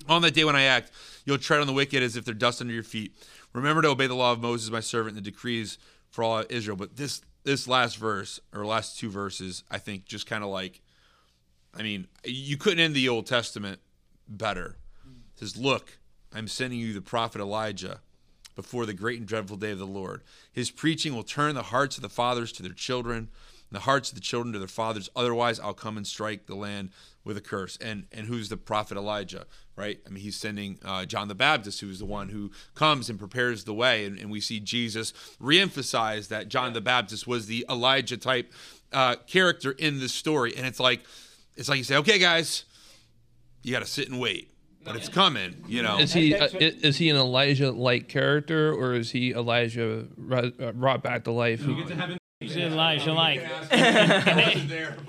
On 0.07 0.21
that 0.21 0.35
day 0.35 0.45
when 0.45 0.55
I 0.55 0.65
act, 0.65 0.91
you'll 1.25 1.39
tread 1.39 1.61
on 1.61 1.67
the 1.67 1.73
wicked 1.73 2.03
as 2.03 2.15
if 2.15 2.27
they're 2.27 2.35
dust 2.35 2.61
under 2.61 2.75
your 2.75 2.83
feet. 2.83 3.15
Remember 3.55 3.81
to 3.81 3.89
obey 3.89 4.07
the 4.07 4.15
law 4.15 4.33
of 4.33 4.43
Moses, 4.43 4.71
my 4.71 4.81
servant, 4.81 5.17
and 5.17 5.25
the 5.25 5.31
decrees 5.31 5.79
for 6.11 6.25
all 6.25 6.45
Israel. 6.51 6.77
But 6.77 6.99
this 6.99 7.23
this 7.43 7.67
last 7.67 7.97
verse 7.97 8.39
or 8.55 8.67
last 8.67 8.99
two 8.99 9.09
verses, 9.09 9.65
I 9.71 9.79
think, 9.79 10.05
just 10.05 10.27
kind 10.27 10.45
of 10.45 10.51
like, 10.51 10.83
I 11.75 11.83
mean, 11.83 12.09
you 12.23 12.59
couldn't 12.59 12.81
end 12.81 12.95
the 12.95 13.09
Old 13.09 13.25
Testament 13.25 13.81
better. 14.29 14.77
It 15.07 15.39
says, 15.39 15.57
"Look, 15.57 15.97
I'm 16.35 16.49
sending 16.49 16.81
you 16.81 16.93
the 16.93 17.01
prophet 17.01 17.41
Elijah." 17.41 18.01
Before 18.57 18.87
the 18.87 18.95
great 18.95 19.19
and 19.19 19.29
dreadful 19.29 19.59
day 19.59 19.71
of 19.71 19.79
the 19.79 19.87
Lord. 19.87 20.23
His 20.51 20.71
preaching 20.71 21.15
will 21.15 21.23
turn 21.23 21.55
the 21.55 21.63
hearts 21.63 21.97
of 21.97 22.03
the 22.03 22.09
fathers 22.09 22.51
to 22.53 22.63
their 22.63 22.73
children, 22.73 23.29
and 23.69 23.77
the 23.77 23.81
hearts 23.81 24.09
of 24.09 24.15
the 24.15 24.21
children 24.21 24.53
to 24.55 24.59
their 24.59 24.67
fathers. 24.67 25.11
Otherwise, 25.15 25.61
I'll 25.61 25.75
come 25.75 25.97
and 25.97 26.07
strike 26.07 26.47
the 26.47 26.55
land 26.55 26.91
with 27.23 27.37
a 27.37 27.41
curse. 27.41 27.77
And 27.81 28.07
and 28.13 28.27
who's 28.27 28.49
the 28.49 28.57
prophet 28.57 28.97
Elijah, 28.97 29.45
right? 29.75 29.99
I 30.07 30.11
mean, 30.11 30.23
he's 30.23 30.37
sending 30.37 30.79
uh, 30.85 31.05
John 31.05 31.29
the 31.29 31.35
Baptist, 31.35 31.81
who's 31.81 31.99
the 31.99 32.07
one 32.07 32.31
who 32.31 32.51
comes 32.75 33.11
and 33.11 33.19
prepares 33.19 33.65
the 33.65 33.75
way. 33.75 34.07
And, 34.07 34.19
and 34.19 34.31
we 34.31 34.41
see 34.41 34.61
Jesus 34.61 35.13
reemphasize 35.41 36.29
that 36.29 36.49
John 36.49 36.73
the 36.73 36.81
Baptist 36.81 37.27
was 37.27 37.47
the 37.47 37.67
Elijah 37.69 38.17
type 38.17 38.53
uh, 38.93 39.17
character 39.27 39.73
in 39.73 40.01
this 40.01 40.13
story. 40.13 40.57
And 40.57 40.67
it's 40.67 40.81
like, 40.81 41.03
it's 41.57 41.69
like 41.69 41.79
you 41.79 41.85
say, 41.85 41.97
okay, 41.97 42.19
guys, 42.19 42.65
you 43.63 43.73
got 43.73 43.81
to 43.81 43.87
sit 43.87 44.09
and 44.09 44.21
wait, 44.21 44.53
but 44.87 44.97
it's 44.97 45.09
coming, 45.09 45.65
you 45.67 45.83
know. 45.83 45.99
Is 45.99 46.13
he 46.13 46.35
uh, 46.35 46.49
is 46.53 46.97
he 46.97 47.11
an 47.11 47.17
Elijah 47.17 47.71
like 47.73 48.09
character 48.09 48.73
or 48.73 48.95
is 48.95 49.11
he 49.11 49.33
Elijah 49.33 50.07
uh, 50.33 50.73
brought 50.73 51.03
back 51.03 51.25
to 51.25 51.33
life? 51.33 51.61
Who- 51.61 51.85
He's 52.41 52.55
Elijah 52.57 53.15
like. 53.15 53.41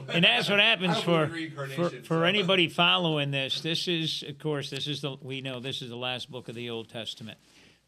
And 0.10 0.24
that's 0.24 0.50
what 0.50 0.60
happens 0.62 0.98
for, 1.02 1.30
for 1.76 1.90
for 1.90 2.26
anybody 2.26 2.70
following 2.70 3.32
this. 3.32 3.60
This 3.60 3.90
is, 3.90 4.24
of 4.26 4.40
course, 4.40 4.70
this 4.70 4.88
is 4.88 5.02
the 5.02 5.18
we 5.22 5.42
know 5.42 5.60
this 5.60 5.82
is 5.82 5.90
the 5.90 5.98
last 5.98 6.32
book 6.32 6.48
of 6.48 6.56
the 6.56 6.70
Old 6.70 6.88
Testament, 6.88 7.38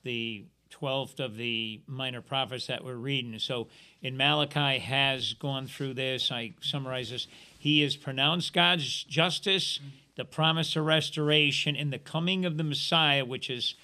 the 0.03 0.45
twelfth 0.69 1.21
of 1.21 1.37
the 1.37 1.81
minor 1.87 2.21
prophets 2.21 2.67
that 2.67 2.83
we're 2.83 2.95
reading. 2.95 3.39
So, 3.39 3.69
in 4.01 4.17
Malachi 4.17 4.79
has 4.79 5.33
gone 5.33 5.67
through 5.67 5.93
this. 5.93 6.29
I 6.29 6.55
summarize 6.61 7.09
this. 7.09 7.27
He 7.57 7.81
has 7.81 7.95
pronounced 7.95 8.53
God's 8.53 9.03
justice, 9.05 9.79
the 10.19 10.25
promise 10.25 10.75
of 10.75 10.83
restoration, 10.83 11.77
and 11.77 11.93
the 11.93 11.97
coming 11.97 12.43
of 12.43 12.57
the 12.57 12.63
Messiah, 12.63 13.23
which 13.23 13.49
is 13.49 13.75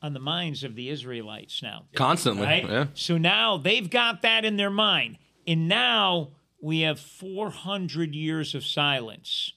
on 0.00 0.14
the 0.14 0.18
minds 0.18 0.64
of 0.64 0.74
the 0.74 0.88
Israelites 0.88 1.62
now 1.62 1.84
Constantly. 1.94 2.46
right? 2.46 2.66
Yeah. 2.66 2.86
So 2.94 3.18
now 3.18 3.58
they've 3.58 3.88
got 3.88 4.22
that 4.22 4.46
in 4.46 4.56
their 4.56 4.70
mind. 4.70 5.18
And 5.46 5.68
now 5.68 6.30
we 6.58 6.80
have 6.80 6.98
400 6.98 8.14
years 8.14 8.54
of 8.54 8.64
silence. 8.64 9.52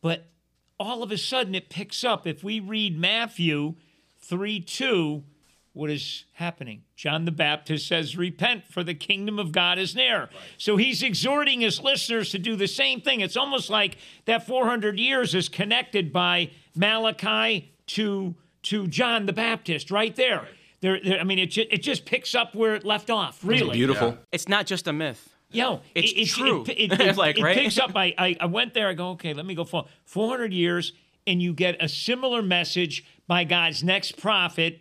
But 0.00 0.30
all 0.78 1.02
of 1.02 1.12
a 1.12 1.18
sudden 1.18 1.54
it 1.54 1.68
picks 1.68 2.02
up. 2.02 2.26
If 2.26 2.42
we 2.42 2.58
read 2.58 2.98
Matthew 2.98 3.74
3 4.20 4.60
2, 4.60 5.24
what 5.72 5.88
is 5.90 6.24
happening? 6.34 6.82
John 6.96 7.24
the 7.24 7.30
Baptist 7.30 7.86
says, 7.86 8.16
Repent, 8.16 8.64
for 8.66 8.82
the 8.82 8.94
kingdom 8.94 9.38
of 9.38 9.52
God 9.52 9.78
is 9.78 9.94
near. 9.94 10.28
So 10.58 10.76
he's 10.76 11.02
exhorting 11.02 11.60
his 11.60 11.80
listeners 11.80 12.30
to 12.30 12.38
do 12.38 12.56
the 12.56 12.66
same 12.68 13.00
thing. 13.00 13.20
It's 13.20 13.36
almost 13.36 13.70
like 13.70 13.96
that 14.24 14.46
400 14.46 14.98
years 14.98 15.34
is 15.34 15.48
connected 15.48 16.12
by 16.12 16.50
Malachi 16.74 17.72
to, 17.88 18.34
to 18.62 18.86
John 18.88 19.26
the 19.26 19.32
Baptist 19.32 19.90
right 19.90 20.14
there. 20.16 20.48
There, 20.80 20.98
there, 21.04 21.20
I 21.20 21.24
mean, 21.24 21.38
it, 21.38 21.46
ju- 21.50 21.66
it 21.70 21.82
just 21.82 22.04
picks 22.04 22.34
up 22.34 22.54
where 22.54 22.74
it 22.74 22.84
left 22.84 23.10
off, 23.10 23.40
really. 23.44 23.76
Beautiful. 23.76 24.16
It's 24.32 24.48
not 24.48 24.66
just 24.66 24.86
a 24.88 24.92
myth. 24.92 25.28
Yo, 25.52 25.80
It's 25.94 26.12
it, 26.12 26.16
it, 26.16 26.28
true. 26.28 26.64
It, 26.68 26.92
it, 26.92 27.00
it, 27.00 27.16
Like, 27.16 27.38
it 27.38 27.42
right? 27.42 27.56
picks 27.56 27.78
up. 27.78 27.92
I, 27.96 28.14
I, 28.16 28.36
I 28.40 28.46
went 28.46 28.72
there. 28.74 28.88
I 28.88 28.94
go, 28.94 29.10
okay, 29.10 29.34
let 29.34 29.44
me 29.46 29.54
go 29.54 29.64
for 29.64 29.86
400 30.04 30.52
years, 30.52 30.92
and 31.26 31.42
you 31.42 31.52
get 31.52 31.76
a 31.82 31.88
similar 31.88 32.40
message 32.42 33.04
by 33.26 33.44
God's 33.44 33.82
next 33.84 34.16
prophet, 34.16 34.80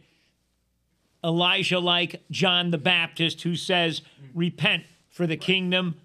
Elijah, 1.23 1.79
like 1.79 2.21
John 2.31 2.71
the 2.71 2.77
Baptist, 2.77 3.41
who 3.41 3.55
says, 3.55 4.01
"Repent, 4.33 4.83
for 5.09 5.27
the 5.27 5.37
kingdom 5.37 5.95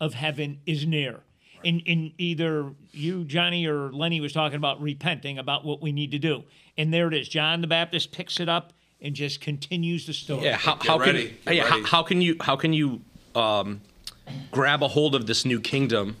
of 0.00 0.14
heaven 0.14 0.60
is 0.66 0.86
near." 0.86 1.20
And, 1.64 1.82
and 1.88 2.12
either 2.18 2.72
you, 2.92 3.24
Johnny, 3.24 3.66
or 3.66 3.90
Lenny 3.92 4.20
was 4.20 4.32
talking 4.32 4.56
about 4.56 4.80
repenting 4.80 5.38
about 5.38 5.64
what 5.64 5.82
we 5.82 5.90
need 5.90 6.12
to 6.12 6.18
do, 6.18 6.44
and 6.76 6.92
there 6.94 7.08
it 7.08 7.14
is. 7.14 7.28
John 7.28 7.60
the 7.60 7.66
Baptist 7.66 8.12
picks 8.12 8.38
it 8.38 8.48
up 8.48 8.72
and 9.00 9.14
just 9.14 9.40
continues 9.40 10.06
the 10.06 10.12
story. 10.12 10.44
Yeah. 10.44 10.56
How, 10.56 10.74
Get 10.76 10.86
how 10.86 10.98
ready, 10.98 11.36
can 11.44 11.56
yeah, 11.56 11.64
how, 11.64 11.84
how 11.84 12.02
can 12.02 12.20
you 12.20 12.36
how 12.40 12.56
can 12.56 12.72
you 12.72 13.00
um 13.34 13.80
grab 14.50 14.82
a 14.82 14.88
hold 14.88 15.14
of 15.14 15.26
this 15.26 15.44
new 15.44 15.60
kingdom 15.60 16.16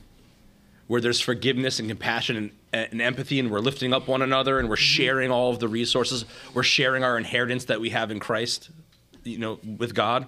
where 0.88 1.00
there's 1.00 1.20
forgiveness 1.20 1.78
and 1.78 1.88
compassion 1.88 2.36
and, 2.72 2.88
and 2.90 3.00
empathy, 3.00 3.38
and 3.38 3.50
we're 3.50 3.60
lifting 3.60 3.92
up 3.92 4.08
one 4.08 4.22
another 4.22 4.58
and 4.58 4.68
we're 4.68 4.76
sharing 4.76 5.30
all 5.30 5.50
of 5.50 5.60
the 5.60 5.68
resources, 5.68 6.24
we're 6.54 6.62
sharing 6.62 7.04
our 7.04 7.16
inheritance 7.16 7.66
that 7.66 7.80
we 7.80 7.90
have 7.90 8.10
in 8.10 8.18
Christ, 8.18 8.70
you 9.22 9.38
know, 9.38 9.60
with 9.76 9.94
God. 9.94 10.26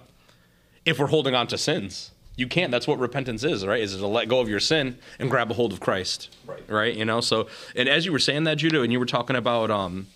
If 0.85 0.99
we're 0.99 1.07
holding 1.07 1.35
on 1.35 1.47
to 1.47 1.57
sins, 1.57 2.11
you 2.37 2.47
can't. 2.47 2.71
That's 2.71 2.87
what 2.87 2.99
repentance 2.99 3.43
is, 3.43 3.65
right? 3.65 3.81
Is 3.81 3.95
to 3.97 4.07
let 4.07 4.29
go 4.29 4.39
of 4.39 4.49
your 4.49 4.59
sin 4.59 4.97
and 5.19 5.29
grab 5.29 5.51
a 5.51 5.53
hold 5.53 5.73
of 5.73 5.79
Christ, 5.79 6.29
right? 6.47 6.63
Right. 6.67 6.95
You 6.95 7.05
know. 7.05 7.21
So, 7.21 7.47
and 7.75 7.89
as 7.89 8.05
you 8.05 8.11
were 8.11 8.19
saying 8.19 8.45
that, 8.45 8.55
Judah, 8.55 8.81
and 8.81 8.91
you 8.91 8.99
were 8.99 9.05
talking 9.05 9.35
about 9.35 9.69
um, 9.69 10.07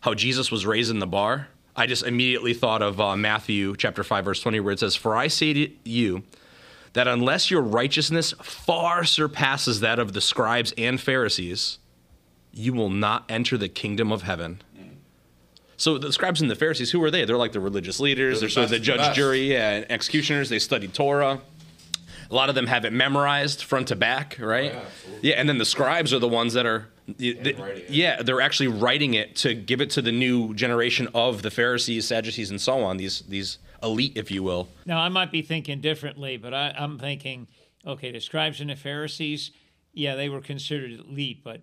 how 0.00 0.12
Jesus 0.12 0.50
was 0.50 0.66
raising 0.66 0.98
the 0.98 1.06
bar, 1.06 1.48
I 1.76 1.86
just 1.86 2.02
immediately 2.04 2.52
thought 2.52 2.82
of 2.82 3.00
uh, 3.00 3.16
Matthew 3.16 3.76
chapter 3.76 4.02
five, 4.02 4.24
verse 4.24 4.40
twenty, 4.40 4.60
where 4.60 4.72
it 4.72 4.80
says, 4.80 4.96
"For 4.96 5.16
I 5.16 5.28
say 5.28 5.52
to 5.52 5.70
you." 5.84 6.22
That 6.94 7.06
unless 7.06 7.50
your 7.50 7.60
righteousness 7.62 8.32
far 8.42 9.04
surpasses 9.04 9.80
that 9.80 9.98
of 9.98 10.12
the 10.12 10.20
scribes 10.20 10.74
and 10.76 11.00
Pharisees, 11.00 11.78
you 12.52 12.72
will 12.72 12.90
not 12.90 13.24
enter 13.28 13.56
the 13.56 13.68
kingdom 13.68 14.10
of 14.10 14.22
heaven. 14.22 14.62
So 15.76 15.96
the 15.96 16.12
scribes 16.12 16.42
and 16.42 16.50
the 16.50 16.56
Pharisees, 16.56 16.90
who 16.90 17.02
are 17.04 17.10
they? 17.10 17.24
They're 17.24 17.36
like 17.38 17.52
the 17.52 17.60
religious 17.60 18.00
leaders. 18.00 18.40
They're, 18.40 18.48
the 18.48 18.52
sort 18.52 18.64
of 18.64 18.70
the 18.70 18.76
the 18.78 18.84
judge, 18.84 18.98
best. 18.98 19.16
jury, 19.16 19.52
yeah, 19.52 19.70
and 19.70 19.90
executioners. 19.90 20.48
They 20.50 20.58
studied 20.58 20.92
Torah. 20.92 21.40
A 22.30 22.34
lot 22.34 22.48
of 22.48 22.54
them 22.54 22.66
have 22.66 22.84
it 22.84 22.92
memorized 22.92 23.62
front 23.62 23.88
to 23.88 23.96
back, 23.96 24.36
right? 24.38 24.74
Oh, 24.74 24.82
yeah, 25.22 25.34
and 25.36 25.48
then 25.48 25.58
the 25.58 25.64
scribes 25.64 26.12
are 26.12 26.18
the 26.18 26.28
ones 26.28 26.52
that 26.52 26.66
are, 26.66 26.88
they- 27.18 27.84
yeah, 27.88 28.22
they're 28.22 28.40
actually 28.42 28.68
writing 28.68 29.14
it 29.14 29.34
to 29.36 29.54
give 29.54 29.80
it 29.80 29.90
to 29.90 30.02
the 30.02 30.12
new 30.12 30.52
generation 30.54 31.08
of 31.14 31.42
the 31.42 31.50
Pharisees, 31.50 32.06
Sadducees, 32.06 32.50
and 32.50 32.60
so 32.60 32.82
on. 32.82 32.98
These 32.98 33.22
these 33.22 33.56
elite, 33.82 34.12
if 34.16 34.30
you 34.30 34.42
will. 34.42 34.68
Now, 34.86 34.98
I 35.00 35.08
might 35.08 35.30
be 35.30 35.42
thinking 35.42 35.80
differently, 35.80 36.36
but 36.36 36.52
I, 36.54 36.74
I'm 36.78 36.98
thinking, 36.98 37.48
okay, 37.86 38.10
the 38.12 38.20
scribes 38.20 38.60
and 38.60 38.70
the 38.70 38.76
Pharisees, 38.76 39.50
yeah, 39.92 40.14
they 40.16 40.28
were 40.28 40.40
considered 40.40 40.92
elite, 40.92 41.42
but 41.44 41.62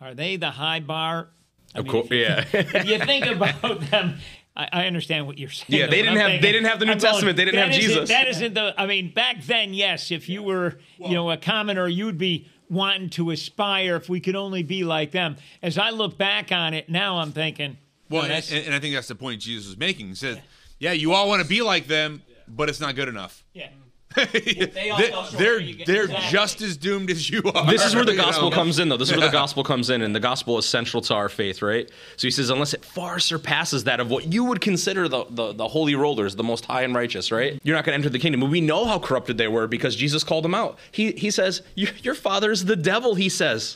are 0.00 0.14
they 0.14 0.36
the 0.36 0.52
high 0.52 0.80
bar? 0.80 1.28
I 1.74 1.78
Of 1.80 1.84
mean, 1.86 1.92
course, 1.92 2.06
if 2.06 2.12
you- 2.12 2.18
yeah. 2.18 2.44
if 2.52 2.86
you 2.86 2.98
think 2.98 3.26
about 3.26 3.80
them, 3.90 4.18
I, 4.56 4.68
I 4.72 4.86
understand 4.86 5.26
what 5.26 5.38
you're 5.38 5.48
saying. 5.50 5.80
Yeah, 5.80 5.86
they 5.86 6.02
didn't 6.02 6.10
I'm 6.12 6.16
have- 6.18 6.26
thinking- 6.26 6.42
they 6.42 6.52
didn't 6.52 6.66
have 6.68 6.78
the 6.78 6.84
New 6.86 6.92
I'm 6.92 6.98
going, 6.98 7.12
Testament, 7.12 7.36
they 7.36 7.44
didn't 7.44 7.60
have 7.60 7.72
Jesus. 7.72 8.08
That 8.08 8.28
isn't 8.28 8.54
the. 8.54 8.74
I 8.80 8.86
mean, 8.86 9.12
back 9.12 9.42
then, 9.42 9.74
yes, 9.74 10.10
if 10.10 10.28
you 10.28 10.42
were, 10.42 10.78
you 10.98 11.10
know, 11.14 11.30
a 11.30 11.36
commoner, 11.36 11.88
you'd 11.88 12.18
be 12.18 12.46
wanting 12.70 13.10
to 13.10 13.30
aspire. 13.30 13.96
If 13.96 14.08
we 14.08 14.20
could 14.20 14.36
only 14.36 14.62
be 14.62 14.84
like 14.84 15.10
them. 15.10 15.36
As 15.62 15.76
I 15.78 15.90
look 15.90 16.16
back 16.16 16.52
on 16.52 16.74
it 16.74 16.88
now, 16.88 17.18
I'm 17.18 17.32
thinking, 17.32 17.78
Well, 18.08 18.22
no, 18.28 18.34
and, 18.34 18.66
and 18.66 18.74
I 18.74 18.78
think 18.78 18.94
that's 18.94 19.08
the 19.08 19.14
point 19.16 19.40
Jesus 19.40 19.66
was 19.66 19.76
making. 19.76 20.08
He 20.08 20.14
says, 20.14 20.38
"Yeah, 20.78 20.92
you 20.92 21.12
all 21.12 21.28
want 21.28 21.42
to 21.42 21.48
be 21.48 21.62
like 21.62 21.86
them, 21.86 22.22
but 22.48 22.68
it's 22.68 22.80
not 22.80 22.94
good 22.94 23.08
enough. 23.08 23.44
yeah. 23.52 23.68
they 24.32 24.90
all 24.90 24.98
fell 25.00 25.24
short, 25.24 25.42
are 25.42 25.58
you 25.58 25.74
get- 25.74 25.88
they're 25.88 26.04
exactly. 26.04 26.30
just 26.30 26.60
as 26.62 26.76
doomed 26.76 27.10
as 27.10 27.28
you 27.28 27.42
are." 27.52 27.66
this 27.66 27.84
is 27.84 27.96
where 27.96 28.04
the 28.04 28.12
you 28.16 28.16
gospel 28.18 28.48
know? 28.48 28.54
comes 28.54 28.78
in 28.78 28.88
though 28.88 28.96
this 28.96 29.10
is 29.10 29.16
where 29.16 29.26
the 29.26 29.32
gospel 29.42 29.64
comes 29.64 29.90
in 29.90 30.02
and 30.02 30.14
the 30.14 30.20
gospel 30.20 30.56
is 30.56 30.64
central 30.64 31.00
to 31.02 31.12
our 31.12 31.28
faith 31.28 31.62
right 31.62 31.90
so 32.16 32.28
he 32.28 32.30
says 32.30 32.48
unless 32.48 32.74
it 32.74 32.84
far 32.84 33.18
surpasses 33.18 33.82
that 33.82 33.98
of 33.98 34.10
what 34.12 34.32
you 34.32 34.44
would 34.44 34.60
consider 34.60 35.08
the, 35.08 35.24
the, 35.30 35.52
the 35.54 35.66
holy 35.66 35.96
rollers 35.96 36.36
the 36.36 36.44
most 36.44 36.64
high 36.66 36.82
and 36.82 36.94
righteous 36.94 37.32
right 37.32 37.58
you're 37.64 37.74
not 37.74 37.84
going 37.84 37.90
to 37.92 37.98
enter 37.98 38.08
the 38.08 38.20
kingdom 38.20 38.40
and 38.40 38.52
we 38.52 38.60
know 38.60 38.84
how 38.84 39.00
corrupted 39.00 39.36
they 39.36 39.48
were 39.48 39.66
because 39.66 39.96
jesus 39.96 40.22
called 40.22 40.44
them 40.44 40.54
out 40.54 40.78
he, 40.92 41.10
he 41.10 41.28
says 41.32 41.62
your, 41.74 41.90
your 42.04 42.14
father 42.14 42.52
is 42.52 42.66
the 42.66 42.76
devil 42.76 43.16
he 43.16 43.28
says 43.28 43.74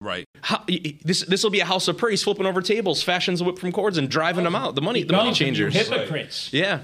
Right. 0.00 0.26
how, 0.42 0.62
this 1.04 1.22
this 1.22 1.42
will 1.42 1.50
be 1.50 1.60
a 1.60 1.64
house 1.64 1.88
of 1.88 1.96
prayer. 1.96 2.10
He's 2.10 2.22
flipping 2.22 2.44
over 2.44 2.60
tables, 2.60 3.02
fashions 3.02 3.40
a 3.40 3.44
whip 3.44 3.58
from 3.58 3.72
cords, 3.72 3.96
and 3.96 4.10
driving 4.10 4.44
them 4.44 4.54
out. 4.54 4.74
The 4.74 4.82
money, 4.82 5.02
the 5.02 5.14
money 5.14 5.30
Those 5.30 5.40
are 5.40 5.44
you 5.44 5.46
changers. 5.46 5.74
hypocrites. 5.74 6.52
Yeah. 6.52 6.80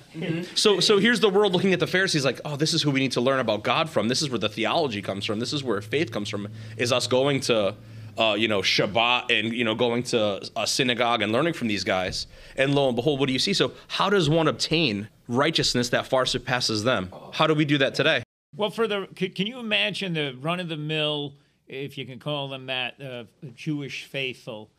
So 0.54 0.80
so 0.80 0.98
here's 0.98 1.20
the 1.20 1.28
world 1.28 1.52
looking 1.52 1.74
at 1.74 1.80
the 1.80 1.86
Pharisees 1.86 2.24
like, 2.24 2.40
oh, 2.46 2.56
this 2.56 2.72
is 2.72 2.82
who 2.82 2.90
we 2.90 3.00
need 3.00 3.12
to 3.12 3.20
learn 3.20 3.38
about 3.38 3.64
God 3.64 3.90
from. 3.90 4.08
This 4.08 4.22
is 4.22 4.30
where 4.30 4.38
the 4.38 4.48
theology 4.48 5.02
comes 5.02 5.26
from. 5.26 5.40
This 5.40 5.52
is 5.52 5.62
where 5.62 5.80
faith 5.82 6.10
comes 6.10 6.30
from. 6.30 6.48
Is 6.78 6.90
us 6.90 7.06
going 7.06 7.40
to, 7.40 7.74
uh, 8.16 8.34
you 8.38 8.48
know, 8.48 8.60
Shabbat 8.62 9.30
and 9.38 9.52
you 9.52 9.64
know 9.64 9.74
going 9.74 10.04
to 10.04 10.40
a 10.56 10.66
synagogue 10.66 11.20
and 11.20 11.32
learning 11.32 11.52
from 11.52 11.68
these 11.68 11.84
guys. 11.84 12.26
And 12.56 12.74
lo 12.74 12.86
and 12.88 12.96
behold, 12.96 13.20
what 13.20 13.26
do 13.26 13.34
you 13.34 13.38
see? 13.38 13.52
So 13.52 13.72
how 13.88 14.08
does 14.08 14.30
one 14.30 14.48
obtain 14.48 15.08
righteousness 15.28 15.90
that 15.90 16.06
far 16.06 16.24
surpasses 16.24 16.82
them? 16.84 17.12
How 17.34 17.46
do 17.46 17.52
we 17.54 17.66
do 17.66 17.76
that 17.76 17.94
today? 17.94 18.22
Well, 18.56 18.70
for 18.70 18.86
the 18.88 19.06
can 19.14 19.46
you 19.46 19.58
imagine 19.58 20.14
the 20.14 20.34
run 20.40 20.60
of 20.60 20.68
the 20.68 20.76
mill, 20.78 21.34
if 21.72 21.96
you 21.96 22.06
can 22.06 22.18
call 22.18 22.48
them 22.48 22.66
that, 22.66 23.00
uh, 23.00 23.24
Jewish 23.54 24.04
faithful, 24.04 24.70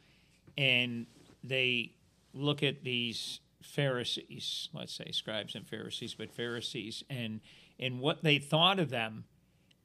and 0.58 1.08
they 1.43 1.91
look 2.34 2.63
at 2.63 2.84
these 2.84 3.39
Pharisees, 3.62 4.69
let's 4.73 4.93
say 4.93 5.10
scribes 5.12 5.56
and 5.56 5.67
Pharisees, 5.67 6.13
but 6.13 6.32
Pharisees, 6.32 7.03
and 7.10 7.41
and 7.79 7.99
what 7.99 8.23
they 8.23 8.38
thought 8.38 8.77
of 8.77 8.89
them, 8.89 9.23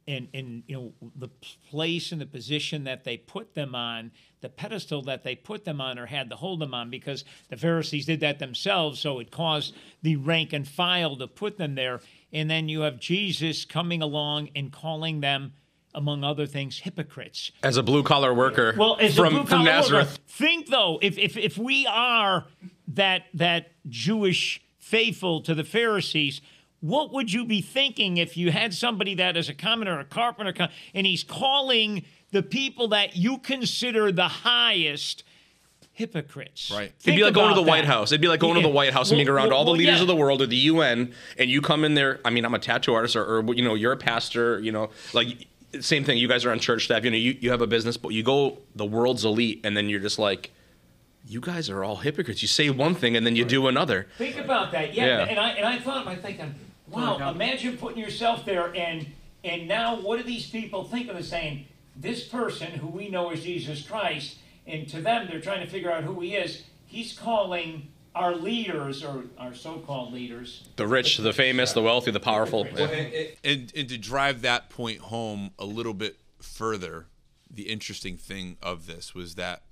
and 0.07 0.29
and 0.35 0.63
you 0.67 0.77
know 0.77 1.11
the 1.17 1.29
place 1.71 2.13
and 2.13 2.21
the 2.21 2.27
position 2.27 2.85
that 2.85 3.05
they 3.05 3.17
put 3.17 3.55
them 3.55 3.75
on, 3.75 4.11
the 4.41 4.49
pedestal 4.49 5.03
that 5.03 5.25
they 5.25 5.35
put 5.35 5.65
them 5.65 5.81
on 5.81 5.99
or 5.99 6.07
had 6.07 6.29
to 6.31 6.37
hold 6.37 6.61
them 6.61 6.75
on, 6.75 6.91
because 6.91 7.25
the 7.49 7.57
Pharisees 7.57 8.07
did 8.07 8.21
that 8.21 8.39
themselves, 8.39 9.01
so 9.01 9.19
it 9.21 9.31
caused 9.31 9.75
the 10.03 10.17
rank 10.17 10.53
and 10.53 10.67
file 10.67 11.17
to 11.17 11.27
put 11.27 11.57
them 11.57 11.75
there. 11.75 12.01
And 12.33 12.51
then 12.51 12.69
you 12.69 12.83
have 12.83 13.01
Jesus 13.01 13.65
coming 13.65 14.03
along 14.03 14.51
and 14.55 14.73
calling 14.73 15.21
them, 15.21 15.53
among 15.95 16.25
other 16.25 16.47
things, 16.47 16.81
hypocrites. 16.81 17.51
As 17.63 17.77
a 17.77 17.83
blue 17.83 18.03
collar 18.03 18.35
worker 18.35 18.75
Well, 18.77 18.97
as 19.01 19.17
from, 19.17 19.47
from 19.47 19.65
Nazareth. 19.65 20.09
worker, 20.09 20.21
think 20.29 20.69
though, 20.69 20.99
if, 21.03 21.19
if 21.19 21.37
if 21.37 21.59
we 21.59 21.87
are 21.87 22.47
that 22.89 23.25
that 23.35 23.73
Jewish 23.89 24.61
faithful 24.79 25.41
to 25.43 25.55
the 25.55 25.65
Pharisees, 25.65 26.41
what 26.81 27.13
would 27.13 27.33
you 27.33 27.45
be 27.45 27.61
thinking 27.61 28.17
if 28.19 28.37
you 28.37 28.51
had 28.53 28.73
somebody 28.73 29.15
that 29.17 29.37
is 29.37 29.49
a 29.49 29.55
commoner, 29.55 29.99
a 29.99 30.05
carpenter, 30.05 30.69
and 30.95 31.07
he's 31.07 31.25
calling 31.25 32.05
the 32.31 32.43
people 32.43 32.89
that 32.89 33.17
you 33.17 33.39
consider 33.39 34.13
the 34.13 34.29
highest 34.29 35.25
hypocrites? 35.93 36.71
Right. 36.71 36.93
It'd 37.03 37.17
be 37.17 37.25
like 37.25 37.35
going 37.35 37.49
to 37.49 37.55
the 37.55 37.63
about 37.63 37.71
White. 37.71 37.85
House. 37.85 38.13
It'd 38.13 38.21
be 38.21 38.29
like 38.29 38.41
going 38.41 38.55
to 38.55 38.61
the 38.61 38.69
White 38.69 38.93
House 38.93 39.11
and 39.11 39.17
Well, 39.19 39.25
being 39.25 39.29
around 39.35 39.49
well, 39.49 39.59
all 39.59 39.65
the 39.65 39.73
well, 39.73 39.79
leaders 39.79 39.97
yeah. 39.97 40.03
of 40.03 40.07
the 40.07 40.17
world 40.17 40.41
or 40.41 40.47
the 40.47 40.57
UN, 40.57 41.13
and 41.37 41.51
you 41.51 41.61
come 41.61 41.85
in 41.85 41.95
there. 41.95 42.21
I 42.25 42.31
mean, 42.31 42.45
I'm 42.45 42.55
a 42.55 42.59
tattoo 42.59 42.95
artist, 42.95 43.17
or, 43.17 43.25
or 43.25 43.55
you 43.55 43.63
know, 43.63 43.75
you're 43.75 43.93
a 43.93 43.97
pastor. 43.97 44.61
You 44.61 44.71
know, 44.71 44.91
like 45.13 45.49
same 45.81 46.05
thing. 46.05 46.19
You 46.19 46.29
guys 46.29 46.45
are 46.45 46.51
on 46.51 46.59
church 46.59 46.85
staff. 46.85 47.05
You 47.05 47.11
know, 47.11 47.17
you, 47.17 47.37
you 47.41 47.51
have 47.51 47.61
a 47.61 47.67
business, 47.67 47.97
but 47.97 48.11
you 48.11 48.23
go 48.23 48.59
the 48.75 48.87
world's 48.87 49.25
elite, 49.25 49.61
and 49.65 49.77
then 49.77 49.89
you're 49.89 50.01
just 50.01 50.19
like, 50.19 50.51
you 51.27 51.41
guys 51.41 51.69
are 51.69 51.85
all 51.85 51.97
hypocrites. 51.97 52.41
You 52.41 52.49
say 52.49 52.71
one 52.71 52.95
thing 52.95 53.17
and 53.17 53.27
then 53.27 53.37
you 53.37 53.45
do 53.45 53.69
another. 53.69 54.07
Think 54.17 54.39
about 54.39 54.73
that. 54.73 54.95
Yeah. 54.95 55.07
Yeah. 55.07 55.25
And 55.25 55.39
I 55.39 55.51
and 55.51 55.67
I 55.67 55.79
thought, 55.79 56.07
I'm 56.07 56.19
thinking, 56.19 56.55
wow, 56.89 57.31
imagine 57.31 57.77
putting 57.77 57.99
yourself 57.99 58.45
there 58.47 58.75
and 58.75 59.07
and 59.45 59.69
now 59.69 60.01
what 60.01 60.17
do 60.17 60.23
these 60.25 60.49
people 60.49 60.85
think 60.85 61.09
of 61.11 61.17
as 61.17 61.29
saying, 61.29 61.67
this 61.95 62.27
person 62.27 62.73
who 62.73 62.89
we 62.89 63.09
know 63.09 63.31
as 63.31 63.43
Jesus 63.43 63.87
Christ, 63.87 64.39
and 64.67 64.89
to 64.89 65.01
them 65.01 65.29
they're 65.31 65.41
trying 65.41 65.61
to 65.61 65.71
figure 65.71 65.91
out 65.91 66.05
who 66.05 66.21
he 66.21 66.35
is, 66.35 66.63
he's 66.87 67.13
calling 67.13 67.89
our 68.19 68.35
leaders 68.35 69.05
or 69.05 69.25
our 69.39 69.55
so-called 69.55 70.13
leaders. 70.13 70.69
The 70.77 70.87
rich, 70.87 71.19
the 71.19 71.33
famous, 71.33 71.73
the 71.73 71.83
wealthy, 71.83 72.11
the 72.11 72.21
powerful. 72.21 72.65
and 72.65 73.73
and 73.75 73.89
to 73.89 73.97
drive 73.97 74.43
that 74.43 74.69
point 74.71 74.99
home 74.99 75.53
a 75.59 75.65
little 75.65 75.95
bit 75.95 76.17
further, 76.41 77.07
the 77.49 77.65
interesting 77.65 78.17
thing 78.17 78.57
of 78.61 78.87
this 78.87 79.15
was 79.15 79.37
that 79.37 79.63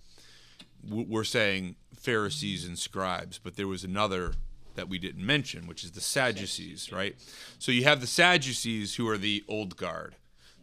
we're 0.88 1.24
saying 1.24 1.74
Pharisees 1.96 2.64
and 2.64 2.78
scribes, 2.78 3.38
but 3.38 3.56
there 3.56 3.66
was 3.66 3.82
another 3.82 4.34
that 4.76 4.88
we 4.88 4.98
didn't 4.98 5.24
mention, 5.24 5.66
which 5.66 5.82
is 5.82 5.92
the 5.92 6.00
Sadducees, 6.00 6.92
right? 6.92 7.16
So 7.58 7.72
you 7.72 7.84
have 7.84 8.00
the 8.00 8.06
Sadducees 8.06 8.94
who 8.94 9.08
are 9.08 9.18
the 9.18 9.42
old 9.48 9.76
guard. 9.76 10.14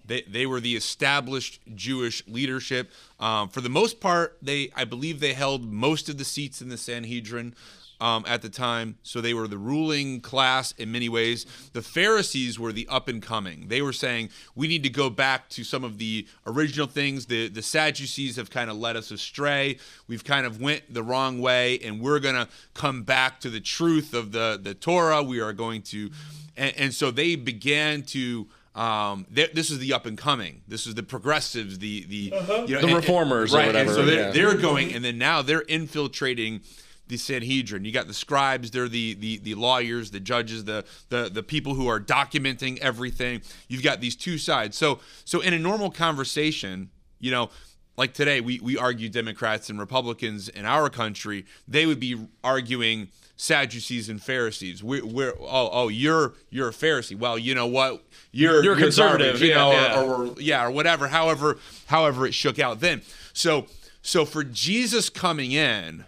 They, 0.06 0.22
they 0.24 0.46
were 0.46 0.60
the 0.60 0.76
established 0.76 1.60
Jewish 1.76 2.26
leadership. 2.28 2.92
Um, 3.20 3.50
for 3.50 3.62
the 3.62 3.70
most 3.70 4.00
part, 4.00 4.38
they 4.42 4.72
I 4.76 4.86
believe 4.86 5.20
they 5.20 5.34
held 5.34 5.72
most 5.72 6.10
of 6.10 6.18
the 6.18 6.26
seats 6.26 6.62
in 6.62 6.70
the 6.70 6.78
Sanhedrin 6.78 7.56
um, 8.04 8.26
at 8.28 8.42
the 8.42 8.50
time. 8.50 8.98
So 9.04 9.22
they 9.22 9.34
were 9.34 9.48
the 9.48 9.58
ruling 9.58 10.20
class 10.20 10.74
in 10.74 10.92
many 10.92 11.08
ways. 11.08 11.46
The 11.72 11.82
Pharisees 11.82 12.60
were 12.60 12.74
the 12.74 12.86
up 12.90 13.08
and 13.08 13.22
coming. 13.22 13.70
They 13.70 13.82
were 13.82 13.94
saying 13.94 14.30
we 14.56 14.68
need 14.68 14.84
to 14.84 14.90
go 14.90 15.10
back 15.10 15.48
to 15.50 15.64
some 15.64 15.86
of 15.86 15.98
the 15.98 16.28
original 16.46 16.88
things. 16.88 17.28
The 17.28 17.48
the 17.48 17.62
Sadducees 17.62 18.36
have 18.36 18.50
kind 18.50 18.70
of 18.70 18.76
led 18.76 18.98
us 18.98 19.10
astray. 19.10 19.78
We've 20.08 20.24
kind 20.24 20.46
of 20.46 20.60
went 20.60 20.94
the 20.94 21.02
wrong 21.02 21.40
way, 21.40 21.80
and 21.80 22.02
we're 22.02 22.20
gonna 22.20 22.50
come 22.74 23.04
back 23.04 23.40
to 23.40 23.50
the 23.50 23.62
truth 23.62 24.14
of 24.14 24.34
the 24.34 24.60
the 24.62 24.74
Torah. 24.74 25.24
We 25.24 25.40
are 25.40 25.54
going 25.54 25.82
to, 25.84 26.12
and, 26.58 26.76
and 26.78 26.94
so 26.94 27.10
they 27.10 27.36
began 27.38 28.04
to. 28.04 28.48
Um, 28.76 29.28
this 29.30 29.70
is 29.70 29.78
the 29.80 29.94
up 29.94 30.06
and 30.08 30.18
coming. 30.18 30.62
This 30.68 30.88
is 30.88 30.96
the 30.96 31.04
progressives, 31.04 31.78
the 31.80 32.06
the 32.06 32.16
you 32.16 32.32
know, 32.32 32.46
The 32.66 32.76
and- 32.78 32.86
and- 32.86 32.96
reformers 32.96 33.54
or 33.54 33.58
right? 33.58 33.68
whatever, 33.68 33.90
And 33.90 33.96
so 33.96 34.06
they're, 34.06 34.20
yeah. 34.28 34.32
they're 34.32 34.56
going, 34.58 34.94
and 34.94 35.06
then 35.06 35.18
now 35.20 35.42
they're 35.44 35.62
infiltrating 35.62 36.62
the 37.08 37.18
Sanhedrin. 37.18 37.86
You 37.86 37.92
got 37.92 38.08
the 38.08 38.14
scribes; 38.16 38.72
they're 38.72 38.88
the 38.90 39.14
the 39.14 39.38
the 39.38 39.54
lawyers, 39.56 40.10
the 40.12 40.20
judges, 40.20 40.64
the 40.64 40.86
the 41.10 41.30
the 41.32 41.44
people 41.44 41.76
who 41.76 41.88
are 41.88 42.00
documenting 42.00 42.80
everything. 42.80 43.42
You've 43.68 43.84
got 43.84 44.02
these 44.02 44.16
two 44.16 44.38
sides. 44.40 44.76
So 44.76 45.00
so 45.24 45.42
in 45.42 45.54
a 45.54 45.60
normal 45.60 45.92
conversation, 45.92 46.90
you 47.20 47.30
know, 47.30 47.52
like 47.96 48.14
today, 48.16 48.42
we 48.42 48.60
we 48.60 48.76
argue 48.78 49.08
Democrats 49.10 49.70
and 49.70 49.80
Republicans 49.80 50.50
in 50.50 50.66
our 50.66 50.90
country. 50.90 51.46
They 51.68 51.86
would 51.86 52.00
be 52.00 52.18
arguing 52.44 53.10
Sadducees 53.36 54.10
and 54.10 54.22
Pharisees. 54.22 54.84
We're, 54.84 55.06
we're 55.06 55.34
oh 55.40 55.70
oh 55.72 55.88
you're 55.88 56.34
you're 56.50 56.70
a 56.70 56.74
Pharisee. 56.74 57.18
Well, 57.18 57.38
you 57.38 57.56
know 57.56 57.68
what? 57.68 58.04
You're 58.32 58.64
You're 58.64 58.76
conservative, 58.76 59.42
you 59.42 59.54
know, 59.54 59.72
yeah, 59.72 60.02
or, 60.02 60.26
or 60.26 60.36
yeah, 60.40 60.66
or 60.66 60.72
whatever. 60.72 61.08
However, 61.08 61.58
however 61.88 62.26
it 62.26 62.34
shook 62.34 62.60
out 62.60 62.80
then. 62.80 63.02
So 63.34 63.66
so 64.02 64.26
for 64.26 64.44
Jesus 64.44 65.10
coming 65.10 65.52
in, 65.52 66.06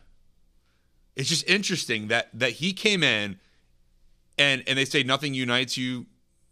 it's 1.16 1.30
just 1.30 1.48
interesting 1.50 2.08
that 2.08 2.30
that 2.34 2.52
he 2.52 2.74
came 2.74 3.04
in 3.04 3.40
and 4.38 4.64
and 4.68 4.78
they 4.78 4.86
say 4.86 5.04
nothing 5.04 5.34
unites 5.34 5.78
you 5.78 6.06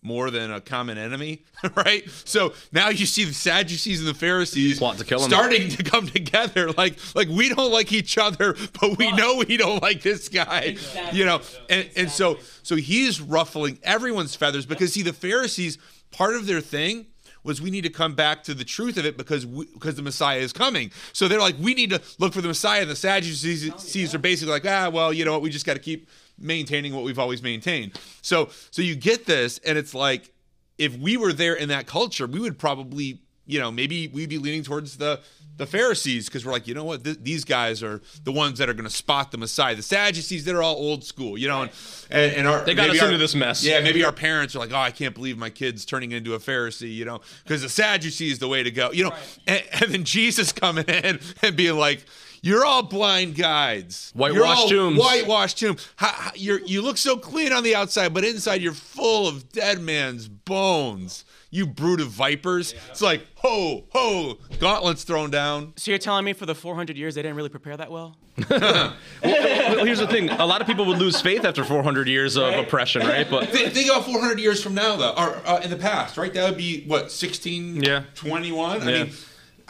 more 0.04 0.30
than 0.30 0.52
a 0.52 0.62
common 0.62 0.98
enemy, 0.98 1.44
right? 1.76 2.08
So 2.26 2.54
now 2.72 2.90
you 2.90 3.06
see 3.06 3.24
the 3.24 3.34
Sadducees 3.34 4.00
and 4.00 4.08
the 4.08 4.14
Pharisees 4.14 4.78
Plot 4.78 4.98
to 4.98 5.06
kill 5.06 5.24
him. 5.24 5.30
starting 5.30 5.70
to 5.70 5.84
come 5.84 6.08
together. 6.08 6.72
Like 6.84 6.98
like 7.16 7.30
we 7.30 7.50
don't 7.50 7.72
like 7.72 7.94
each 7.94 8.18
other, 8.18 8.56
but 8.80 8.98
we 8.98 9.12
know 9.12 9.44
we 9.48 9.58
don't 9.58 9.82
like 9.82 10.02
this 10.02 10.28
guy. 10.28 10.76
You 11.12 11.26
know, 11.26 11.42
and 11.70 11.90
and 11.96 12.10
so 12.10 12.40
so 12.64 12.76
he's 12.76 13.22
ruffling 13.22 13.80
everyone's 13.84 14.36
feathers 14.36 14.66
because 14.66 14.94
see 14.94 15.02
the 15.04 15.14
Pharisees 15.14 15.78
part 16.12 16.36
of 16.36 16.46
their 16.48 16.62
thing 16.62 17.08
was 17.44 17.62
we 17.62 17.70
need 17.70 17.84
to 17.84 17.90
come 17.90 18.16
back 18.16 18.44
to 18.44 18.54
the 18.54 18.64
truth 18.64 18.98
of 18.98 19.06
it 19.06 19.18
because 19.18 19.46
we, 19.46 19.66
because 19.66 19.96
the 19.96 20.02
Messiah 20.02 20.40
is 20.40 20.54
coming. 20.54 20.92
So 21.12 21.28
they're 21.28 21.40
like 21.40 21.56
we 21.60 21.74
need 21.74 21.92
to 21.92 22.02
look 22.20 22.34
for 22.34 22.42
the 22.42 22.48
Messiah. 22.48 22.82
And 22.82 22.90
the 22.90 22.96
Sadducees 22.96 24.16
are 24.16 24.20
basically 24.20 24.52
like 24.52 24.66
ah 24.66 24.90
well 24.92 25.14
you 25.14 25.26
know 25.26 25.32
what 25.34 25.42
we 25.42 25.50
just 25.50 25.66
got 25.66 25.74
to 25.74 25.80
keep 25.80 26.10
maintaining 26.38 26.94
what 26.94 27.04
we've 27.04 27.20
always 27.20 27.42
maintained. 27.42 28.00
So 28.22 28.50
so 28.72 28.82
you 28.82 28.96
get 28.96 29.26
this, 29.26 29.60
and 29.60 29.78
it's 29.78 29.94
like 29.94 30.32
if 30.78 30.98
we 30.98 31.18
were 31.18 31.34
there 31.34 31.54
in 31.54 31.70
that 31.70 31.88
culture, 31.88 32.28
we 32.28 32.40
would 32.40 32.58
probably 32.58 33.20
you 33.46 33.60
know 33.60 33.72
maybe 33.72 34.08
we'd 34.08 34.30
be 34.30 34.38
leaning 34.38 34.64
towards 34.64 34.98
the 34.98 35.20
the 35.56 35.68
Pharisees 35.68 36.28
because 36.28 36.44
we're 36.46 36.52
like 36.52 36.66
you 36.68 36.74
know 36.74 36.84
what 36.86 37.04
Th- 37.04 37.20
these 37.22 37.44
guys 37.46 37.84
are 37.84 38.02
the 38.24 38.32
ones 38.32 38.58
that 38.58 38.70
are 38.70 38.74
going 38.74 38.90
to 38.90 38.96
spot 38.96 39.30
the 39.32 39.38
Messiah. 39.38 39.76
The 39.76 39.84
Sadducees 39.84 40.46
they're 40.46 40.64
all 40.64 40.76
old 40.76 41.04
school, 41.04 41.38
you 41.38 41.48
know, 41.48 41.62
and 41.64 41.72
and, 42.10 42.32
and 42.38 42.48
our, 42.48 42.64
They 42.66 42.74
got 42.74 42.88
maybe 42.88 42.98
us 42.98 43.04
our- 43.04 43.10
into 43.10 43.20
this 43.20 43.36
mess. 43.36 43.64
Yeah, 43.64 43.80
maybe 43.82 44.04
our 44.04 44.12
parents 44.12 44.56
are 44.56 44.60
like, 44.60 44.72
oh, 44.72 44.78
I 44.78 44.90
can't 44.92 45.14
believe 45.14 45.38
my 45.38 45.52
kid's 45.52 45.86
turning 45.86 46.12
into 46.12 46.34
a 46.34 46.40
Pharisee, 46.40 46.94
you 46.96 47.06
know, 47.06 47.22
because 47.44 47.62
the 47.62 47.70
Sadducee 47.70 48.32
is 48.32 48.40
the 48.40 48.48
way 48.48 48.64
to 48.64 48.72
go, 48.72 48.92
you 48.92 49.04
know, 49.04 49.14
and, 49.46 49.64
and 49.74 49.92
then 49.92 50.04
Jesus 50.06 50.52
coming 50.52 50.86
in 50.86 51.20
and 51.44 51.56
being 51.56 51.78
like. 51.78 52.04
You're 52.46 52.66
all 52.66 52.84
blind 52.84 53.36
guides. 53.36 54.12
You're 54.14 54.34
Whitewashed 54.34 54.68
tombs. 54.68 55.00
Whitewashed 55.00 55.58
tomb. 55.60 55.78
How, 55.96 56.08
how, 56.10 56.32
you're, 56.36 56.60
you 56.60 56.82
look 56.82 56.98
so 56.98 57.16
clean 57.16 57.54
on 57.54 57.64
the 57.64 57.74
outside, 57.74 58.14
but 58.14 58.26
inside 58.26 58.62
you're 58.62 58.74
full 58.74 59.30
of 59.30 59.50
dead 59.54 59.80
man's 59.80 60.28
bones. 60.28 61.24
You 61.52 61.66
brood 61.66 62.02
of 62.02 62.08
vipers. 62.10 62.74
It's 62.90 63.02
like, 63.02 63.26
ho, 63.36 63.86
ho, 63.94 64.40
gauntlets 64.60 65.06
thrown 65.06 65.30
down. 65.32 65.72
So 65.78 65.92
you're 65.92 66.00
telling 66.00 66.26
me 66.26 66.34
for 66.34 66.46
the 66.46 66.54
400 66.56 66.98
years 66.98 67.16
they 67.16 67.22
didn't 67.22 67.38
really 67.38 67.48
prepare 67.50 67.78
that 67.78 67.90
well? 67.92 68.18
Well, 68.50 69.86
here's 69.86 70.00
the 70.00 70.08
thing: 70.08 70.30
a 70.32 70.46
lot 70.46 70.60
of 70.60 70.68
people 70.68 70.86
would 70.88 70.98
lose 70.98 71.22
faith 71.22 71.46
after 71.46 71.64
400 71.64 72.08
years 72.08 72.36
of 72.36 72.56
oppression, 72.56 73.04
right? 73.06 73.30
But 73.30 73.50
Think, 73.50 73.74
think 73.74 73.90
about 73.90 74.06
400 74.06 74.40
years 74.40 74.62
from 74.64 74.74
now, 74.74 74.96
though, 74.96 75.12
or 75.12 75.42
uh, 75.46 75.62
in 75.64 75.70
the 75.70 75.76
past, 75.78 76.18
right? 76.18 76.34
That 76.34 76.50
would 76.50 76.58
be 76.58 76.84
what 76.88 77.12
16, 77.12 77.84
Yeah. 77.84 78.04
21. 78.16 78.82
I 78.82 78.86
Yeah. 78.92 79.04
mean, 79.04 79.14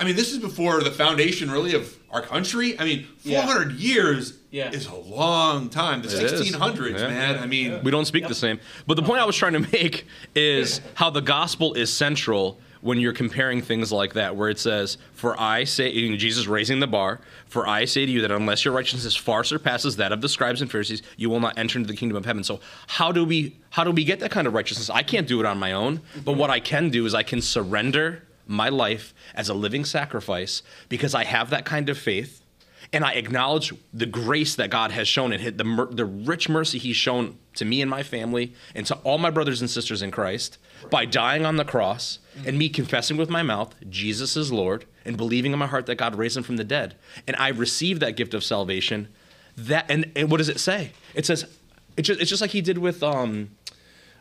I 0.03 0.05
mean, 0.05 0.17
this 0.17 0.33
is 0.33 0.39
before 0.39 0.83
the 0.83 0.91
foundation, 0.91 1.49
really, 1.49 1.73
of 1.75 1.95
our 2.11 2.21
country. 2.21 2.77
I 2.77 2.83
mean, 2.83 3.07
Yeah. 3.23 3.45
400 3.45 3.71
years 3.79 4.33
Yeah. 4.51 4.69
is 4.69 4.85
a 4.87 4.93
long 4.95 5.69
time. 5.69 6.01
The 6.01 6.09
It 6.09 6.23
is. 6.25 6.31
1600s, 6.41 6.99
Yeah. 7.01 7.07
man. 7.07 7.39
I 7.39 7.45
mean, 7.45 7.79
we 7.83 7.89
don't 7.89 8.03
speak 8.03 8.27
the 8.27 8.35
same. 8.35 8.59
But 8.85 8.95
the 8.95 9.01
point 9.03 9.21
I 9.21 9.25
was 9.25 9.37
trying 9.37 9.53
to 9.53 9.61
make 9.71 10.05
is 10.35 10.81
how 10.95 11.09
the 11.09 11.21
gospel 11.21 11.73
is 11.73 11.89
central 11.89 12.59
when 12.81 12.99
you're 12.99 13.13
comparing 13.13 13.61
things 13.61 13.93
like 13.93 14.11
that, 14.15 14.35
where 14.35 14.49
it 14.49 14.59
says, 14.59 14.97
"For 15.13 15.39
I 15.39 15.63
say," 15.63 15.89
Jesus 16.17 16.47
raising 16.47 16.81
the 16.81 16.87
bar, 16.87 17.21
"For 17.47 17.65
I 17.65 17.85
say 17.85 18.05
to 18.05 18.11
you 18.11 18.19
that 18.19 18.31
unless 18.31 18.65
your 18.65 18.73
righteousness 18.73 19.15
far 19.15 19.45
surpasses 19.45 19.95
that 19.95 20.11
of 20.11 20.19
the 20.19 20.27
scribes 20.27 20.61
and 20.61 20.69
Pharisees, 20.69 21.01
you 21.15 21.29
will 21.29 21.39
not 21.39 21.57
enter 21.57 21.79
into 21.79 21.87
the 21.87 21.95
kingdom 21.95 22.17
of 22.17 22.25
heaven." 22.25 22.43
So 22.43 22.59
how 22.87 23.13
do 23.13 23.23
we 23.23 23.55
how 23.69 23.85
do 23.85 23.91
we 23.91 24.03
get 24.03 24.19
that 24.19 24.31
kind 24.31 24.47
of 24.47 24.53
righteousness? 24.53 24.89
I 24.89 25.01
can't 25.01 25.27
do 25.29 25.39
it 25.39 25.45
on 25.45 25.57
my 25.59 25.71
own, 25.71 26.01
but 26.25 26.31
mm-hmm. 26.31 26.39
what 26.41 26.49
I 26.49 26.59
can 26.59 26.89
do 26.89 27.05
is 27.05 27.13
I 27.15 27.23
can 27.23 27.41
surrender 27.41 28.23
my 28.45 28.69
life 28.69 29.13
as 29.33 29.49
a 29.49 29.53
living 29.53 29.85
sacrifice 29.85 30.61
because 30.89 31.15
I 31.15 31.23
have 31.23 31.49
that 31.49 31.65
kind 31.65 31.89
of 31.89 31.97
faith 31.97 32.41
and 32.91 33.03
I 33.03 33.13
acknowledge 33.13 33.73
the 33.93 34.05
grace 34.05 34.55
that 34.55 34.69
God 34.69 34.91
has 34.91 35.07
shown 35.07 35.31
and 35.33 35.57
the 35.57 35.87
the 35.89 36.05
rich 36.05 36.49
mercy 36.49 36.77
He's 36.77 36.95
shown 36.95 37.37
to 37.55 37.65
me 37.65 37.81
and 37.81 37.89
my 37.89 38.03
family 38.03 38.53
and 38.75 38.85
to 38.87 38.95
all 38.97 39.17
my 39.17 39.29
brothers 39.29 39.61
and 39.61 39.69
sisters 39.69 40.01
in 40.01 40.11
Christ 40.11 40.57
by 40.89 41.05
dying 41.05 41.45
on 41.45 41.55
the 41.55 41.65
cross 41.65 42.19
and 42.45 42.57
me 42.57 42.69
confessing 42.69 43.17
with 43.17 43.29
my 43.29 43.43
mouth 43.43 43.73
Jesus 43.89 44.35
is 44.35 44.51
Lord 44.51 44.85
and 45.05 45.17
believing 45.17 45.53
in 45.53 45.59
my 45.59 45.67
heart 45.67 45.85
that 45.85 45.95
God 45.95 46.15
raised 46.15 46.37
Him 46.37 46.43
from 46.43 46.57
the 46.57 46.63
dead 46.63 46.95
and 47.25 47.35
I 47.37 47.49
receive 47.49 47.99
that 48.01 48.15
gift 48.15 48.33
of 48.33 48.43
salvation. 48.43 49.07
That 49.55 49.85
and, 49.89 50.11
and 50.15 50.29
what 50.29 50.37
does 50.37 50.49
it 50.49 50.59
say? 50.59 50.91
It 51.15 51.25
says 51.25 51.45
it's 51.95 52.07
just, 52.07 52.19
it's 52.19 52.29
just 52.29 52.41
like 52.41 52.51
He 52.51 52.61
did 52.61 52.77
with 52.77 53.01
um 53.01 53.51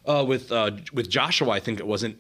uh, 0.04 0.24
with 0.26 0.50
uh, 0.50 0.72
with 0.92 1.08
Joshua, 1.08 1.50
I 1.50 1.60
think 1.60 1.78
it 1.78 1.86
wasn't. 1.86 2.18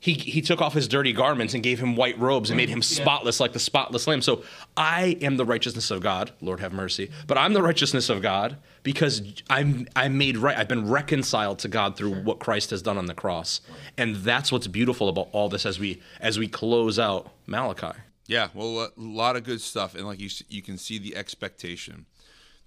He 0.00 0.12
he 0.12 0.40
took 0.42 0.60
off 0.60 0.74
his 0.74 0.86
dirty 0.86 1.12
garments 1.12 1.54
and 1.54 1.62
gave 1.62 1.80
him 1.80 1.96
white 1.96 2.18
robes 2.18 2.50
and 2.50 2.56
made 2.56 2.68
him 2.68 2.82
spotless 2.82 3.40
like 3.40 3.52
the 3.52 3.58
spotless 3.58 4.06
lamb. 4.06 4.22
So 4.22 4.44
I 4.76 5.18
am 5.20 5.36
the 5.36 5.44
righteousness 5.44 5.90
of 5.90 6.00
God, 6.00 6.30
Lord 6.40 6.60
have 6.60 6.72
mercy. 6.72 7.10
But 7.26 7.36
I'm 7.36 7.52
the 7.52 7.62
righteousness 7.62 8.08
of 8.08 8.22
God 8.22 8.58
because 8.84 9.22
I'm 9.50 9.88
I'm 9.96 10.16
made 10.16 10.36
right. 10.36 10.56
I've 10.56 10.68
been 10.68 10.88
reconciled 10.88 11.58
to 11.60 11.68
God 11.68 11.96
through 11.96 12.14
what 12.22 12.38
Christ 12.38 12.70
has 12.70 12.80
done 12.80 12.96
on 12.96 13.06
the 13.06 13.14
cross, 13.14 13.60
and 13.96 14.16
that's 14.16 14.52
what's 14.52 14.68
beautiful 14.68 15.08
about 15.08 15.28
all 15.32 15.48
this 15.48 15.66
as 15.66 15.80
we 15.80 16.00
as 16.20 16.38
we 16.38 16.46
close 16.46 16.98
out 16.98 17.32
Malachi. 17.46 17.98
yeah, 18.28 18.48
well, 18.54 18.82
a 18.82 18.90
lot 18.96 19.34
of 19.36 19.42
good 19.42 19.60
stuff. 19.60 19.94
And 19.94 20.06
like 20.06 20.20
you, 20.20 20.28
you 20.48 20.62
can 20.62 20.78
see 20.78 20.98
the 20.98 21.16
expectation, 21.16 22.06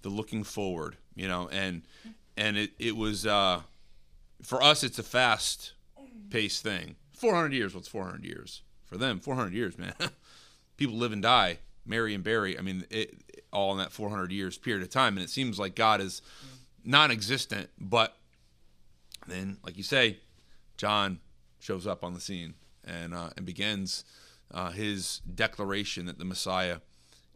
the 0.02 0.08
looking 0.10 0.44
forward, 0.44 0.96
you 1.14 1.28
know, 1.28 1.48
and 1.50 1.82
and 2.36 2.56
it, 2.58 2.72
it 2.78 2.96
was, 2.96 3.26
uh, 3.26 3.62
for 4.42 4.62
us, 4.62 4.82
it's 4.82 4.98
a 4.98 5.02
fast 5.02 5.72
paced 6.30 6.62
thing. 6.62 6.96
400 7.22 7.52
years, 7.52 7.72
what's 7.72 7.86
400 7.86 8.24
years? 8.24 8.62
For 8.84 8.98
them, 8.98 9.20
400 9.20 9.54
years, 9.54 9.78
man. 9.78 9.94
People 10.76 10.96
live 10.96 11.12
and 11.12 11.22
die, 11.22 11.60
marry 11.86 12.14
and 12.14 12.24
bury. 12.24 12.58
I 12.58 12.62
mean, 12.62 12.84
it, 12.90 13.14
all 13.52 13.70
in 13.70 13.78
that 13.78 13.92
400 13.92 14.32
years 14.32 14.58
period 14.58 14.82
of 14.82 14.90
time. 14.90 15.16
And 15.16 15.22
it 15.22 15.30
seems 15.30 15.56
like 15.56 15.76
God 15.76 16.00
is 16.00 16.20
non 16.84 17.12
existent, 17.12 17.70
but 17.78 18.16
then, 19.28 19.58
like 19.64 19.76
you 19.76 19.84
say, 19.84 20.18
John 20.76 21.20
shows 21.60 21.86
up 21.86 22.02
on 22.02 22.12
the 22.12 22.20
scene 22.20 22.54
and, 22.84 23.14
uh, 23.14 23.30
and 23.36 23.46
begins 23.46 24.04
uh, 24.50 24.72
his 24.72 25.20
declaration 25.32 26.06
that 26.06 26.18
the 26.18 26.24
Messiah 26.24 26.78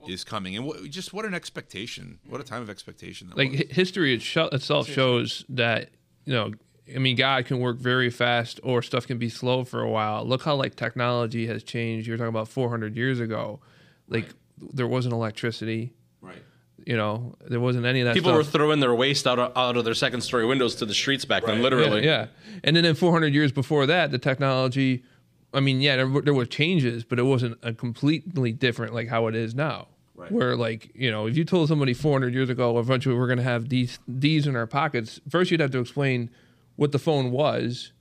is 0.09 0.25
coming. 0.25 0.57
And 0.57 0.67
what, 0.67 0.83
just 0.91 1.13
what 1.13 1.25
an 1.25 1.33
expectation. 1.33 2.19
What 2.29 2.41
a 2.41 2.45
time 2.45 2.61
of 2.61 2.71
expectation 2.71 3.29
that 3.29 3.37
like 3.37 3.53
was. 3.53 3.61
history 3.71 4.15
itself 4.15 4.89
shows 4.89 5.45
that 5.49 5.91
you 6.25 6.33
know 6.33 6.51
i 6.95 6.99
mean 6.99 7.17
god 7.17 7.47
can 7.47 7.59
work 7.59 7.79
very 7.79 8.11
fast 8.11 8.61
or 8.63 8.83
stuff 8.83 9.07
can 9.07 9.19
be 9.19 9.29
slow 9.29 9.65
for 9.65 9.81
a 9.83 9.89
while 9.91 10.25
look 10.25 10.43
how 10.43 10.55
like 10.55 10.77
technology 10.77 11.47
has 11.47 11.63
changed 11.63 12.07
you're 12.07 12.17
talking 12.17 12.29
about 12.29 12.49
400 12.49 12.97
years 12.97 13.19
ago 13.21 13.61
like 14.09 14.27
there 14.73 14.87
wasn't 14.87 15.13
electricity 15.13 15.93
Right. 16.21 16.43
you 16.85 16.97
know 16.97 17.35
there 17.47 17.61
wasn't 17.61 17.87
any 17.87 18.01
of 18.01 18.07
that 18.07 18.15
People 18.15 18.31
stuff. 18.33 18.39
were 18.47 18.59
throwing 18.59 18.81
their 18.81 18.95
waste 18.95 19.27
out 19.27 19.39
of, 19.39 19.57
out 19.57 19.77
of 19.77 19.85
their 19.85 19.95
second 19.95 20.21
story 20.23 20.47
windows 20.47 20.75
to 20.77 20.87
the 20.87 20.95
streets 20.95 21.25
back 21.25 21.45
then, 21.45 21.63
literally. 21.63 22.05
Yeah, 22.05 22.27
yeah. 22.53 22.59
And 22.65 22.75
then 22.77 22.85
in 22.85 22.95
400 22.95 23.35
years 23.35 23.53
before 23.53 23.87
that, 23.87 24.11
the 24.11 24.19
technology, 24.19 25.05
I 25.53 25.61
mean, 25.61 25.81
yeah, 25.81 25.97
there, 25.97 26.09
were- 26.09 26.23
there 26.23 26.35
were 26.35 26.47
changes, 26.47 27.05
but 27.05 27.19
it 27.19 27.23
wasn't 27.25 27.59
a 27.63 27.73
completely 27.75 28.53
different 28.53 28.95
like 28.95 29.09
how 29.09 29.27
it 29.27 29.35
is 29.35 29.55
now. 29.55 29.89
Right. 30.15 30.33
Where 30.33 30.57
like 30.57 30.91
you 30.95 31.11
know, 31.11 31.27
if 31.27 31.37
you 31.37 31.45
told 31.45 31.69
somebody 31.69 31.93
400 31.95 32.33
years 32.33 32.49
ago, 32.49 32.79
eventually 32.79 33.15
we're 33.15 33.27
going 33.27 33.39
to 33.39 33.45
have 33.45 33.69
these 33.69 33.99
these 34.09 34.47
in 34.47 34.57
our 34.57 34.67
pockets, 34.67 35.21
first 35.29 35.51
you'd 35.51 35.61
have 35.61 35.71
to 35.73 35.79
explain 35.81 36.31
what 36.77 36.93
the 36.93 36.99
phone 36.99 37.31
was. 37.31 37.93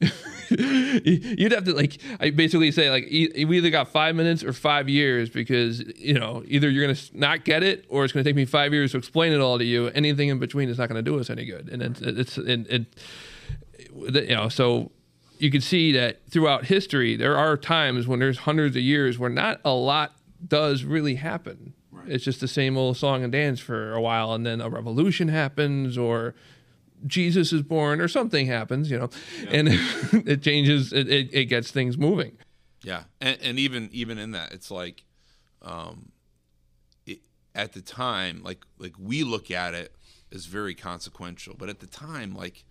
you'd 0.50 1.52
have 1.52 1.64
to 1.64 1.72
like 1.74 2.00
I 2.20 2.30
basically 2.30 2.70
say 2.70 2.88
like 2.88 3.04
e- 3.08 3.44
we 3.44 3.58
either 3.58 3.70
got 3.70 3.88
five 3.88 4.14
minutes 4.14 4.44
or 4.44 4.52
five 4.52 4.88
years 4.88 5.28
because 5.28 5.80
you 5.96 6.14
know 6.14 6.44
either 6.46 6.70
you're 6.70 6.86
gonna 6.86 6.98
not 7.12 7.44
get 7.44 7.62
it 7.62 7.84
or 7.88 8.04
it's 8.04 8.12
gonna 8.12 8.22
take 8.24 8.36
me 8.36 8.44
five 8.44 8.72
years 8.72 8.92
to 8.92 8.98
explain 8.98 9.32
it 9.32 9.40
all 9.40 9.58
to 9.58 9.64
you. 9.64 9.88
Anything 9.88 10.28
in 10.28 10.38
between 10.38 10.68
is 10.68 10.78
not 10.78 10.88
gonna 10.88 11.02
do 11.02 11.18
us 11.18 11.30
any 11.30 11.44
good, 11.44 11.68
and 11.68 11.82
it's 11.82 12.00
it's 12.00 12.38
and 12.38 12.66
it, 12.68 12.86
you 14.28 14.34
know 14.36 14.48
so 14.48 14.92
you 15.38 15.50
can 15.50 15.60
see 15.60 15.92
that 15.92 16.20
throughout 16.30 16.66
history 16.66 17.16
there 17.16 17.36
are 17.36 17.56
times 17.56 18.06
when 18.06 18.18
there's 18.20 18.38
hundreds 18.38 18.76
of 18.76 18.82
years 18.82 19.18
where 19.18 19.30
not 19.30 19.60
a 19.64 19.72
lot 19.72 20.12
does 20.46 20.84
really 20.84 21.16
happen. 21.16 21.74
It's 22.06 22.24
just 22.24 22.40
the 22.40 22.48
same 22.48 22.76
old 22.78 22.96
song 22.96 23.22
and 23.22 23.32
dance 23.32 23.60
for 23.60 23.92
a 23.92 24.00
while, 24.00 24.32
and 24.32 24.46
then 24.46 24.60
a 24.60 24.70
revolution 24.70 25.28
happens 25.28 25.98
or 25.98 26.34
Jesus 27.06 27.52
is 27.52 27.62
born 27.62 28.00
or 28.00 28.08
something 28.08 28.46
happens, 28.46 28.90
you 28.90 28.98
know, 28.98 29.10
and 29.48 29.68
it 30.26 30.42
changes. 30.42 30.92
It, 30.92 31.08
it, 31.08 31.28
it 31.32 31.44
gets 31.46 31.70
things 31.70 31.96
moving. 31.96 32.36
Yeah, 32.82 33.04
and, 33.20 33.38
and 33.42 33.58
even 33.58 33.88
even 33.92 34.18
in 34.18 34.32
that, 34.32 34.52
it's 34.52 34.70
like, 34.70 35.04
um, 35.62 36.12
it, 37.06 37.20
at 37.54 37.72
the 37.72 37.80
time, 37.80 38.42
like 38.42 38.64
like 38.78 38.94
we 38.98 39.24
look 39.24 39.50
at 39.50 39.74
it 39.74 39.92
as 40.32 40.46
very 40.46 40.74
consequential, 40.74 41.54
but 41.58 41.68
at 41.68 41.80
the 41.80 41.86
time, 41.86 42.34
like, 42.34 42.64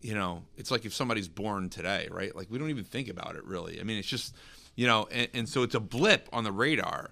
you 0.00 0.14
know, 0.14 0.44
it's 0.56 0.70
like 0.70 0.84
if 0.84 0.94
somebody's 0.94 1.28
born 1.28 1.68
today, 1.68 2.08
right? 2.10 2.34
Like 2.34 2.50
we 2.50 2.58
don't 2.58 2.70
even 2.70 2.84
think 2.84 3.08
about 3.08 3.36
it 3.36 3.44
really. 3.44 3.80
I 3.80 3.82
mean, 3.82 3.98
it's 3.98 4.08
just 4.08 4.34
you 4.74 4.86
know, 4.86 5.06
and, 5.10 5.28
and 5.34 5.48
so 5.48 5.62
it's 5.62 5.74
a 5.74 5.80
blip 5.80 6.28
on 6.32 6.44
the 6.44 6.52
radar, 6.52 7.10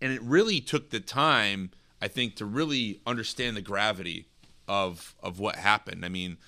and 0.00 0.12
it 0.12 0.22
really 0.22 0.60
took 0.60 0.90
the 0.90 1.00
time, 1.00 1.70
I 2.00 2.08
think, 2.08 2.36
to 2.36 2.46
really 2.46 3.00
understand 3.06 3.56
the 3.56 3.62
gravity 3.62 4.29
of 4.70 5.16
of 5.20 5.40
what 5.40 5.56
happened. 5.56 6.04
I 6.04 6.08
mean, 6.08 6.38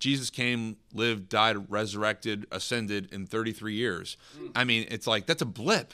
Jesus 0.00 0.30
came, 0.30 0.78
lived, 0.94 1.28
died, 1.28 1.70
resurrected, 1.70 2.46
ascended 2.50 3.12
in 3.12 3.26
33 3.26 3.74
years. 3.74 4.16
I 4.56 4.64
mean, 4.64 4.86
it's 4.90 5.06
like 5.06 5.26
that's 5.26 5.42
a 5.42 5.46
blip, 5.46 5.92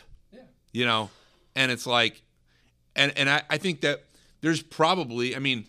you 0.73 0.87
know, 0.87 1.11
and 1.57 1.73
it's 1.73 1.87
like, 1.87 2.23
and 2.95 3.13
and 3.19 3.29
I, 3.29 3.43
I 3.51 3.59
think 3.59 3.81
that 3.81 4.05
there's 4.41 4.63
probably, 4.63 5.35
I 5.35 5.41
mean, 5.41 5.67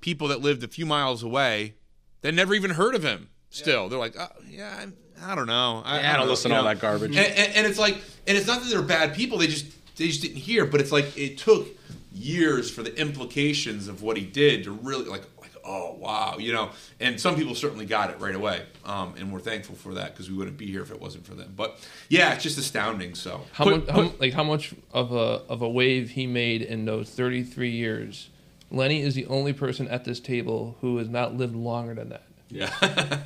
people 0.00 0.28
that 0.28 0.40
lived 0.40 0.64
a 0.64 0.68
few 0.68 0.86
miles 0.86 1.22
away 1.22 1.74
that 2.22 2.32
never 2.32 2.54
even 2.54 2.70
heard 2.72 2.94
of 2.94 3.02
him. 3.04 3.28
Still, 3.50 3.90
they're 3.90 3.98
like, 3.98 4.14
oh, 4.18 4.28
yeah, 4.48 4.86
I, 5.20 5.32
I 5.32 5.34
don't 5.34 5.46
know. 5.46 5.82
I, 5.84 6.00
Yeah, 6.00 6.14
I 6.14 6.16
don't 6.16 6.24
know," 6.24 6.30
listen 6.30 6.50
to 6.52 6.56
all 6.56 6.62
know? 6.62 6.68
that 6.70 6.80
garbage. 6.80 7.14
And, 7.14 7.26
and, 7.26 7.56
and 7.56 7.66
it's 7.66 7.78
like, 7.78 7.96
and 8.26 8.38
it's 8.38 8.46
not 8.46 8.62
that 8.62 8.70
they're 8.70 8.80
bad 8.80 9.14
people. 9.14 9.36
They 9.36 9.48
just 9.48 9.66
they 9.96 10.06
just 10.06 10.22
didn't 10.22 10.38
hear. 10.38 10.64
But 10.64 10.80
it's 10.80 10.92
like 10.92 11.14
it 11.18 11.36
took 11.36 11.68
years 12.14 12.70
for 12.70 12.82
the 12.82 12.98
implications 12.98 13.88
of 13.88 14.02
what 14.02 14.16
he 14.16 14.24
did 14.24 14.64
to 14.64 14.70
really 14.70 15.04
like 15.04 15.22
like 15.22 15.31
oh 15.64 15.94
wow 15.98 16.36
you 16.38 16.52
know. 16.52 16.70
And 17.00 17.20
some 17.20 17.34
people 17.36 17.54
certainly 17.54 17.86
got 17.86 18.10
it 18.10 18.18
right 18.20 18.34
away, 18.34 18.62
um, 18.84 19.14
and 19.18 19.32
we're 19.32 19.40
thankful 19.40 19.74
for 19.74 19.94
that 19.94 20.12
because 20.12 20.30
we 20.30 20.36
wouldn't 20.36 20.56
be 20.56 20.66
here 20.66 20.82
if 20.82 20.90
it 20.90 21.00
wasn't 21.00 21.26
for 21.26 21.34
them. 21.34 21.52
But 21.56 21.78
yeah, 22.08 22.32
it's 22.34 22.42
just 22.42 22.58
astounding. 22.58 23.14
So 23.14 23.42
How 23.52 23.64
Put- 23.64 23.86
much, 23.86 23.94
how, 23.94 24.12
like 24.20 24.32
how 24.32 24.44
much 24.44 24.74
of 24.92 25.12
a 25.12 25.42
of 25.48 25.62
a 25.62 25.68
wave 25.68 26.10
he 26.10 26.26
made 26.26 26.62
in 26.62 26.84
those 26.84 27.10
33 27.10 27.70
years. 27.70 28.28
Lenny 28.70 29.02
is 29.02 29.14
the 29.14 29.26
only 29.26 29.52
person 29.52 29.86
at 29.88 30.04
this 30.06 30.18
table 30.18 30.76
who 30.80 30.96
has 30.96 31.06
not 31.08 31.34
lived 31.34 31.54
longer 31.54 31.94
than 31.94 32.08
that. 32.08 32.22
yeah, 32.48 32.72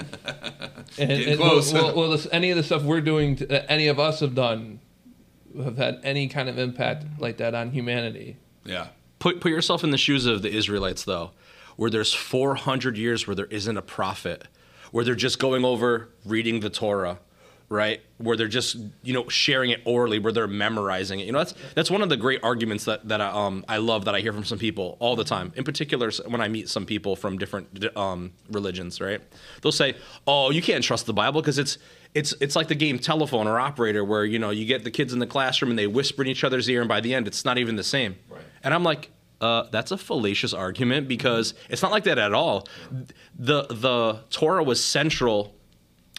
And, 0.99 1.09
Getting 1.09 1.28
and- 1.28 1.41
close. 1.41 1.72
Well, 1.72 1.95
well, 1.95 2.11
this, 2.11 2.26
any 2.32 2.51
of 2.51 2.57
the 2.57 2.62
stuff 2.62 2.82
we're 2.82 3.01
doing, 3.01 3.37
to, 3.37 3.47
that 3.47 3.70
any 3.70 3.87
of 3.89 3.99
us 4.01 4.20
have 4.20 4.34
done, 4.34 4.80
have 5.62 5.76
had 5.76 6.01
any 6.03 6.28
kind 6.28 6.49
of 6.49 6.59
impact 6.59 7.05
like 7.18 7.37
that 7.39 7.55
on 7.55 7.70
humanity. 7.70 8.37
yeah. 8.64 8.89
Put 9.18 9.41
put 9.41 9.51
yourself 9.51 9.82
in 9.82 9.91
the 9.93 9.99
shoes 9.99 10.26
of 10.26 10.43
the 10.43 10.51
Israelites 10.55 11.05
though, 11.05 11.30
where 11.77 11.91
there's 11.91 12.12
400 12.12 12.97
years 12.97 13.27
where 13.27 13.35
there 13.37 13.47
isn't 13.47 13.77
a 13.77 13.83
prophet, 13.83 14.45
where 14.93 15.05
they're 15.05 15.14
just 15.14 15.39
going 15.39 15.64
over 15.64 16.09
reading 16.24 16.61
the 16.61 16.70
Torah, 16.70 17.18
right? 17.68 18.01
Where 18.18 18.37
they're 18.37 18.49
just 18.49 18.77
you 19.03 19.12
know 19.12 19.29
sharing 19.29 19.70
it 19.70 19.81
orally, 19.85 20.18
where 20.18 20.33
they're 20.33 20.47
memorizing 20.47 21.20
it. 21.20 21.27
You 21.27 21.33
know 21.33 21.39
that's 21.39 21.55
that's 21.74 21.91
one 21.91 22.01
of 22.03 22.09
the 22.09 22.16
great 22.16 22.41
arguments 22.43 22.85
that 22.85 23.07
that 23.09 23.20
I, 23.20 23.29
um 23.29 23.64
I 23.68 23.77
love 23.79 24.05
that 24.07 24.14
I 24.14 24.20
hear 24.20 24.33
from 24.33 24.45
some 24.45 24.59
people 24.59 24.97
all 25.01 25.16
the 25.16 25.24
time. 25.24 25.53
In 25.57 25.64
particular, 25.64 26.11
when 26.29 26.41
I 26.41 26.49
meet 26.49 26.68
some 26.68 26.87
people 26.87 27.16
from 27.16 27.37
different 27.39 27.85
um 27.97 28.33
religions, 28.51 29.01
right? 29.01 29.20
They'll 29.61 29.72
say, 29.72 29.97
"Oh, 30.27 30.51
you 30.51 30.62
can't 30.62 30.83
trust 30.85 31.07
the 31.07 31.14
Bible 31.14 31.41
because 31.43 31.59
it's." 31.59 31.79
It's, 32.14 32.33
it's 32.41 32.57
like 32.57 32.68
the 32.68 32.74
game 32.74 32.99
telephone 32.99 33.47
or 33.47 33.61
operator 33.61 34.03
where 34.03 34.24
you 34.24 34.39
know 34.39 34.49
you 34.49 34.64
get 34.64 34.85
the 34.85 34.91
kids 34.91 35.12
in 35.12 35.18
the 35.18 35.27
classroom 35.27 35.70
and 35.70 35.79
they 35.79 35.87
whisper 35.87 36.22
in 36.22 36.29
each 36.29 36.45
other's 36.45 36.66
ear 36.70 36.81
and 36.81 36.89
by 36.89 37.03
the 37.03 37.12
end 37.12 37.27
it's 37.27 37.45
not 37.45 37.59
even 37.59 37.77
the 37.77 37.85
same 37.85 38.16
Right. 38.31 38.41
and 38.64 38.72
I'm 38.72 38.83
like, 38.83 39.11
uh, 39.41 39.64
that's 39.70 39.91
a 39.91 39.99
fallacious 39.99 40.53
argument 40.55 41.09
because 41.09 41.55
it's 41.68 41.82
not 41.82 41.91
like 41.91 42.05
that 42.05 42.18
at 42.18 42.32
all. 42.32 42.66
The 43.39 43.64
the 43.64 44.20
Torah 44.30 44.62
was 44.62 44.82
central 44.82 45.55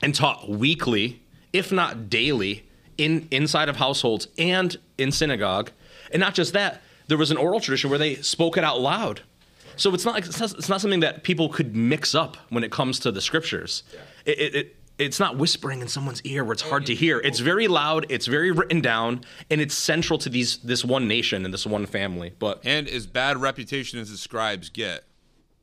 and 0.01 0.13
taught 0.13 0.49
weekly, 0.49 1.23
if 1.53 1.71
not 1.71 2.09
daily, 2.09 2.67
in 2.97 3.27
inside 3.31 3.69
of 3.69 3.77
households 3.77 4.27
and 4.37 4.77
in 4.97 5.11
synagogue. 5.11 5.71
And 6.11 6.19
not 6.19 6.35
just 6.35 6.53
that, 6.53 6.81
there 7.07 7.17
was 7.17 7.31
an 7.31 7.37
oral 7.37 7.59
tradition 7.59 7.89
where 7.89 7.99
they 7.99 8.15
spoke 8.15 8.57
it 8.57 8.63
out 8.63 8.79
loud. 8.79 9.21
So 9.77 9.93
it's 9.93 10.05
not 10.05 10.15
like 10.15 10.25
it's 10.25 10.39
not, 10.39 10.53
it's 10.53 10.69
not 10.69 10.81
something 10.81 11.01
that 11.01 11.23
people 11.23 11.49
could 11.49 11.75
mix 11.75 12.15
up 12.15 12.37
when 12.49 12.63
it 12.63 12.71
comes 12.71 12.99
to 12.99 13.11
the 13.11 13.21
scriptures. 13.21 13.83
It, 14.25 14.39
it, 14.39 14.55
it 14.55 14.75
it's 14.97 15.19
not 15.19 15.37
whispering 15.37 15.81
in 15.81 15.87
someone's 15.87 16.21
ear 16.23 16.43
where 16.43 16.53
it's 16.53 16.61
hard 16.61 16.85
to 16.87 16.95
hear. 16.95 17.19
It's 17.19 17.39
very 17.39 17.67
loud. 17.67 18.05
It's 18.09 18.25
very 18.25 18.51
written 18.51 18.81
down, 18.81 19.21
and 19.49 19.61
it's 19.61 19.75
central 19.75 20.19
to 20.19 20.29
these 20.29 20.57
this 20.57 20.83
one 20.83 21.07
nation 21.07 21.45
and 21.45 21.53
this 21.53 21.65
one 21.65 21.85
family. 21.85 22.33
But 22.37 22.61
And 22.65 22.87
as 22.87 23.07
bad 23.07 23.37
reputation 23.37 23.99
as 23.99 24.11
the 24.11 24.17
scribes 24.17 24.69
get, 24.69 25.05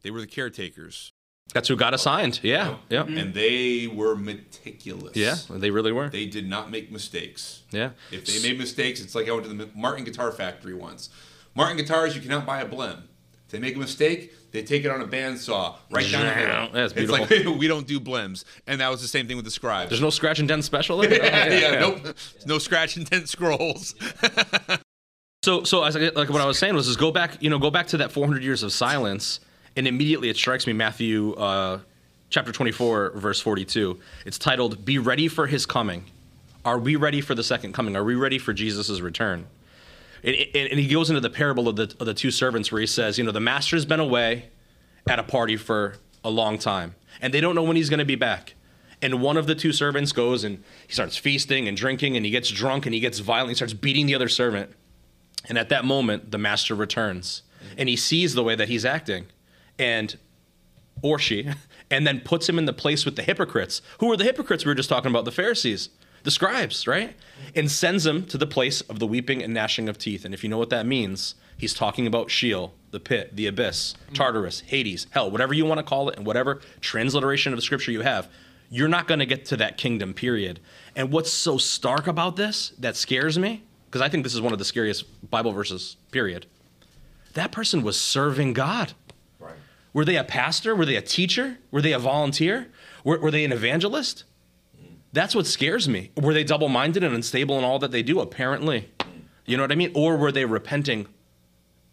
they 0.03 0.11
were 0.11 0.21
the 0.21 0.27
caretakers, 0.27 1.13
that's 1.53 1.69
who 1.69 1.77
got 1.77 1.95
assigned. 1.95 2.41
Yeah, 2.43 2.77
yeah, 2.89 3.03
and 3.03 3.17
mm-hmm. 3.17 3.33
they 3.33 3.87
were 3.87 4.17
meticulous. 4.17 5.17
yeah. 5.17 5.37
They 5.49 5.71
really 5.71 5.93
were. 5.93 6.09
They 6.09 6.27
did 6.27 6.49
not 6.49 6.71
make 6.71 6.91
mistakes. 6.91 7.63
Yeah. 7.71 7.91
If 8.11 8.27
they 8.27 8.47
made 8.49 8.59
mistakes, 8.59 9.01
it's 9.01 9.15
like 9.15 9.29
I 9.29 9.33
went 9.33 9.45
to 9.45 9.55
the 9.55 9.71
Martin 9.75 10.05
Guitar 10.05 10.33
Factory 10.33 10.75
once. 10.75 11.11
Martin 11.55 11.77
guitars, 11.77 12.17
you 12.17 12.23
cannot 12.23 12.45
buy 12.45 12.61
a 12.61 12.69
blem. 12.69 13.05
If 13.45 13.51
they 13.51 13.61
make 13.61 13.77
a 13.77 13.79
mistake, 13.79 14.35
they 14.55 14.63
take 14.63 14.85
it 14.85 14.89
on 14.91 15.01
a 15.01 15.07
bandsaw 15.07 15.75
right 15.91 16.11
down 16.11 16.27
the 16.27 16.35
middle. 16.35 16.69
That's 16.73 16.93
It's 16.95 17.11
like 17.11 17.29
beautiful. 17.29 17.55
we 17.59 17.67
don't 17.67 17.89
do 17.89 17.99
blems, 17.99 18.45
and 18.69 18.81
that 18.81 18.89
was 18.89 19.03
the 19.03 19.09
same 19.09 19.27
thing 19.27 19.35
with 19.37 19.45
the 19.45 19.51
scribes. 19.51 19.91
There's 19.91 20.01
no 20.01 20.11
scratch 20.11 20.39
and 20.39 20.47
dent 20.47 20.65
special. 20.65 20.99
there? 20.99 21.13
yeah, 21.25 21.49
Oh, 21.51 21.55
yeah, 21.55 21.81
nope, 21.81 22.17
no 22.47 22.59
scratch 22.59 22.97
and 22.97 23.11
dent 23.11 23.29
scrolls. 23.29 23.95
So, 25.43 25.63
so 25.63 25.85
as 25.85 25.95
I, 25.95 26.09
like 26.15 26.31
what 26.31 26.41
I 26.41 26.47
was 26.47 26.59
saying 26.59 26.75
was, 26.75 26.89
is 26.89 26.97
go 26.97 27.13
back, 27.13 27.43
you 27.43 27.51
know, 27.51 27.59
go 27.59 27.71
back 27.71 27.89
to 27.89 27.99
that 27.99 28.11
400 28.11 28.43
years 28.43 28.63
of 28.63 28.73
silence, 28.73 29.41
and 29.77 29.87
immediately 29.87 30.31
it 30.31 30.37
strikes 30.39 30.67
me, 30.67 30.73
Matthew, 30.73 31.35
uh, 31.35 31.81
chapter 32.31 32.51
24, 32.51 33.11
verse 33.17 33.41
42. 33.41 34.01
It's 34.25 34.39
titled, 34.39 34.87
"Be 34.87 34.97
ready 34.97 35.29
for 35.29 35.47
His 35.47 35.67
coming." 35.67 36.07
Are 36.65 36.79
we 36.79 36.97
ready 36.97 37.21
for 37.21 37.35
the 37.35 37.45
second 37.45 37.75
coming? 37.75 37.95
Are 37.95 38.05
we 38.05 38.15
ready 38.15 38.39
for 38.39 38.55
Jesus' 38.55 39.03
return? 39.03 39.45
And, 40.25 40.35
and, 40.55 40.81
he 40.81 40.89
goes 40.89 41.11
into 41.11 41.21
the 41.21 41.31
parable 41.31 41.69
of 41.69 41.77
the, 41.77 41.95
of 42.01 42.07
the 42.07 42.15
two 42.15 42.31
servants 42.31 42.73
where 42.73 42.81
he 42.81 42.87
says, 42.87 43.19
you 43.19 43.25
know, 43.25 43.31
the 43.31 43.41
master's 43.41 43.85
been 43.85 44.01
away 44.01 44.47
at 45.07 45.19
a 45.19 45.23
party 45.23 45.57
for 45.57 45.97
a 46.25 46.31
long 46.31 46.59
time, 46.59 46.95
and 47.21 47.35
they 47.35 47.41
don't 47.41 47.55
know 47.55 47.63
when 47.63 47.77
he's 47.77 47.91
going 47.91 47.99
to 47.99 48.07
be 48.07 48.15
back. 48.15 48.55
And 49.03 49.21
one 49.21 49.37
of 49.37 49.47
the 49.47 49.55
two 49.55 49.73
servants 49.73 50.13
goes 50.13 50.45
and 50.45 50.63
he 50.87 50.95
starts 50.95 51.19
feasting 51.19 51.69
and 51.69 51.77
drinking, 51.77 52.17
and 52.17 52.25
he 52.25 52.33
gets 52.33 52.49
drunk 52.51 52.87
and 52.87 52.95
he 52.95 53.01
gets 53.01 53.19
violent. 53.19 53.51
He 53.51 53.55
starts 53.57 53.75
beating 53.75 54.07
the 54.07 54.15
other 54.15 54.31
servant. 54.31 54.71
And 55.47 55.59
at 55.59 55.69
that 55.69 55.85
moment, 55.85 56.31
the 56.31 56.39
master 56.39 56.75
returns 56.75 57.43
and 57.77 57.89
he 57.89 57.97
sees 57.97 58.35
the 58.35 58.43
way 58.43 58.55
that 58.55 58.69
he's 58.69 58.85
acting 58.85 59.27
and 59.79 60.17
or 61.03 61.19
she 61.19 61.49
and 61.91 62.07
then 62.07 62.21
puts 62.21 62.49
him 62.49 62.59
in 62.59 62.65
the 62.65 62.73
place 62.73 63.05
with 63.05 63.17
the 63.17 63.23
hypocrites. 63.23 63.83
Who 63.99 64.11
are 64.13 64.17
the 64.17 64.25
hypocrites 64.25 64.65
we 64.65 64.71
were 64.71 64.75
just 64.75 64.89
talking 64.89 65.11
about? 65.11 65.25
The 65.25 65.33
Pharisees, 65.33 65.91
the 66.25 66.31
scribes, 66.31 66.87
right? 66.87 67.15
And 67.55 67.71
sends 67.71 68.05
him 68.05 68.27
to 68.27 68.37
the 68.37 68.47
place 68.47 68.81
of 68.83 68.99
the 68.99 69.07
weeping 69.07 69.43
and 69.43 69.55
gnashing 69.55 69.89
of 69.89 69.99
teeth. 69.99 70.25
And 70.25 70.35
if 70.35 70.43
you 70.43 70.51
know 70.51 70.59
what 70.59 70.71
that 70.71 70.87
means, 70.87 71.37
he's 71.57 71.73
talking 71.75 72.07
about 72.07 72.31
Sheol, 72.31 72.75
the 72.91 72.99
pit, 72.99 73.37
the 73.37 73.47
abyss, 73.47 73.95
Tartarus, 74.15 74.61
Hades, 74.61 75.07
hell, 75.11 75.31
whatever 75.31 75.55
you 75.55 75.65
want 75.65 75.79
to 75.79 75.85
call 75.85 76.09
it, 76.09 76.17
and 76.17 76.27
whatever 76.27 76.61
transliteration 76.81 77.53
of 77.53 77.59
the 77.59 77.63
scripture 77.63 77.93
you 77.93 78.01
have. 78.01 78.29
You're 78.71 78.89
not 78.89 79.07
going 79.07 79.21
to 79.21 79.27
get 79.27 79.45
to 79.47 79.57
that 79.59 79.77
kingdom, 79.77 80.15
period. 80.15 80.59
And 80.97 81.13
what's 81.13 81.31
so 81.31 81.59
stark 81.59 82.07
about 82.07 82.37
this 82.37 82.71
that 82.79 82.97
scares 82.97 83.39
me, 83.39 83.63
because 83.87 84.01
I 84.01 84.09
think 84.09 84.25
this 84.25 84.35
is 84.35 84.41
one 84.41 84.53
of 84.53 84.59
the 84.59 84.65
scariest 84.65 85.31
Bible 85.31 85.53
verses, 85.53 85.97
period. 86.11 86.47
That 87.35 87.53
person 87.53 87.83
was 87.83 88.01
serving 88.01 88.55
God. 88.55 88.95
Right. 89.39 89.55
Were 89.93 90.05
they 90.05 90.17
a 90.17 90.25
pastor? 90.25 90.75
Were 90.75 90.87
they 90.87 90.97
a 90.97 91.03
teacher? 91.03 91.59
Were 91.71 91.83
they 91.83 91.93
a 91.93 91.99
volunteer? 91.99 92.69
Were, 93.05 93.19
were 93.19 93.31
they 93.31 93.45
an 93.45 93.53
evangelist? 93.53 94.25
That's 95.15 95.33
what 95.33 95.47
scares 95.47 95.89
me. 95.89 96.11
Were 96.21 96.35
they 96.35 96.43
double 96.43 96.69
minded 96.69 97.05
and 97.05 97.15
unstable 97.15 97.57
in 97.57 97.63
all 97.63 97.79
that 97.79 97.93
they 97.93 98.03
do? 98.03 98.19
Apparently. 98.19 98.91
You 99.47 99.57
know 99.57 99.63
what 99.63 99.71
I 99.71 99.77
mean? 99.77 99.93
Or 99.95 100.17
were 100.17 100.33
they 100.33 100.45
repenting 100.45 101.07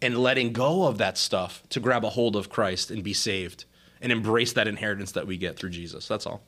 and 0.00 0.18
letting 0.18 0.52
go 0.52 0.88
of 0.88 0.98
that 0.98 1.16
stuff 1.16 1.62
to 1.68 1.78
grab 1.78 2.04
a 2.04 2.10
hold 2.10 2.34
of 2.34 2.48
Christ 2.48 2.90
and 2.90 3.04
be 3.04 3.12
saved 3.12 3.64
and 4.00 4.10
embrace 4.10 4.52
that 4.54 4.66
inheritance 4.66 5.12
that 5.12 5.28
we 5.28 5.36
get 5.36 5.56
through 5.56 5.70
Jesus? 5.70 6.08
That's 6.08 6.26
all. 6.26 6.42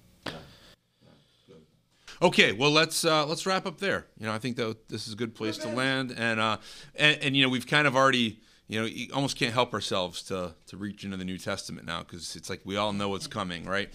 Okay, 2.21 2.53
well 2.53 2.73
let's 2.73 3.05
uh, 3.05 3.25
let's 3.27 3.47
wrap 3.47 3.67
up 3.67 3.79
there. 3.79 4.07
You 4.19 4.27
know, 4.27 4.33
I 4.33 4.39
think 4.39 4.57
that 4.57 4.89
this 4.89 5.07
is 5.07 5.13
a 5.13 5.17
good 5.17 5.35
place 5.35 5.59
to 5.59 5.69
land, 5.69 6.13
and 6.17 6.41
uh, 6.41 6.57
and, 6.97 7.19
and 7.23 7.37
you 7.37 7.45
know 7.45 7.49
we've 7.49 7.67
kind 7.67 7.87
of 7.87 7.95
already 7.95 8.41
you 8.67 8.81
know 8.81 8.87
you 8.87 9.09
almost 9.13 9.37
can't 9.37 9.53
help 9.53 9.75
ourselves 9.75 10.23
to 10.25 10.55
to 10.67 10.77
reach 10.77 11.05
into 11.05 11.17
the 11.17 11.25
New 11.25 11.39
Testament 11.39 11.87
now 11.87 12.03
because 12.03 12.35
it's 12.35 12.49
like 12.51 12.63
we 12.65 12.77
all 12.77 12.93
know 12.93 13.11
what's 13.11 13.27
coming, 13.27 13.65
right? 13.65 13.91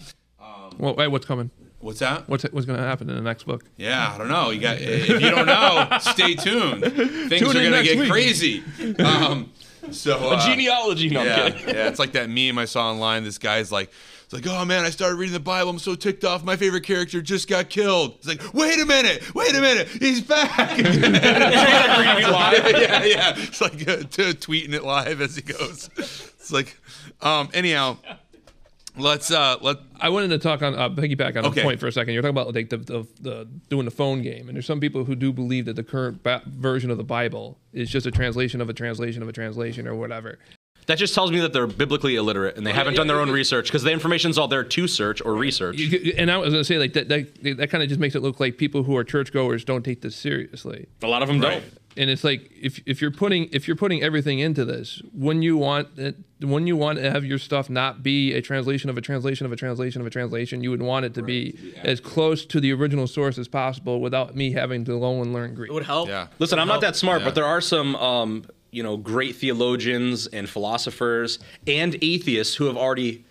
Well, 0.78 0.94
wait, 0.94 1.08
what's 1.08 1.26
coming? 1.26 1.50
What's 1.80 2.00
that? 2.00 2.28
What's 2.28 2.44
what's 2.44 2.66
going 2.66 2.78
to 2.78 2.84
happen 2.84 3.08
in 3.08 3.16
the 3.16 3.22
next 3.22 3.44
book? 3.44 3.64
Yeah, 3.76 4.12
I 4.14 4.18
don't 4.18 4.28
know. 4.28 4.50
You 4.50 4.60
got 4.60 4.78
if 4.80 5.08
you 5.08 5.30
don't 5.30 5.46
know, 5.46 5.88
stay 6.00 6.34
tuned. 6.34 6.84
Things 7.30 7.40
Tune 7.40 7.56
are 7.56 7.64
gonna 7.70 7.82
get 7.82 7.98
week. 7.98 8.10
crazy. 8.10 8.62
Um, 9.00 9.50
so 9.90 10.30
uh, 10.30 10.46
Genealogy. 10.46 11.08
No, 11.08 11.22
yeah, 11.22 11.46
yeah, 11.48 11.88
it's 11.88 11.98
like 11.98 12.12
that 12.12 12.28
meme 12.28 12.58
I 12.58 12.66
saw 12.66 12.90
online. 12.90 13.24
This 13.24 13.38
guy's 13.38 13.72
like, 13.72 13.90
it's 14.24 14.32
like, 14.34 14.46
oh 14.46 14.64
man, 14.66 14.84
I 14.84 14.90
started 14.90 15.16
reading 15.16 15.32
the 15.32 15.40
Bible. 15.40 15.70
I'm 15.70 15.78
so 15.78 15.94
ticked 15.94 16.22
off. 16.22 16.44
My 16.44 16.56
favorite 16.56 16.84
character 16.84 17.22
just 17.22 17.48
got 17.48 17.70
killed. 17.70 18.16
It's 18.18 18.28
like, 18.28 18.52
wait 18.52 18.78
a 18.78 18.84
minute, 18.84 19.34
wait 19.34 19.56
a 19.56 19.60
minute, 19.60 19.88
he's 19.88 20.20
back. 20.20 20.78
yeah, 20.78 23.04
yeah. 23.04 23.34
It's 23.38 23.60
like 23.62 23.88
uh, 23.88 23.96
t- 24.10 24.34
tweeting 24.34 24.74
it 24.74 24.84
live 24.84 25.22
as 25.22 25.36
he 25.36 25.42
goes. 25.42 25.88
It's 25.96 26.52
like, 26.52 26.76
um, 27.22 27.48
anyhow, 27.54 27.96
let's 28.96 29.30
uh, 29.30 29.56
let 29.60 29.78
I 30.00 30.08
wanted 30.08 30.28
to 30.28 30.38
talk 30.38 30.62
on 30.62 30.74
uh, 30.74 30.88
piggyback 30.90 31.36
on 31.36 31.44
Okay. 31.46 31.60
a 31.60 31.64
point 31.64 31.80
for 31.80 31.86
a 31.86 31.92
second. 31.92 32.14
You're 32.14 32.22
talking 32.22 32.36
about 32.36 32.54
like 32.54 32.70
the, 32.70 32.76
the, 32.78 33.06
the 33.20 33.48
doing 33.68 33.84
the 33.84 33.90
phone 33.90 34.22
game, 34.22 34.48
and 34.48 34.56
there's 34.56 34.66
some 34.66 34.80
people 34.80 35.04
who 35.04 35.14
do 35.14 35.32
believe 35.32 35.64
that 35.66 35.76
the 35.76 35.82
current 35.84 36.22
ba- 36.22 36.42
version 36.46 36.90
of 36.90 36.96
the 36.98 37.04
Bible 37.04 37.58
is 37.72 37.90
just 37.90 38.06
a 38.06 38.10
translation 38.10 38.60
of 38.60 38.68
a 38.68 38.72
translation 38.72 39.22
of 39.22 39.28
a 39.28 39.32
translation 39.32 39.86
or 39.86 39.94
whatever. 39.94 40.38
That 40.86 40.96
just 40.98 41.14
tells 41.14 41.30
me 41.30 41.38
that 41.40 41.52
they're 41.52 41.66
biblically 41.68 42.16
illiterate 42.16 42.56
and 42.56 42.66
they 42.66 42.72
haven't 42.72 42.94
done 42.94 43.06
their 43.06 43.20
own 43.20 43.30
research 43.30 43.66
because 43.66 43.82
the 43.84 43.92
information's 43.92 44.36
all 44.38 44.48
there 44.48 44.64
to 44.64 44.88
search 44.88 45.22
or 45.24 45.34
research. 45.34 45.78
And 46.16 46.30
I 46.30 46.38
was 46.38 46.48
going 46.52 46.60
to 46.60 46.64
say 46.64 46.78
like 46.78 46.94
that. 46.94 47.08
That, 47.08 47.56
that 47.58 47.70
kind 47.70 47.82
of 47.84 47.88
just 47.88 48.00
makes 48.00 48.14
it 48.16 48.22
look 48.22 48.40
like 48.40 48.56
people 48.56 48.82
who 48.82 48.96
are 48.96 49.04
churchgoers 49.04 49.64
don't 49.64 49.84
take 49.84 50.00
this 50.00 50.16
seriously. 50.16 50.88
A 51.02 51.06
lot 51.06 51.22
of 51.22 51.28
them 51.28 51.38
don't. 51.38 51.62
And 51.96 52.08
it's 52.10 52.24
like 52.24 52.50
if 52.60 52.80
if 52.86 53.00
you're 53.02 53.10
putting 53.12 53.48
if 53.52 53.68
you're 53.68 53.76
putting 53.76 54.02
everything 54.02 54.38
into 54.40 54.64
this, 54.64 55.00
when 55.12 55.42
you 55.42 55.56
want 55.56 55.96
it, 55.96 56.16
when 56.42 56.66
you 56.66 56.76
want 56.76 56.98
to 56.98 57.10
have 57.10 57.24
your 57.24 57.38
stuff 57.38 57.68
not 57.68 58.02
be 58.02 58.32
a 58.34 58.40
translation 58.40 58.88
of 58.90 58.96
a 58.96 59.00
translation 59.00 59.44
of 59.46 59.52
a 59.52 59.56
translation 59.56 60.00
of 60.00 60.06
a 60.06 60.10
translation, 60.10 60.62
you 60.62 60.70
would 60.70 60.82
want 60.82 61.04
it 61.04 61.14
to 61.14 61.22
be 61.22 61.74
as 61.82 62.00
close 62.00 62.44
to 62.46 62.60
the 62.60 62.72
original 62.72 63.06
source 63.06 63.36
as 63.38 63.48
possible 63.48 64.00
without 64.00 64.34
me 64.34 64.52
having 64.52 64.84
to 64.86 64.98
go 64.98 65.20
and 65.22 65.32
learn 65.32 65.54
Greek. 65.54 65.70
It 65.70 65.74
would 65.74 65.84
help. 65.84 66.08
Yeah. 66.08 66.28
Listen, 66.38 66.58
I'm 66.58 66.68
not 66.68 66.80
that 66.80 66.96
smart, 66.96 67.20
Yeah. 67.20 67.26
but 67.26 67.34
there 67.34 67.44
are 67.44 67.60
some, 67.60 67.94
um, 67.96 68.44
you 68.70 68.82
know, 68.82 68.96
great 68.96 69.36
theologians 69.36 70.26
and 70.28 70.48
philosophers 70.48 71.38
and 71.66 71.96
atheists 72.02 72.54
who 72.54 72.66
have 72.66 72.76
already 72.76 73.24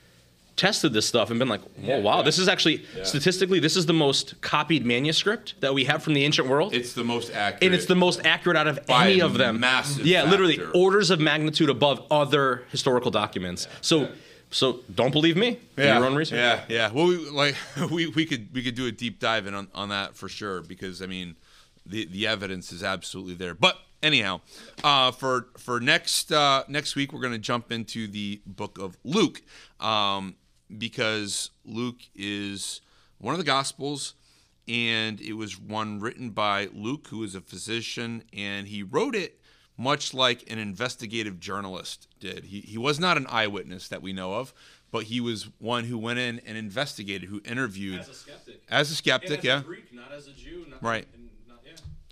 tested 0.59 0.91
this 0.91 1.07
stuff 1.07 1.29
and 1.29 1.39
been 1.39 1.47
like, 1.47 1.61
"Whoa, 1.77 1.99
wow, 2.01 2.21
this 2.21 2.37
is 2.37 2.49
actually 2.49 2.85
statistically, 3.03 3.59
this 3.59 3.77
is 3.77 3.85
the 3.85 3.93
most 3.93 4.39
copied 4.41 4.85
manuscript 4.85 5.55
that 5.61 5.73
we 5.73 5.85
have 5.85 6.03
from 6.03 6.13
the 6.13 6.25
ancient 6.25 6.49
world." 6.49 6.73
It's 6.73 6.93
the 6.93 7.03
most 7.03 7.31
accurate. 7.31 7.63
and 7.63 7.73
it's 7.73 7.85
the 7.85 7.95
most 7.95 8.25
accurate 8.25 8.57
out 8.57 8.67
of 8.67 8.79
any 8.89 9.21
of 9.21 9.37
them. 9.37 9.59
massive 9.61 10.05
yeah, 10.05 10.23
literally 10.23 10.59
orders 10.75 11.09
of 11.09 11.19
magnitude 11.19 11.69
above 11.69 12.05
other 12.11 12.63
historical 12.71 13.09
documents. 13.09 13.67
So, 13.79 14.09
so 14.51 14.81
don't 14.93 15.11
believe 15.11 15.37
me. 15.37 15.59
Do 15.77 15.83
your 15.83 16.05
own 16.05 16.15
research. 16.15 16.37
Yeah, 16.37 16.63
yeah. 16.67 16.91
Well, 16.91 17.07
we, 17.07 17.17
like 17.29 17.55
we, 17.89 18.07
we 18.07 18.25
could 18.25 18.53
we 18.53 18.61
could 18.61 18.75
do 18.75 18.85
a 18.85 18.91
deep 18.91 19.19
dive 19.19 19.47
in 19.47 19.53
on, 19.53 19.69
on 19.73 19.89
that 19.89 20.15
for 20.15 20.27
sure 20.27 20.61
because 20.61 21.01
I 21.01 21.05
mean, 21.05 21.37
the 21.85 22.05
the 22.05 22.27
evidence 22.27 22.73
is 22.73 22.83
absolutely 22.83 23.35
there. 23.35 23.53
But 23.53 23.77
anyhow, 24.03 24.41
uh, 24.83 25.11
for 25.11 25.47
for 25.57 25.79
next 25.79 26.31
uh, 26.31 26.63
next 26.67 26.95
week 26.95 27.13
we're 27.13 27.21
going 27.21 27.33
to 27.33 27.39
jump 27.39 27.71
into 27.71 28.07
the 28.07 28.41
book 28.45 28.77
of 28.77 28.97
Luke 29.03 29.41
um, 29.79 30.35
because 30.77 31.51
Luke 31.65 32.01
is 32.15 32.81
one 33.17 33.33
of 33.33 33.39
the 33.39 33.45
Gospels. 33.45 34.15
And 34.67 35.19
it 35.19 35.33
was 35.33 35.59
one 35.59 35.99
written 35.99 36.29
by 36.29 36.69
Luke, 36.71 37.07
who 37.07 37.23
is 37.23 37.33
a 37.33 37.41
physician, 37.41 38.23
and 38.31 38.67
he 38.67 38.83
wrote 38.83 39.15
it 39.15 39.39
much 39.79 40.13
like 40.13 40.47
an 40.51 40.59
investigative 40.59 41.39
journalist 41.39 42.07
did. 42.19 42.43
He, 42.43 42.59
he 42.59 42.77
was 42.77 42.99
not 42.99 43.17
an 43.17 43.25
eyewitness 43.29 43.87
that 43.87 44.03
we 44.03 44.13
know 44.13 44.35
of, 44.35 44.53
but 44.91 45.05
he 45.05 45.21
was 45.21 45.49
one 45.57 45.85
who 45.85 45.97
went 45.97 46.19
in 46.19 46.39
and 46.45 46.55
investigated, 46.57 47.29
who 47.29 47.41
interviewed 47.45 48.03
skeptic. 48.13 48.61
as 48.69 48.91
a 48.91 48.95
skeptic. 48.95 49.43
yeah, 49.43 49.59
A 49.59 49.63
Greek, 49.63 49.91
not 49.93 50.11
as 50.11 50.27
a 50.27 50.33
Jew. 50.33 50.65
Not, 50.69 50.83
Right. 50.83 51.07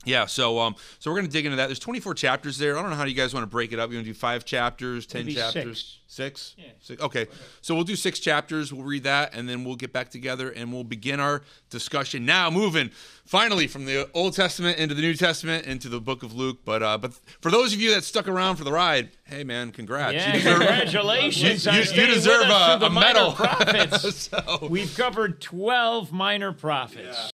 Yeah. 0.07 0.25
So 0.25 0.59
um, 0.59 0.75
so 0.99 1.11
we're 1.11 1.17
gonna 1.17 1.27
dig 1.27 1.45
into 1.45 1.57
that. 1.57 1.67
There's 1.67 1.79
24 1.79 2.13
chapters 2.15 2.57
there. 2.57 2.77
I 2.77 2.81
don't 2.81 2.89
know 2.89 2.95
how 2.95 3.05
you 3.05 3.13
guys 3.13 3.33
want 3.33 3.43
to 3.43 3.47
break 3.47 3.71
it 3.73 3.79
up. 3.79 3.89
You 3.91 3.97
want 3.97 4.05
to 4.05 4.11
do 4.13 4.17
five 4.17 4.45
chapters, 4.45 5.05
ten 5.05 5.25
Maybe 5.25 5.35
chapters, 5.35 5.99
six? 6.07 6.55
Six? 6.87 7.01
Okay. 7.01 7.27
So 7.61 7.75
we'll 7.75 7.83
do 7.83 7.95
six 7.95 8.19
chapters. 8.19 8.71
We'll 8.73 8.85
read 8.85 9.03
that, 9.03 9.35
and 9.35 9.47
then 9.47 9.63
we'll 9.65 9.75
get 9.75 9.91
back 9.93 10.09
together 10.09 10.49
and 10.49 10.71
we'll 10.73 10.85
begin 10.85 11.19
our 11.19 11.41
discussion. 11.69 12.25
Now, 12.25 12.49
moving 12.49 12.89
finally 13.25 13.67
from 13.67 13.85
the 13.85 14.09
Old 14.13 14.33
Testament 14.33 14.77
into 14.79 14.95
the 14.95 15.01
New 15.01 15.13
Testament 15.15 15.65
into 15.65 15.89
the 15.89 15.99
Book 15.99 16.23
of 16.23 16.33
Luke. 16.33 16.59
But 16.65 16.81
uh, 16.81 16.97
but 16.97 17.13
for 17.41 17.51
those 17.51 17.73
of 17.73 17.81
you 17.81 17.93
that 17.93 18.03
stuck 18.03 18.27
around 18.27 18.55
for 18.55 18.63
the 18.63 18.71
ride, 18.71 19.09
hey 19.25 19.43
man, 19.43 19.71
congrats! 19.71 20.13
Yeah, 20.13 20.27
You 20.27 20.33
deserve- 20.39 20.57
congratulations. 20.59 21.65
You- 21.65 21.71
on 21.71 21.77
you 21.77 22.05
deserve 22.07 22.47
a- 22.49 22.85
a 22.85 22.89
medal. 22.89 23.35
so, 23.99 24.67
We've 24.69 24.95
covered 24.95 25.41
12 25.41 26.11
minor 26.11 26.51
prophets. 26.53 27.17
Yeah, 27.23 27.29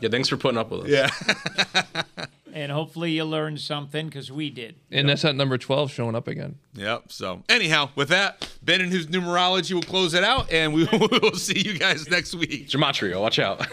thanks 0.00 0.28
for 0.28 0.36
putting 0.36 0.58
up 0.58 0.70
with 0.70 0.82
us. 0.82 0.88
yeah. 0.88 2.02
And 2.54 2.70
hopefully 2.70 3.12
you 3.12 3.24
learned 3.24 3.60
something 3.60 4.06
because 4.06 4.30
we 4.30 4.50
did. 4.50 4.74
And 4.90 5.08
that's 5.08 5.24
at 5.24 5.34
number 5.34 5.56
twelve 5.56 5.90
showing 5.90 6.14
up 6.14 6.28
again. 6.28 6.56
Yep. 6.74 7.10
So 7.10 7.42
anyhow, 7.48 7.88
with 7.96 8.10
that, 8.10 8.46
Ben 8.62 8.82
and 8.82 8.92
his 8.92 9.06
numerology 9.06 9.72
will 9.72 9.82
close 9.82 10.12
it 10.12 10.22
out, 10.22 10.52
and 10.52 10.74
we 10.74 10.84
will 10.84 11.34
see 11.34 11.60
you 11.60 11.78
guys 11.78 12.10
next 12.10 12.34
week. 12.34 12.68
Gematria, 12.68 13.18
watch 13.18 13.38
out. 13.38 13.66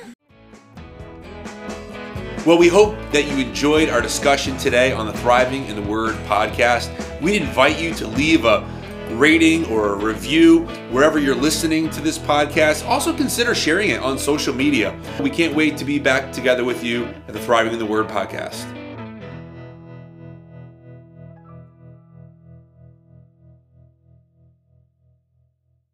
Well, 2.45 2.57
we 2.57 2.69
hope 2.69 2.95
that 3.11 3.25
you 3.25 3.45
enjoyed 3.45 3.89
our 3.89 4.01
discussion 4.01 4.55
today 4.57 4.93
on 4.93 5.05
the 5.05 5.13
Thriving 5.13 5.65
in 5.65 5.75
the 5.75 5.81
Word 5.81 6.15
podcast. 6.25 6.89
We 7.21 7.35
invite 7.35 7.81
you 7.81 7.93
to 7.95 8.07
leave 8.07 8.45
a 8.45 8.61
rating 9.11 9.65
or 9.65 9.93
a 9.93 9.95
review 9.95 10.65
wherever 10.91 11.19
you're 11.19 11.35
listening 11.35 11.89
to 11.91 12.01
this 12.01 12.17
podcast. 12.17 12.87
Also, 12.87 13.15
consider 13.15 13.53
sharing 13.53 13.89
it 13.89 14.01
on 14.01 14.17
social 14.17 14.53
media. 14.53 14.97
We 15.19 15.29
can't 15.29 15.55
wait 15.55 15.77
to 15.77 15.85
be 15.85 15.99
back 15.99 16.31
together 16.31 16.63
with 16.63 16.83
you 16.83 17.05
at 17.27 17.33
the 17.33 17.39
Thriving 17.39 17.73
in 17.73 17.79
the 17.79 17.85
Word 17.85 18.07
podcast. 18.07 18.78